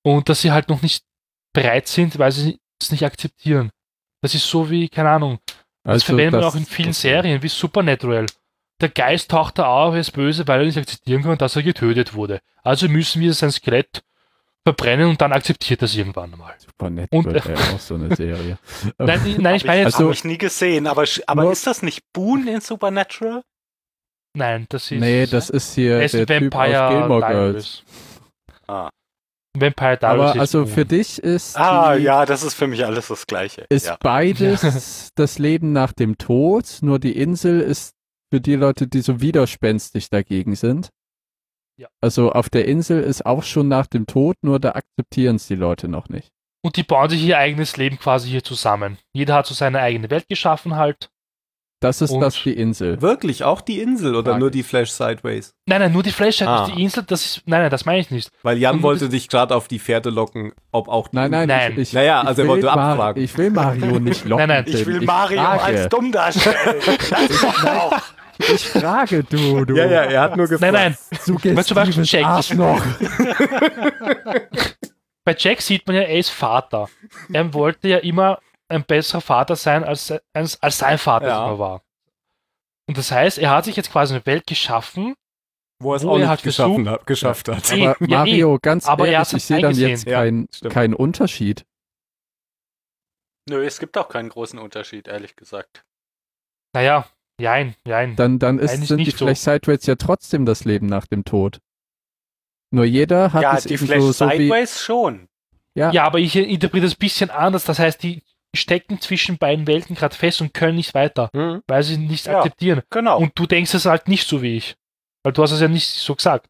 [0.05, 1.03] Und dass sie halt noch nicht
[1.55, 3.71] bereit sind, weil sie es nicht akzeptieren.
[4.23, 5.39] Das ist so wie, keine Ahnung,
[5.85, 8.27] das also verwendet man das- auch in vielen Serien, wie Supernatural.
[8.85, 12.13] Der Geist taucht da auf, ist böse, weil er nicht akzeptieren kann, dass er getötet
[12.13, 12.41] wurde.
[12.63, 14.03] Also müssen wir sein Skelett
[14.63, 16.53] verbrennen und dann akzeptiert das irgendwann mal.
[16.59, 18.59] Supernatural, Und- wäre auch so eine Serie.
[18.99, 21.81] Nein, ich- nein ich meine jetzt, Also- hab ich nie gesehen, aber, aber ist das
[21.81, 23.43] nicht Boone in Supernatural?
[24.37, 25.01] nein, das ist.
[25.01, 27.85] nee, das ist hier er ist der Typ aus Vampire Gilmore Girls.
[28.67, 28.91] Ah,
[29.57, 30.75] Vampire Diaries Aber also Boone.
[30.75, 33.65] für dich ist, ah die, ja, das ist für mich alles das Gleiche.
[33.71, 33.97] ist ja.
[34.01, 37.94] beides das Leben nach dem Tod, nur die Insel ist
[38.35, 40.91] für die Leute, die so widerspenstig dagegen sind.
[41.77, 41.87] Ja.
[42.01, 45.55] Also auf der Insel ist auch schon nach dem Tod, nur da akzeptieren es die
[45.55, 46.31] Leute noch nicht.
[46.65, 48.99] Und die bauen sich ihr eigenes Leben quasi hier zusammen.
[49.13, 51.11] Jeder hat so seine eigene Welt geschaffen halt.
[51.81, 53.03] Das ist Und- das die Insel.
[53.03, 54.41] Wirklich, auch die Insel oder Frage.
[54.41, 55.53] nur die Flash Sideways?
[55.67, 56.67] Nein, nein, nur die Flash, Ah.
[56.75, 58.31] die Insel, das ist, nein, nein, das meine ich nicht.
[58.43, 61.49] Weil Jan Und wollte dich gerade auf die Fährte locken, ob auch die Nein, nein,
[61.49, 61.73] Nein.
[61.73, 63.23] Ich, ich, Naja, ich also er will wollte Mar- abfragen.
[63.23, 64.47] Ich will Mario nicht locken.
[64.49, 64.75] Nein, nein.
[64.75, 65.03] Ich will.
[65.03, 66.57] Mario frage, als dumm darstellen.
[67.11, 68.01] Das ist auch.
[68.39, 69.77] Ich frage du, du.
[69.77, 70.73] Ja, ja, er hat nur gefragt.
[70.73, 72.25] Nein, nein, Suggestives zum Beispiel Jack.
[72.25, 72.85] Arschloch.
[75.25, 76.89] bei Jack sieht man ja, er ist Vater.
[77.33, 81.47] Er wollte ja immer ein besserer Vater sein, als, als, als sein Vater Ja.
[81.47, 81.83] immer war.
[82.89, 85.15] Und das heißt, er hat sich jetzt quasi eine Welt geschaffen,
[85.81, 87.73] Wo er es auch er nicht halt geschaffen hat, geschafft hat.
[87.73, 90.75] Eh, Aber ja, Mario, ganz Aber er ehrlich, ich sehe dann jetzt Ja, keinen stimmt.
[90.75, 91.65] keinen Unterschied.
[93.49, 95.85] Nö, es gibt auch keinen großen Unterschied, ehrlich gesagt.
[96.75, 97.07] naja,
[97.41, 98.17] jein, jein.
[98.17, 99.27] Dann, dann ist, Eigentlich sind die nicht so.
[99.27, 101.59] Flash Sideways ja trotzdem das Leben nach dem Tod.
[102.71, 105.29] Nur jeder hat ja, es die eben Flash so, so wie, Sideways schon.
[105.75, 107.65] ja, Ja, aber ich interpretiere das ein bisschen anders.
[107.65, 108.23] Das heißt, die
[108.55, 111.63] stecken zwischen beiden Welten gerade fest und können nicht weiter, Hm?
[111.67, 112.39] weil sie nicht Ja.
[112.39, 112.83] akzeptieren.
[112.91, 113.19] Genau.
[113.19, 114.77] Und du denkst es halt nicht so wie ich.
[115.23, 116.49] Weil du hast es ja nicht so gesagt.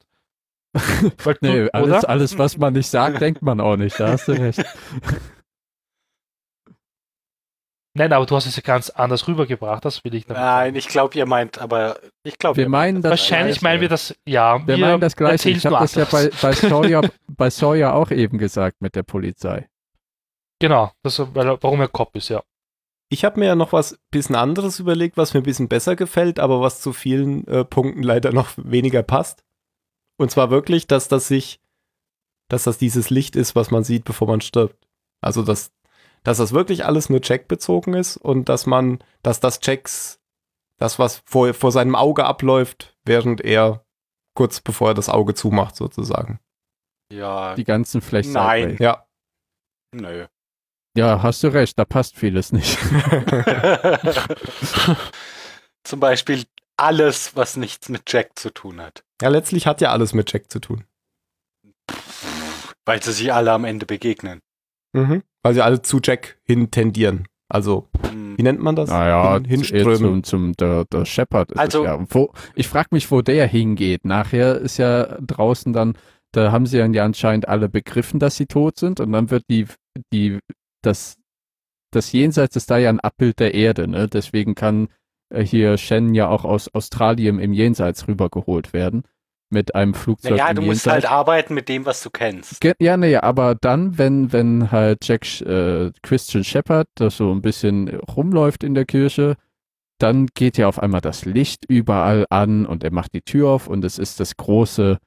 [1.25, 2.09] Weil du, nee, alles, oder?
[2.09, 3.99] alles, was man nicht sagt, denkt man auch nicht.
[4.01, 4.65] Da hast du recht.
[7.97, 10.77] Nein, aber du hast es ja ganz anders rübergebracht, das will ich damit Nein, sagen.
[10.77, 13.65] ich glaube, ihr meint, aber ich glaube, Wir meinen das Wahrscheinlich Gleiche.
[13.65, 14.67] meinen wir das, ja.
[14.67, 15.51] Wir meinen das Gleiche.
[15.51, 19.69] Ich habe das ja bei, bei, Sawyer, bei Sawyer auch eben gesagt mit der Polizei.
[20.61, 22.43] Genau, das, weil, warum er Cop ist, ja.
[23.11, 26.41] Ich habe mir ja noch was bisschen anderes überlegt, was mir ein bisschen besser gefällt,
[26.41, 29.45] aber was zu vielen äh, Punkten leider noch weniger passt.
[30.17, 31.61] Und zwar wirklich, dass das sich,
[32.49, 34.89] dass das dieses Licht ist, was man sieht, bevor man stirbt.
[35.21, 35.71] Also dass,
[36.25, 40.21] dass das wirklich alles nur Jack bezogen ist und dass man, dass das Jacks,
[40.79, 43.85] das was vor, vor seinem Auge abläuft, während er
[44.35, 46.41] kurz bevor er das Auge zumacht, sozusagen.
[47.13, 48.63] Ja, Die ganzen Flash Nein.
[48.63, 48.79] Sideways.
[48.81, 49.07] Ja.
[49.95, 50.27] nö.
[50.97, 52.79] Ja, hast du recht, da passt vieles nicht.
[55.85, 56.45] Zum Beispiel
[56.77, 59.05] alles, was nichts mit Jack zu tun hat.
[59.21, 60.85] ja, letztlich hat ja alles mit Jack zu tun.
[62.85, 64.41] Weil sie sich alle am Ende begegnen.
[64.95, 65.23] Mhm.
[65.43, 67.27] Weil sie alle zu Jack hin tendieren.
[67.49, 68.39] Also, Hm.
[68.39, 68.89] wie nennt man das?
[68.89, 69.97] Naja, Hin, hinströmen.
[69.97, 72.03] zum, zum der, der Shepard ist Also- ja.
[72.09, 74.05] Wo, ich frage mich, wo der hingeht.
[74.07, 75.95] Nachher ist ja draußen dann,
[76.33, 79.67] da haben sie ja anscheinend alle begriffen, dass sie tot sind und dann wird die,
[80.13, 80.39] die,
[80.83, 81.17] das,
[81.93, 84.09] das Jenseits ist da ja ein Abbild der Erde, ne?
[84.09, 84.89] Deswegen kann
[85.33, 89.05] äh, hier Shen ja auch aus Australien im Jenseits rübergeholt werden.
[89.51, 91.05] Mit einem Flugzeug Naja, im du musst Jenseits.
[91.05, 92.61] halt arbeiten mit dem, was du kennst.
[92.61, 97.43] Ge- Ja, nee, aber dann, wenn, wenn halt Jack äh, Christian Shepard das so ein
[97.43, 99.37] bisschen rumläuft in der Kirche,
[100.01, 103.69] dann geht ja auf einmal das Licht überall an und er macht die Tür auf
[103.69, 104.99] und es ist das große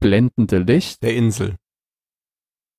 [0.00, 1.02] blendende Licht.
[1.02, 1.56] Der Insel.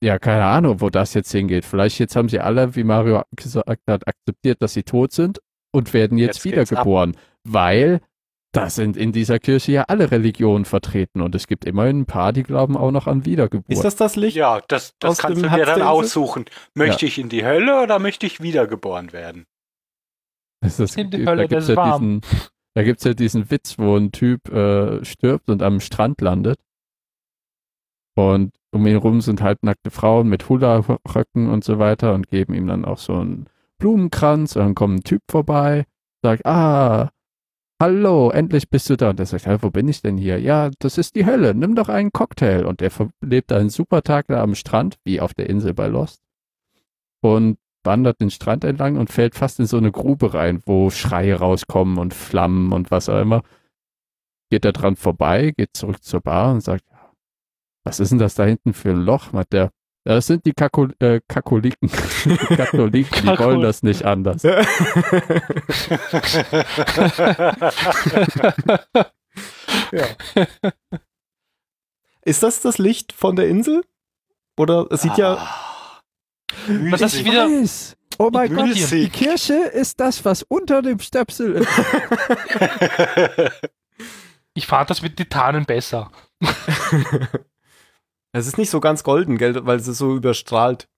[0.03, 1.65] Ja, keine Ahnung, wo das jetzt hingeht.
[1.65, 5.39] Vielleicht jetzt haben sie alle, wie Mario gesagt hat, akzeptiert, dass sie tot sind
[5.73, 7.15] und werden jetzt, Jetzt wiedergeboren,
[7.45, 8.01] weil
[8.53, 12.33] da sind in dieser Kirche ja alle Religionen vertreten und es gibt immerhin ein paar,
[12.33, 13.69] die glauben auch noch an Wiedergeburt.
[13.69, 14.37] Ist das das Licht?
[14.37, 16.45] Ja, das, das kannst du dir dann aussuchen.
[16.75, 19.45] Möchte ich in die Hölle oder möchte ich wiedergeboren werden?
[20.61, 22.21] Das ist, In die da Hölle, gibt's das ja ist warm.
[22.21, 22.21] diesen,
[22.75, 26.59] da gibt's ja diesen Witz, wo ein Typ äh, stirbt und am Strand landet.
[28.15, 32.67] Und um ihn rum sind halbnackte Frauen mit Hula-Röcken und so weiter und geben ihm
[32.67, 33.47] dann auch so einen
[33.79, 34.55] Blumenkranz.
[34.55, 35.85] Und dann kommt ein Typ vorbei,
[36.21, 37.09] sagt, ah,
[37.81, 39.09] hallo, endlich bist du da.
[39.09, 40.39] Und der sagt, hey, wo bin ich denn hier?
[40.39, 42.65] Ja, das ist die Hölle, nimm doch einen Cocktail.
[42.65, 42.91] Und er
[43.21, 46.21] lebt einen super Tag da am Strand, wie auf der Insel bei Lost.
[47.21, 51.35] Und wandert den Strand entlang und fällt fast in so eine Grube rein, wo Schreie
[51.35, 53.43] rauskommen und Flammen und was auch immer.
[54.49, 56.85] Geht er dran vorbei, geht zurück zur Bar und sagt,
[57.83, 59.33] was ist denn das da hinten für ein Loch?
[59.33, 59.71] Macht der,
[60.05, 61.89] das sind die Kako äh, Katholiken.
[61.89, 64.43] Katholiken, die wollen das nicht anders.
[72.25, 73.83] Ist das das Licht von der Insel?
[74.57, 75.33] Oder es sieht ja.
[75.35, 76.01] Ah.
[76.91, 77.25] Das ist Müßig.
[77.25, 77.97] wieder- Weiß.
[78.19, 79.09] Oh mein Gott, die.
[79.09, 81.69] Kirche ist das, was unter dem Stöpsel ist.
[84.55, 86.11] Ich fand das mit Titanen besser.
[88.35, 90.89] Es ist nicht so ganz golden, gell, weil es ist so überstrahlt.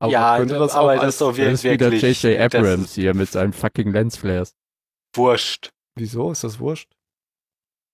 [0.00, 2.40] Aber ja, könnte das aber auch das ist doch ist wieder wirklich J.J.
[2.40, 4.54] Abrams hier mit seinen fucking Lensflares.
[5.14, 5.70] wurscht.
[5.96, 6.30] Wieso?
[6.30, 6.92] Ist das wurscht?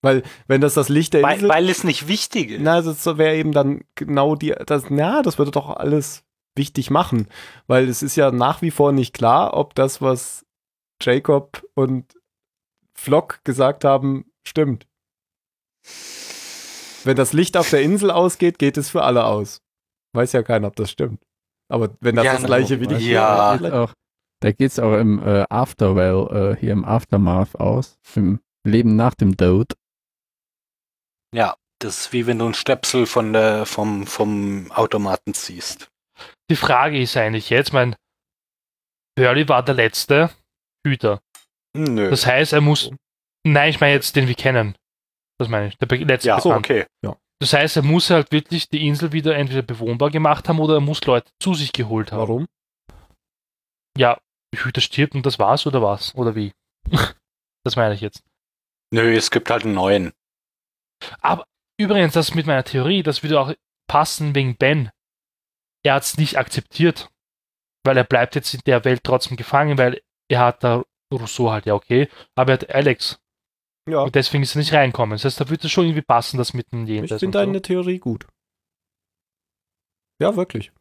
[0.03, 1.49] Weil, wenn das das Licht der Weil, Insel...
[1.49, 2.61] weil es nicht wichtig ist.
[2.61, 4.53] na, das wäre eben dann genau die...
[4.65, 6.23] Das, na, das würde doch alles
[6.55, 7.27] wichtig machen.
[7.65, 10.45] Weil es ist ja nach wie vor nicht klar, ob das, was
[11.01, 12.13] Jacob und
[12.93, 14.85] Flock gesagt haben, stimmt.
[17.05, 19.61] Wenn das Licht auf der Insel ausgeht, geht es für alle aus.
[20.13, 21.21] Weiß ja keiner, ob das stimmt.
[21.71, 23.57] Aber wenn das Ja, das gleiche wie die ja.
[23.57, 23.93] Da geht's auch,
[24.41, 27.97] da geht's auch im äh, Afterwell, äh, hier im Aftermath aus.
[28.15, 29.73] Im Leben nach dem Tod.
[31.33, 35.89] Ja, das ist wie wenn du einen Stöpsel von der, vom, vom Automaten ziehst.
[36.49, 37.95] Die Frage ist eigentlich jetzt, mein
[39.19, 40.31] Hurley war der letzte
[40.85, 41.21] Hüter.
[41.75, 42.09] Nö.
[42.09, 42.91] Das heißt, er muss.
[43.45, 44.75] Nein, ich meine jetzt den wir kennen.
[45.37, 45.77] Das meine ich.
[45.77, 46.87] Der be- letzte ja, Bekannte.
[47.03, 47.15] okay.
[47.39, 50.81] Das heißt, er muss halt wirklich die Insel wieder entweder bewohnbar gemacht haben oder er
[50.81, 52.19] muss Leute zu sich geholt haben.
[52.21, 52.47] Warum?
[53.97, 54.17] Ja,
[54.53, 56.15] die Hüter stirbt und das war's oder was?
[56.15, 56.53] Oder wie?
[57.65, 58.23] das meine ich jetzt.
[58.93, 60.13] Nö, es gibt halt einen neuen.
[61.19, 61.45] Aber
[61.77, 63.53] übrigens, das mit meiner Theorie, das würde auch
[63.87, 64.89] passen wegen Ben.
[65.83, 67.09] Er hat es nicht akzeptiert,
[67.83, 70.83] weil er bleibt jetzt in der Welt trotzdem gefangen, weil er hat da
[71.13, 73.19] Rousseau halt, ja okay, aber er hat Alex
[73.87, 75.11] Ja, und deswegen ist er nicht reinkommen.
[75.15, 77.19] Das heißt, da würde es schon irgendwie passen, das mit dem ich Jenseits.
[77.19, 77.47] finde und so.
[77.47, 78.25] deine Theorie gut.
[80.19, 80.71] Ja, wirklich.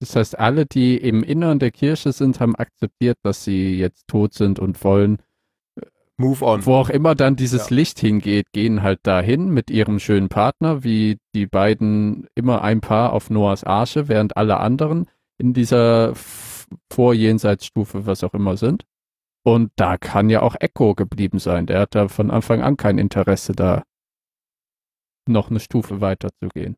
[0.00, 4.34] Das heißt, alle, die im Innern der Kirche sind, haben akzeptiert, dass sie jetzt tot
[4.34, 5.22] sind und wollen,
[6.18, 6.66] Move on.
[6.66, 7.76] wo auch immer dann dieses Ja.
[7.76, 13.12] Licht hingeht, gehen halt dahin mit ihrem schönen Partner, wie die beiden immer ein Paar
[13.12, 15.08] auf Noahs Arche, während alle anderen
[15.38, 16.12] in dieser
[16.92, 18.84] Vorjenseitsstufe, was auch immer sind.
[19.46, 21.66] Und da kann ja auch Echo geblieben sein.
[21.66, 23.84] Der hat da von Anfang an kein Interesse, da
[25.28, 26.76] noch eine Stufe weiter zu gehen.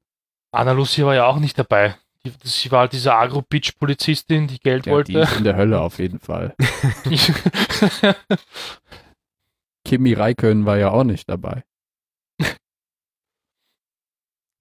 [0.52, 1.96] Anna Lucia war ja auch nicht dabei.
[2.26, 5.18] Die, sie war halt diese Agro-Bitch-Polizistin, die Geld Ja, die wollte.
[5.18, 6.54] ist in der Hölle auf jeden Fall.
[9.86, 11.64] Kimi Räikkönen war ja auch nicht dabei.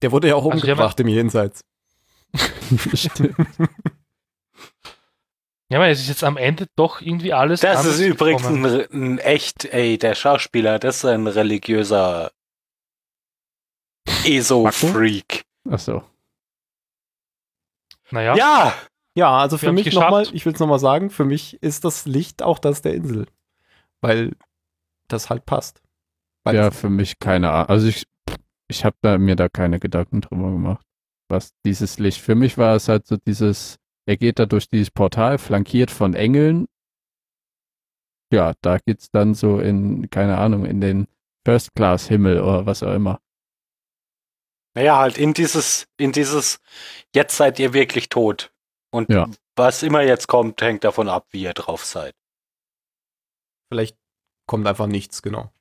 [0.01, 1.61] Der wurde ja auch Also umgebracht im Jenseits.
[2.93, 3.35] Stimmt.
[5.69, 7.60] Ja, aber es ist jetzt am Ende doch irgendwie alles.
[7.60, 12.31] Das ist übrigens ein, ein echt, ey, der Schauspieler, das ist ein religiöser
[14.26, 15.44] ESO-Freak.
[15.69, 16.03] Ach so.
[18.11, 18.73] Naja, Ja,
[19.15, 22.41] Ja, also für mich nochmal, ich will es nochmal sagen, für mich ist das Licht
[22.41, 23.27] auch das der Insel.
[23.99, 24.35] Weil
[25.10, 25.81] das halt passt.
[26.44, 27.69] Weil Ja, für mich keine Ahnung.
[27.69, 28.03] Also ich,
[28.69, 30.85] ich habe da, mir da keine Gedanken drüber gemacht,
[31.27, 32.22] was dieses Licht.
[32.22, 33.77] Für mich war es halt so dieses,
[34.07, 36.67] er geht da durch dieses Portal, flankiert von Engeln.
[38.34, 41.07] Ja, da geht's dann so in, keine Ahnung, in den
[41.45, 43.21] First-Class-Himmel oder was auch immer.
[44.75, 46.59] naja, halt in dieses, in dieses,
[47.15, 48.51] jetzt seid ihr wirklich tot.
[48.91, 49.29] Und Ja.
[49.55, 52.13] was immer jetzt kommt, hängt davon ab, wie ihr drauf seid.
[53.71, 53.97] vielleicht
[54.47, 55.51] kommt einfach nichts, genau.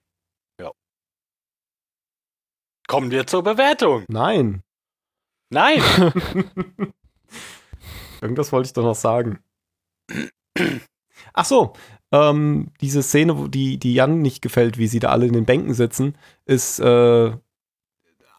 [2.89, 4.05] Kommen wir zur Bewertung.
[4.09, 4.63] Nein.
[5.51, 5.83] Nein.
[8.27, 9.39] Irgendwas wollte ich doch noch sagen.
[11.33, 11.75] Ach so,
[12.11, 15.45] ähm, diese Szene, wo die, die Jan nicht gefällt, wie sie da alle in den
[15.45, 17.31] Bänken sitzen, ist äh,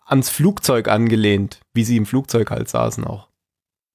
[0.06, 3.30] ans Flugzeug angelehnt, wie sie im Flugzeug halt saßen auch.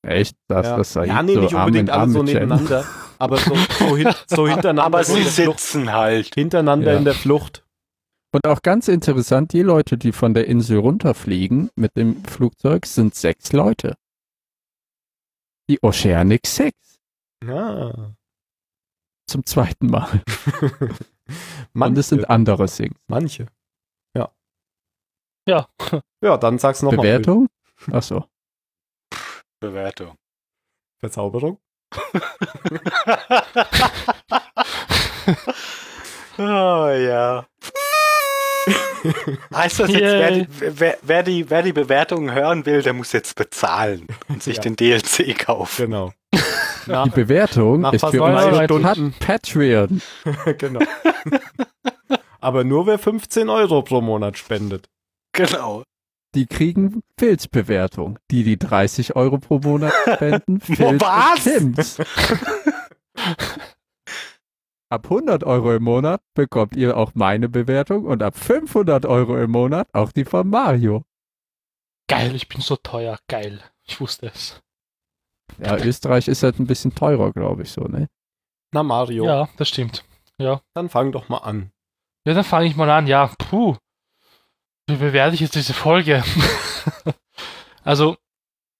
[0.03, 0.35] Echt?
[0.49, 0.77] Das, ja.
[0.79, 2.87] das ja, nee, so nicht unbedingt in alle so nebeneinander,
[3.19, 6.35] aber so, so, hin, so hintereinander, Aber sie der Flucht, sitzen halt.
[6.35, 6.99] hintereinander Ja.
[6.99, 7.65] in der Flucht.
[8.35, 13.15] Und auch ganz interessant, die Leute, die von der Insel runterfliegen mit dem Flugzeug, sind
[13.15, 13.95] sechs Leute.
[15.69, 17.01] Die Oceanic Six.
[17.45, 18.15] Ja.
[19.27, 20.23] Zum zweiten Mal.
[20.83, 20.99] Und
[21.73, 22.99] manche, es sind andere Sings.
[23.07, 23.47] manche.
[24.15, 24.31] Ja.
[25.49, 25.69] Ja.
[26.23, 27.07] Ja, dann sag's nochmal.
[27.07, 27.49] Bewertung?
[27.91, 28.27] Ach so.
[29.61, 30.17] Bewertung.
[30.99, 31.59] Verzauberung?
[36.39, 37.47] oh ja.
[39.55, 43.13] Heißt das jetzt, wer die, wer, wer, die, wer die Bewertungen hören will, der muss
[43.13, 44.63] jetzt bezahlen und sich Ja.
[44.63, 45.87] den DLC kaufen.
[45.87, 46.13] Genau.
[46.87, 49.15] Nach, Die Bewertung nach ist fast für neun unsere Stunden.
[49.21, 50.03] Pat Patreon.
[50.59, 50.81] genau.
[52.41, 54.89] Aber nur wer 15 Euro pro Monat spendet.
[55.33, 55.85] Genau.
[56.35, 58.19] Die kriegen Filzbewertung.
[58.31, 61.99] Die, die 30 Euro pro Monat spenden, Filz Was?
[64.93, 69.51] Ab 100 Euro im Monat bekommt ihr auch meine Bewertung und ab 500 Euro im
[69.51, 71.07] Monat auch die von Mario.
[72.09, 73.19] Geil, ich bin so teuer.
[73.27, 73.63] Geil.
[73.85, 74.61] Ich wusste es.
[75.57, 78.11] Ja, Österreich ist halt ein bisschen teurer, glaube ich, so, ne?
[78.71, 80.05] Na Mario, Ja, das stimmt.
[80.37, 81.73] dann fang doch mal an.
[82.27, 83.07] Ja, dann fange ich mal an.
[83.07, 83.77] Ja, puh.
[84.89, 86.23] Wie bewerte ich jetzt diese Folge?
[87.85, 88.17] Also,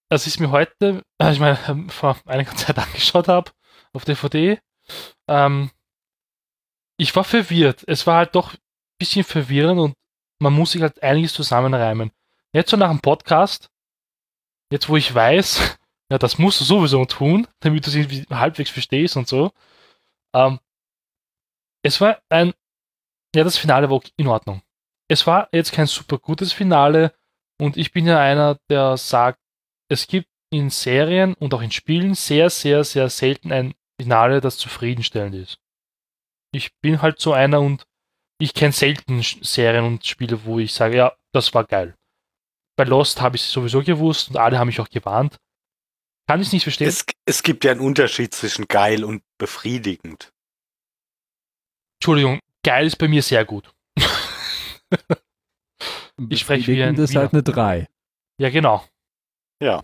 [0.09, 3.51] als ich es mir heute, äh, ich meine, ähm, vor einiger Zeit angeschaut habe,
[3.93, 4.59] auf DVD,
[5.27, 5.71] ähm,
[6.97, 7.83] ich war verwirrt.
[7.87, 8.59] Es war halt doch ein
[8.97, 9.93] bisschen verwirrend und
[10.39, 12.11] man muss sich halt einiges zusammenreimen.
[12.53, 13.69] Jetzt so nach dem Podcast,
[14.71, 15.77] jetzt wo ich weiß,
[16.11, 19.51] ja, das musst du sowieso tun, damit du es irgendwie halbwegs verstehst und so.
[20.35, 20.59] Ähm,
[21.83, 22.53] es war ein,
[23.35, 24.61] ja, das Finale war in Ordnung.
[25.09, 27.13] Es war jetzt kein super gutes Finale
[27.59, 29.39] und ich bin ja einer, der sagt,
[29.89, 34.57] es gibt in Serien und auch in Spielen sehr, sehr, sehr selten ein Finale, das
[34.57, 35.62] zufriedenstellend ist.
[36.53, 37.83] Ich bin halt so einer und
[38.39, 41.95] ich kenne selten Serien und Spiele, wo ich sage, ja, das war geil.
[42.75, 45.37] Bei Lost habe ich es sowieso gewusst und alle haben mich auch gewarnt.
[46.27, 46.87] Kann ich nicht verstehen.
[46.87, 50.31] Es, es gibt ja einen Unterschied zwischen geil und befriedigend.
[51.99, 53.73] Entschuldigung, geil ist bei mir sehr gut.
[56.29, 57.87] ich spreche wie ein Das ist halt eine 3.
[58.39, 58.85] Ja, genau.
[59.61, 59.83] Ja.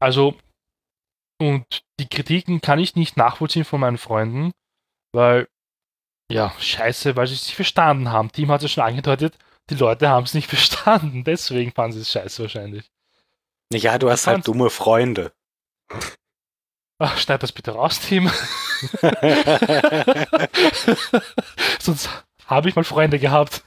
[0.00, 0.36] Also,
[1.38, 1.64] und
[1.98, 4.52] die Kritiken kann ich nicht nachvollziehen von meinen Freunden,
[5.12, 5.48] weil,
[6.30, 8.32] ja, scheiße, weil sie es nicht verstanden haben.
[8.32, 9.36] Team hat es schon angedeutet,
[9.70, 12.90] die Leute haben es nicht verstanden, deswegen fanden sie es scheiße wahrscheinlich.
[13.72, 15.32] Ja, du hast halt dumme Freunde.
[16.98, 18.26] Ach, schneid das bitte raus, Team.
[21.80, 22.08] Sonst
[22.50, 23.62] habe ich mal Freunde gehabt.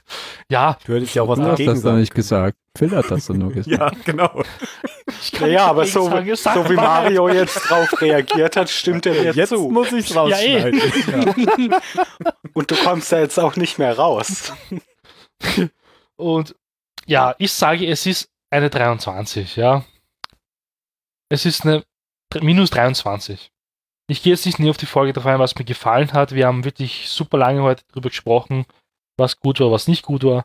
[0.48, 0.76] Ja.
[0.86, 2.56] Du hättest ja auch was Du hast dagegen das doch sagen nicht gesagt.
[2.76, 3.70] Phil hat das doch nur gesagt.
[3.80, 4.42] Ja, genau.
[5.22, 6.74] Ich kann Ja, aber so, sagen, so wie.
[6.74, 9.68] Mario jetzt drauf reagiert hat, stimmt er mir Jetzt zu.
[9.70, 10.80] muss ich Ja, rausschneiden.
[10.80, 11.70] eh.
[12.52, 14.52] Und du kommst da jetzt auch nicht mehr raus.
[16.16, 16.54] Und
[17.06, 19.84] ja, ich sage, es ist eine 23, ja.
[21.28, 21.82] Es ist eine
[22.40, 23.50] minus 23.
[24.06, 26.34] Ich gehe jetzt nicht näher auf die Folge drauf ein, was mir gefallen hat.
[26.34, 28.66] Wir haben wirklich super lange heute drüber gesprochen,
[29.16, 30.44] was gut war, was nicht gut war.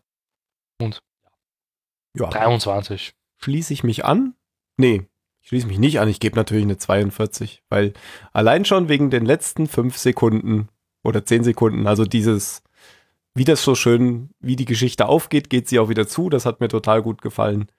[2.16, 3.14] Ja, 23.
[3.38, 4.36] schließe ich mich an?
[4.78, 5.08] Nee,
[5.42, 6.08] ich schließe mich nicht an.
[6.08, 7.94] Ich gebe natürlich eine 42, weil
[8.32, 10.70] allein schon wegen den letzten fünf Sekunden
[11.04, 12.64] oder zehn Sekunden, also dieses,
[13.36, 16.30] wie das so schön, wie die Geschichte aufgeht, geht sie auch wieder zu.
[16.30, 17.70] Das hat mir total gut gefallen.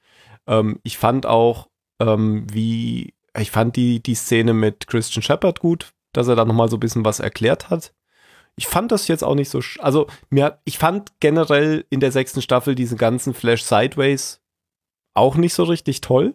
[0.47, 1.69] Ähm, ich fand auch,
[2.01, 6.69] ähm, wie, ich fand die, die Szene mit Christian Shepard gut, dass er da nochmal
[6.69, 7.95] so ein bisschen was erklärt hat.
[8.57, 12.43] Ich fand das jetzt auch nicht so, also mir, ich fand generell in der sechsten
[12.43, 14.43] Staffel diesen ganzen Flash Sideways
[15.15, 16.35] auch nicht so richtig toll.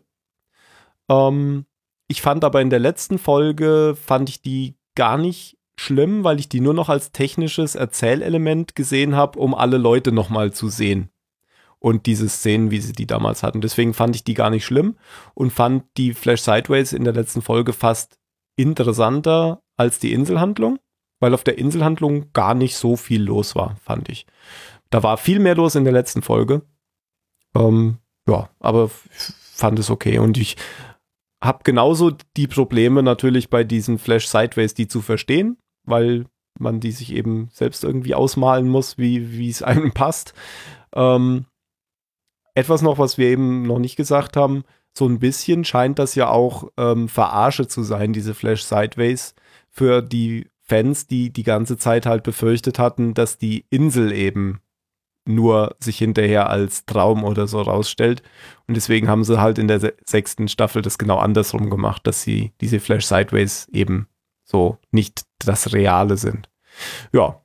[1.10, 1.66] Ähm,
[2.08, 6.50] ich fand aber in der letzten Folge, fand ich die gar nicht schlimm, weil ich
[6.50, 11.10] die nur noch als technisches Erzählelement gesehen habe, um alle Leute nochmal zu sehen.
[11.86, 13.62] Und diese Szenen, wie sie die damals hatten.
[13.62, 14.96] Deswegen fand ich die gar nicht schlimm
[15.36, 18.18] und fand die Flash Sideways in der letzten Folge fast
[18.58, 20.80] interessanter als die Inselhandlung,
[21.20, 24.26] weil auf der Inselhandlung gar nicht so viel los war, fand ich.
[24.90, 26.64] Da war viel mehr los in der letzten Folge.
[27.56, 30.18] Ähm, ja, aber f- fand es okay.
[30.18, 30.56] Und ich
[31.44, 36.26] habe genauso die Probleme natürlich bei diesen Flash Sideways, die zu verstehen, weil
[36.58, 40.34] man die sich eben selbst irgendwie ausmalen muss, wie es einem passt.
[40.96, 41.46] Ähm,
[42.56, 44.64] etwas noch, was wir eben noch nicht gesagt haben,
[44.98, 49.36] so ein bisschen scheint das ja auch ähm, Verarsche zu sein, diese Flash Sideways,
[49.70, 54.62] für die Fans, die die ganze Zeit halt befürchtet hatten, dass die Insel eben
[55.28, 58.24] nur sich hinterher als Traum oder so rausstellt.
[58.68, 62.22] Und deswegen haben sie halt in der se sechsten Staffel das genau andersrum gemacht, dass
[62.22, 64.08] sie diese Flash Sideways eben
[64.44, 66.50] so nicht das Reale sind.
[67.12, 67.42] Ja,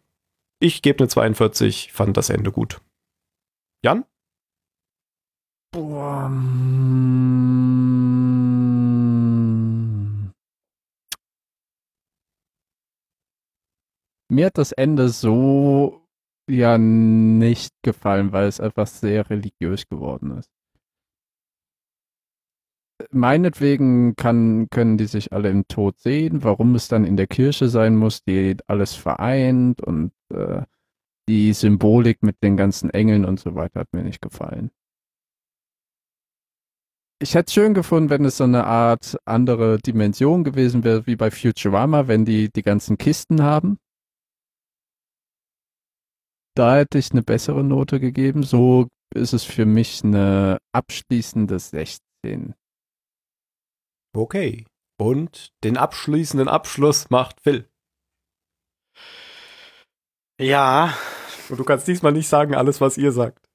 [0.60, 2.80] ich gebe eine 42, fand das Ende gut.
[3.82, 4.04] Jan?
[5.72, 6.28] Boah.
[14.28, 16.06] Mir hat das Ende so
[16.48, 20.50] ja nicht gefallen, weil es einfach sehr religiös geworden ist.
[23.12, 27.68] Meinetwegen kann, können die sich alle im Tod sehen, warum es dann in der Kirche
[27.68, 30.62] sein muss, die alles vereint und äh,
[31.28, 34.70] die Symbolik mit den ganzen Engeln und so weiter hat mir nicht gefallen.
[37.22, 41.16] Ich hätte es schön gefunden, wenn es so eine Art andere Dimension gewesen wäre, wie
[41.16, 43.78] bei Futurama, wenn die die ganzen Kisten haben.
[46.56, 48.42] Da hätte ich eine bessere Note gegeben.
[48.42, 52.54] So ist es für mich eine abschließende 16.
[54.16, 54.64] Okay.
[54.98, 57.68] Und den abschließenden Abschluss macht Phil.
[60.40, 60.94] Ja,
[61.50, 63.49] Und du kannst diesmal nicht sagen, alles, was ihr sagt.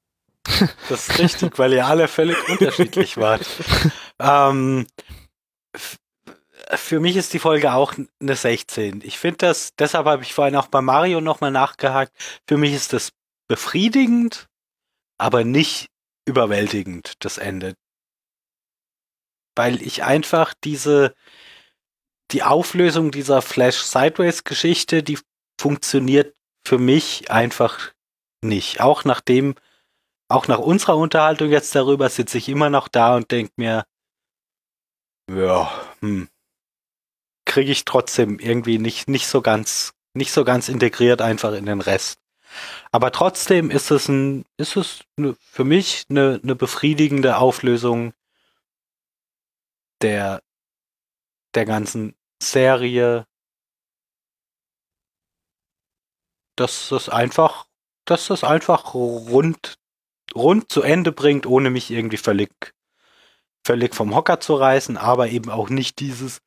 [0.88, 3.46] Das ist richtig, weil ihr alle völlig unterschiedlich wart.
[4.18, 4.86] Ähm,
[6.74, 9.02] für mich ist die Folge auch eine 16.
[9.04, 12.12] Ich finde das, deshalb habe ich vorhin auch bei Mario nochmal nachgehakt.
[12.48, 13.12] Für mich ist das
[13.48, 14.48] befriedigend,
[15.18, 15.88] aber nicht
[16.26, 17.74] überwältigend, das Ende.
[19.56, 21.14] weil ich einfach diese,
[22.30, 25.18] die Auflösung dieser Flash Sideways Geschichte, die
[25.60, 26.34] funktioniert
[26.66, 27.92] für mich einfach
[28.42, 28.80] nicht.
[28.80, 29.54] Auch nachdem,
[30.28, 33.84] auch nach unserer Unterhaltung jetzt darüber sitze ich immer noch da und denke mir,
[35.30, 35.70] ja,
[36.00, 36.28] hm,
[37.44, 41.80] kriege ich trotzdem irgendwie nicht, nicht so ganz, nicht so ganz integriert einfach in den
[41.80, 42.20] Rest.
[42.92, 48.12] Aber trotzdem ist es ein, ist es ne, für mich eine, eine befriedigende Auflösung
[50.02, 50.42] der,
[51.54, 53.26] der ganzen Serie.
[56.56, 57.66] Dass es einfach,
[58.06, 59.78] dass es einfach rund,
[60.36, 62.50] rund zu Ende bringt, ohne mich irgendwie völlig,
[63.64, 66.40] völlig vom Hocker zu reißen, aber eben auch nicht dieses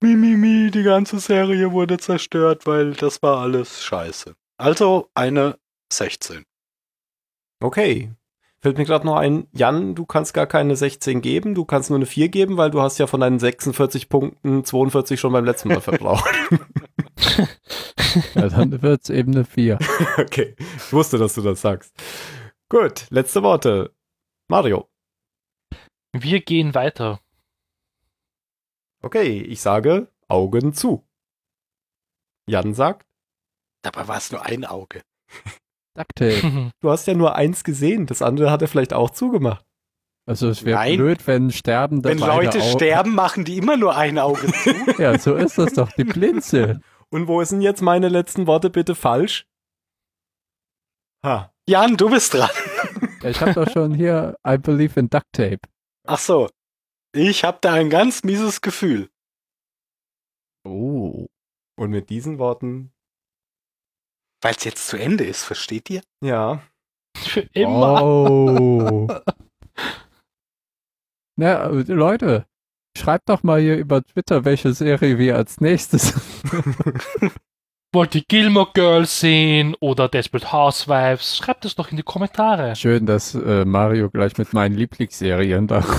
[0.00, 4.34] Mimimi, die ganze Serie wurde zerstört, weil das war alles scheiße.
[4.58, 5.58] Also eine
[5.92, 6.44] 16.
[7.60, 8.12] Okay.
[8.60, 11.98] Fällt mir gerade noch ein, Jan, du kannst gar keine 16 geben, du kannst nur
[11.98, 15.68] eine 4 geben, weil du hast ja von deinen 46 Punkten 42 schon beim letzten
[15.68, 16.30] Mal verbraucht.
[18.34, 19.78] ja, dann wird's eben eine 4.
[20.18, 21.94] okay, ich wusste, dass du das sagst.
[22.74, 23.94] Gut, letzte Worte.
[24.48, 24.88] Mario.
[26.12, 27.20] Wir gehen weiter.
[29.00, 31.06] Okay, ich sage Augen zu.
[32.48, 33.06] Jan sagt.
[33.82, 35.02] Dabei war es nur ein Auge.
[35.96, 36.72] Ducktape.
[36.80, 39.64] Du hast ja nur eins gesehen, das andere hat er vielleicht auch zugemacht.
[40.26, 44.48] Also es wäre blöd, wenn sterben Wenn Leute sterben, machen die immer nur ein Auge
[44.52, 44.70] zu.
[45.00, 46.80] Ja, so ist das doch, die Blinze.
[47.08, 49.46] Und wo sind jetzt meine letzten Worte bitte falsch?
[51.24, 51.53] Ha.
[51.68, 52.50] Jan, du bist dran.
[53.22, 55.60] Ich habe doch schon hier I believe in Duct Tape.
[56.06, 56.48] Ach so.
[57.14, 59.08] Ich habe da ein ganz mieses Gefühl.
[60.66, 61.26] Oh.
[61.76, 62.92] Und mit diesen Worten,
[64.42, 66.02] Weil es jetzt zu Ende ist, versteht ihr?
[66.22, 66.62] ja,
[67.16, 68.02] Für immer.
[68.02, 69.08] Oh.
[71.36, 72.46] Na, Leute,
[72.96, 76.12] schreibt doch mal hier über Twitter, welche Serie wir als nächstes.
[77.94, 81.36] Wollt ihr Gilmore Girls sehen oder Desperate Housewives?
[81.36, 82.74] Schreibt es doch in die Kommentare.
[82.74, 85.84] Schön, dass äh, Mario gleich mit meinen Lieblingsserien da.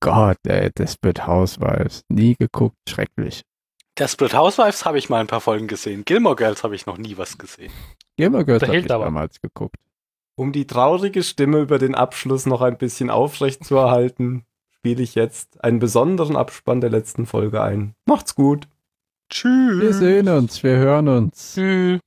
[0.00, 2.04] Gott, ey, Desperate Housewives.
[2.08, 3.42] Nie geguckt, schrecklich.
[3.98, 6.04] Desperate Housewives habe ich mal ein paar Folgen gesehen.
[6.06, 7.72] Gilmore Girls habe ich noch nie was gesehen.
[8.16, 9.04] Gamer Girls Der hab hält ich aber.
[9.04, 9.76] damals geguckt.
[10.36, 14.44] um die traurige Stimme über den Abschluss noch ein bisschen aufrecht zu erhalten,
[14.78, 17.94] spiele ich jetzt einen besonderen Abspann der letzten Folge ein.
[18.06, 18.68] Macht's gut.
[19.28, 19.80] Tschüss.
[19.80, 21.54] Wir sehen uns, wir hören uns.
[21.54, 22.00] Tschüss.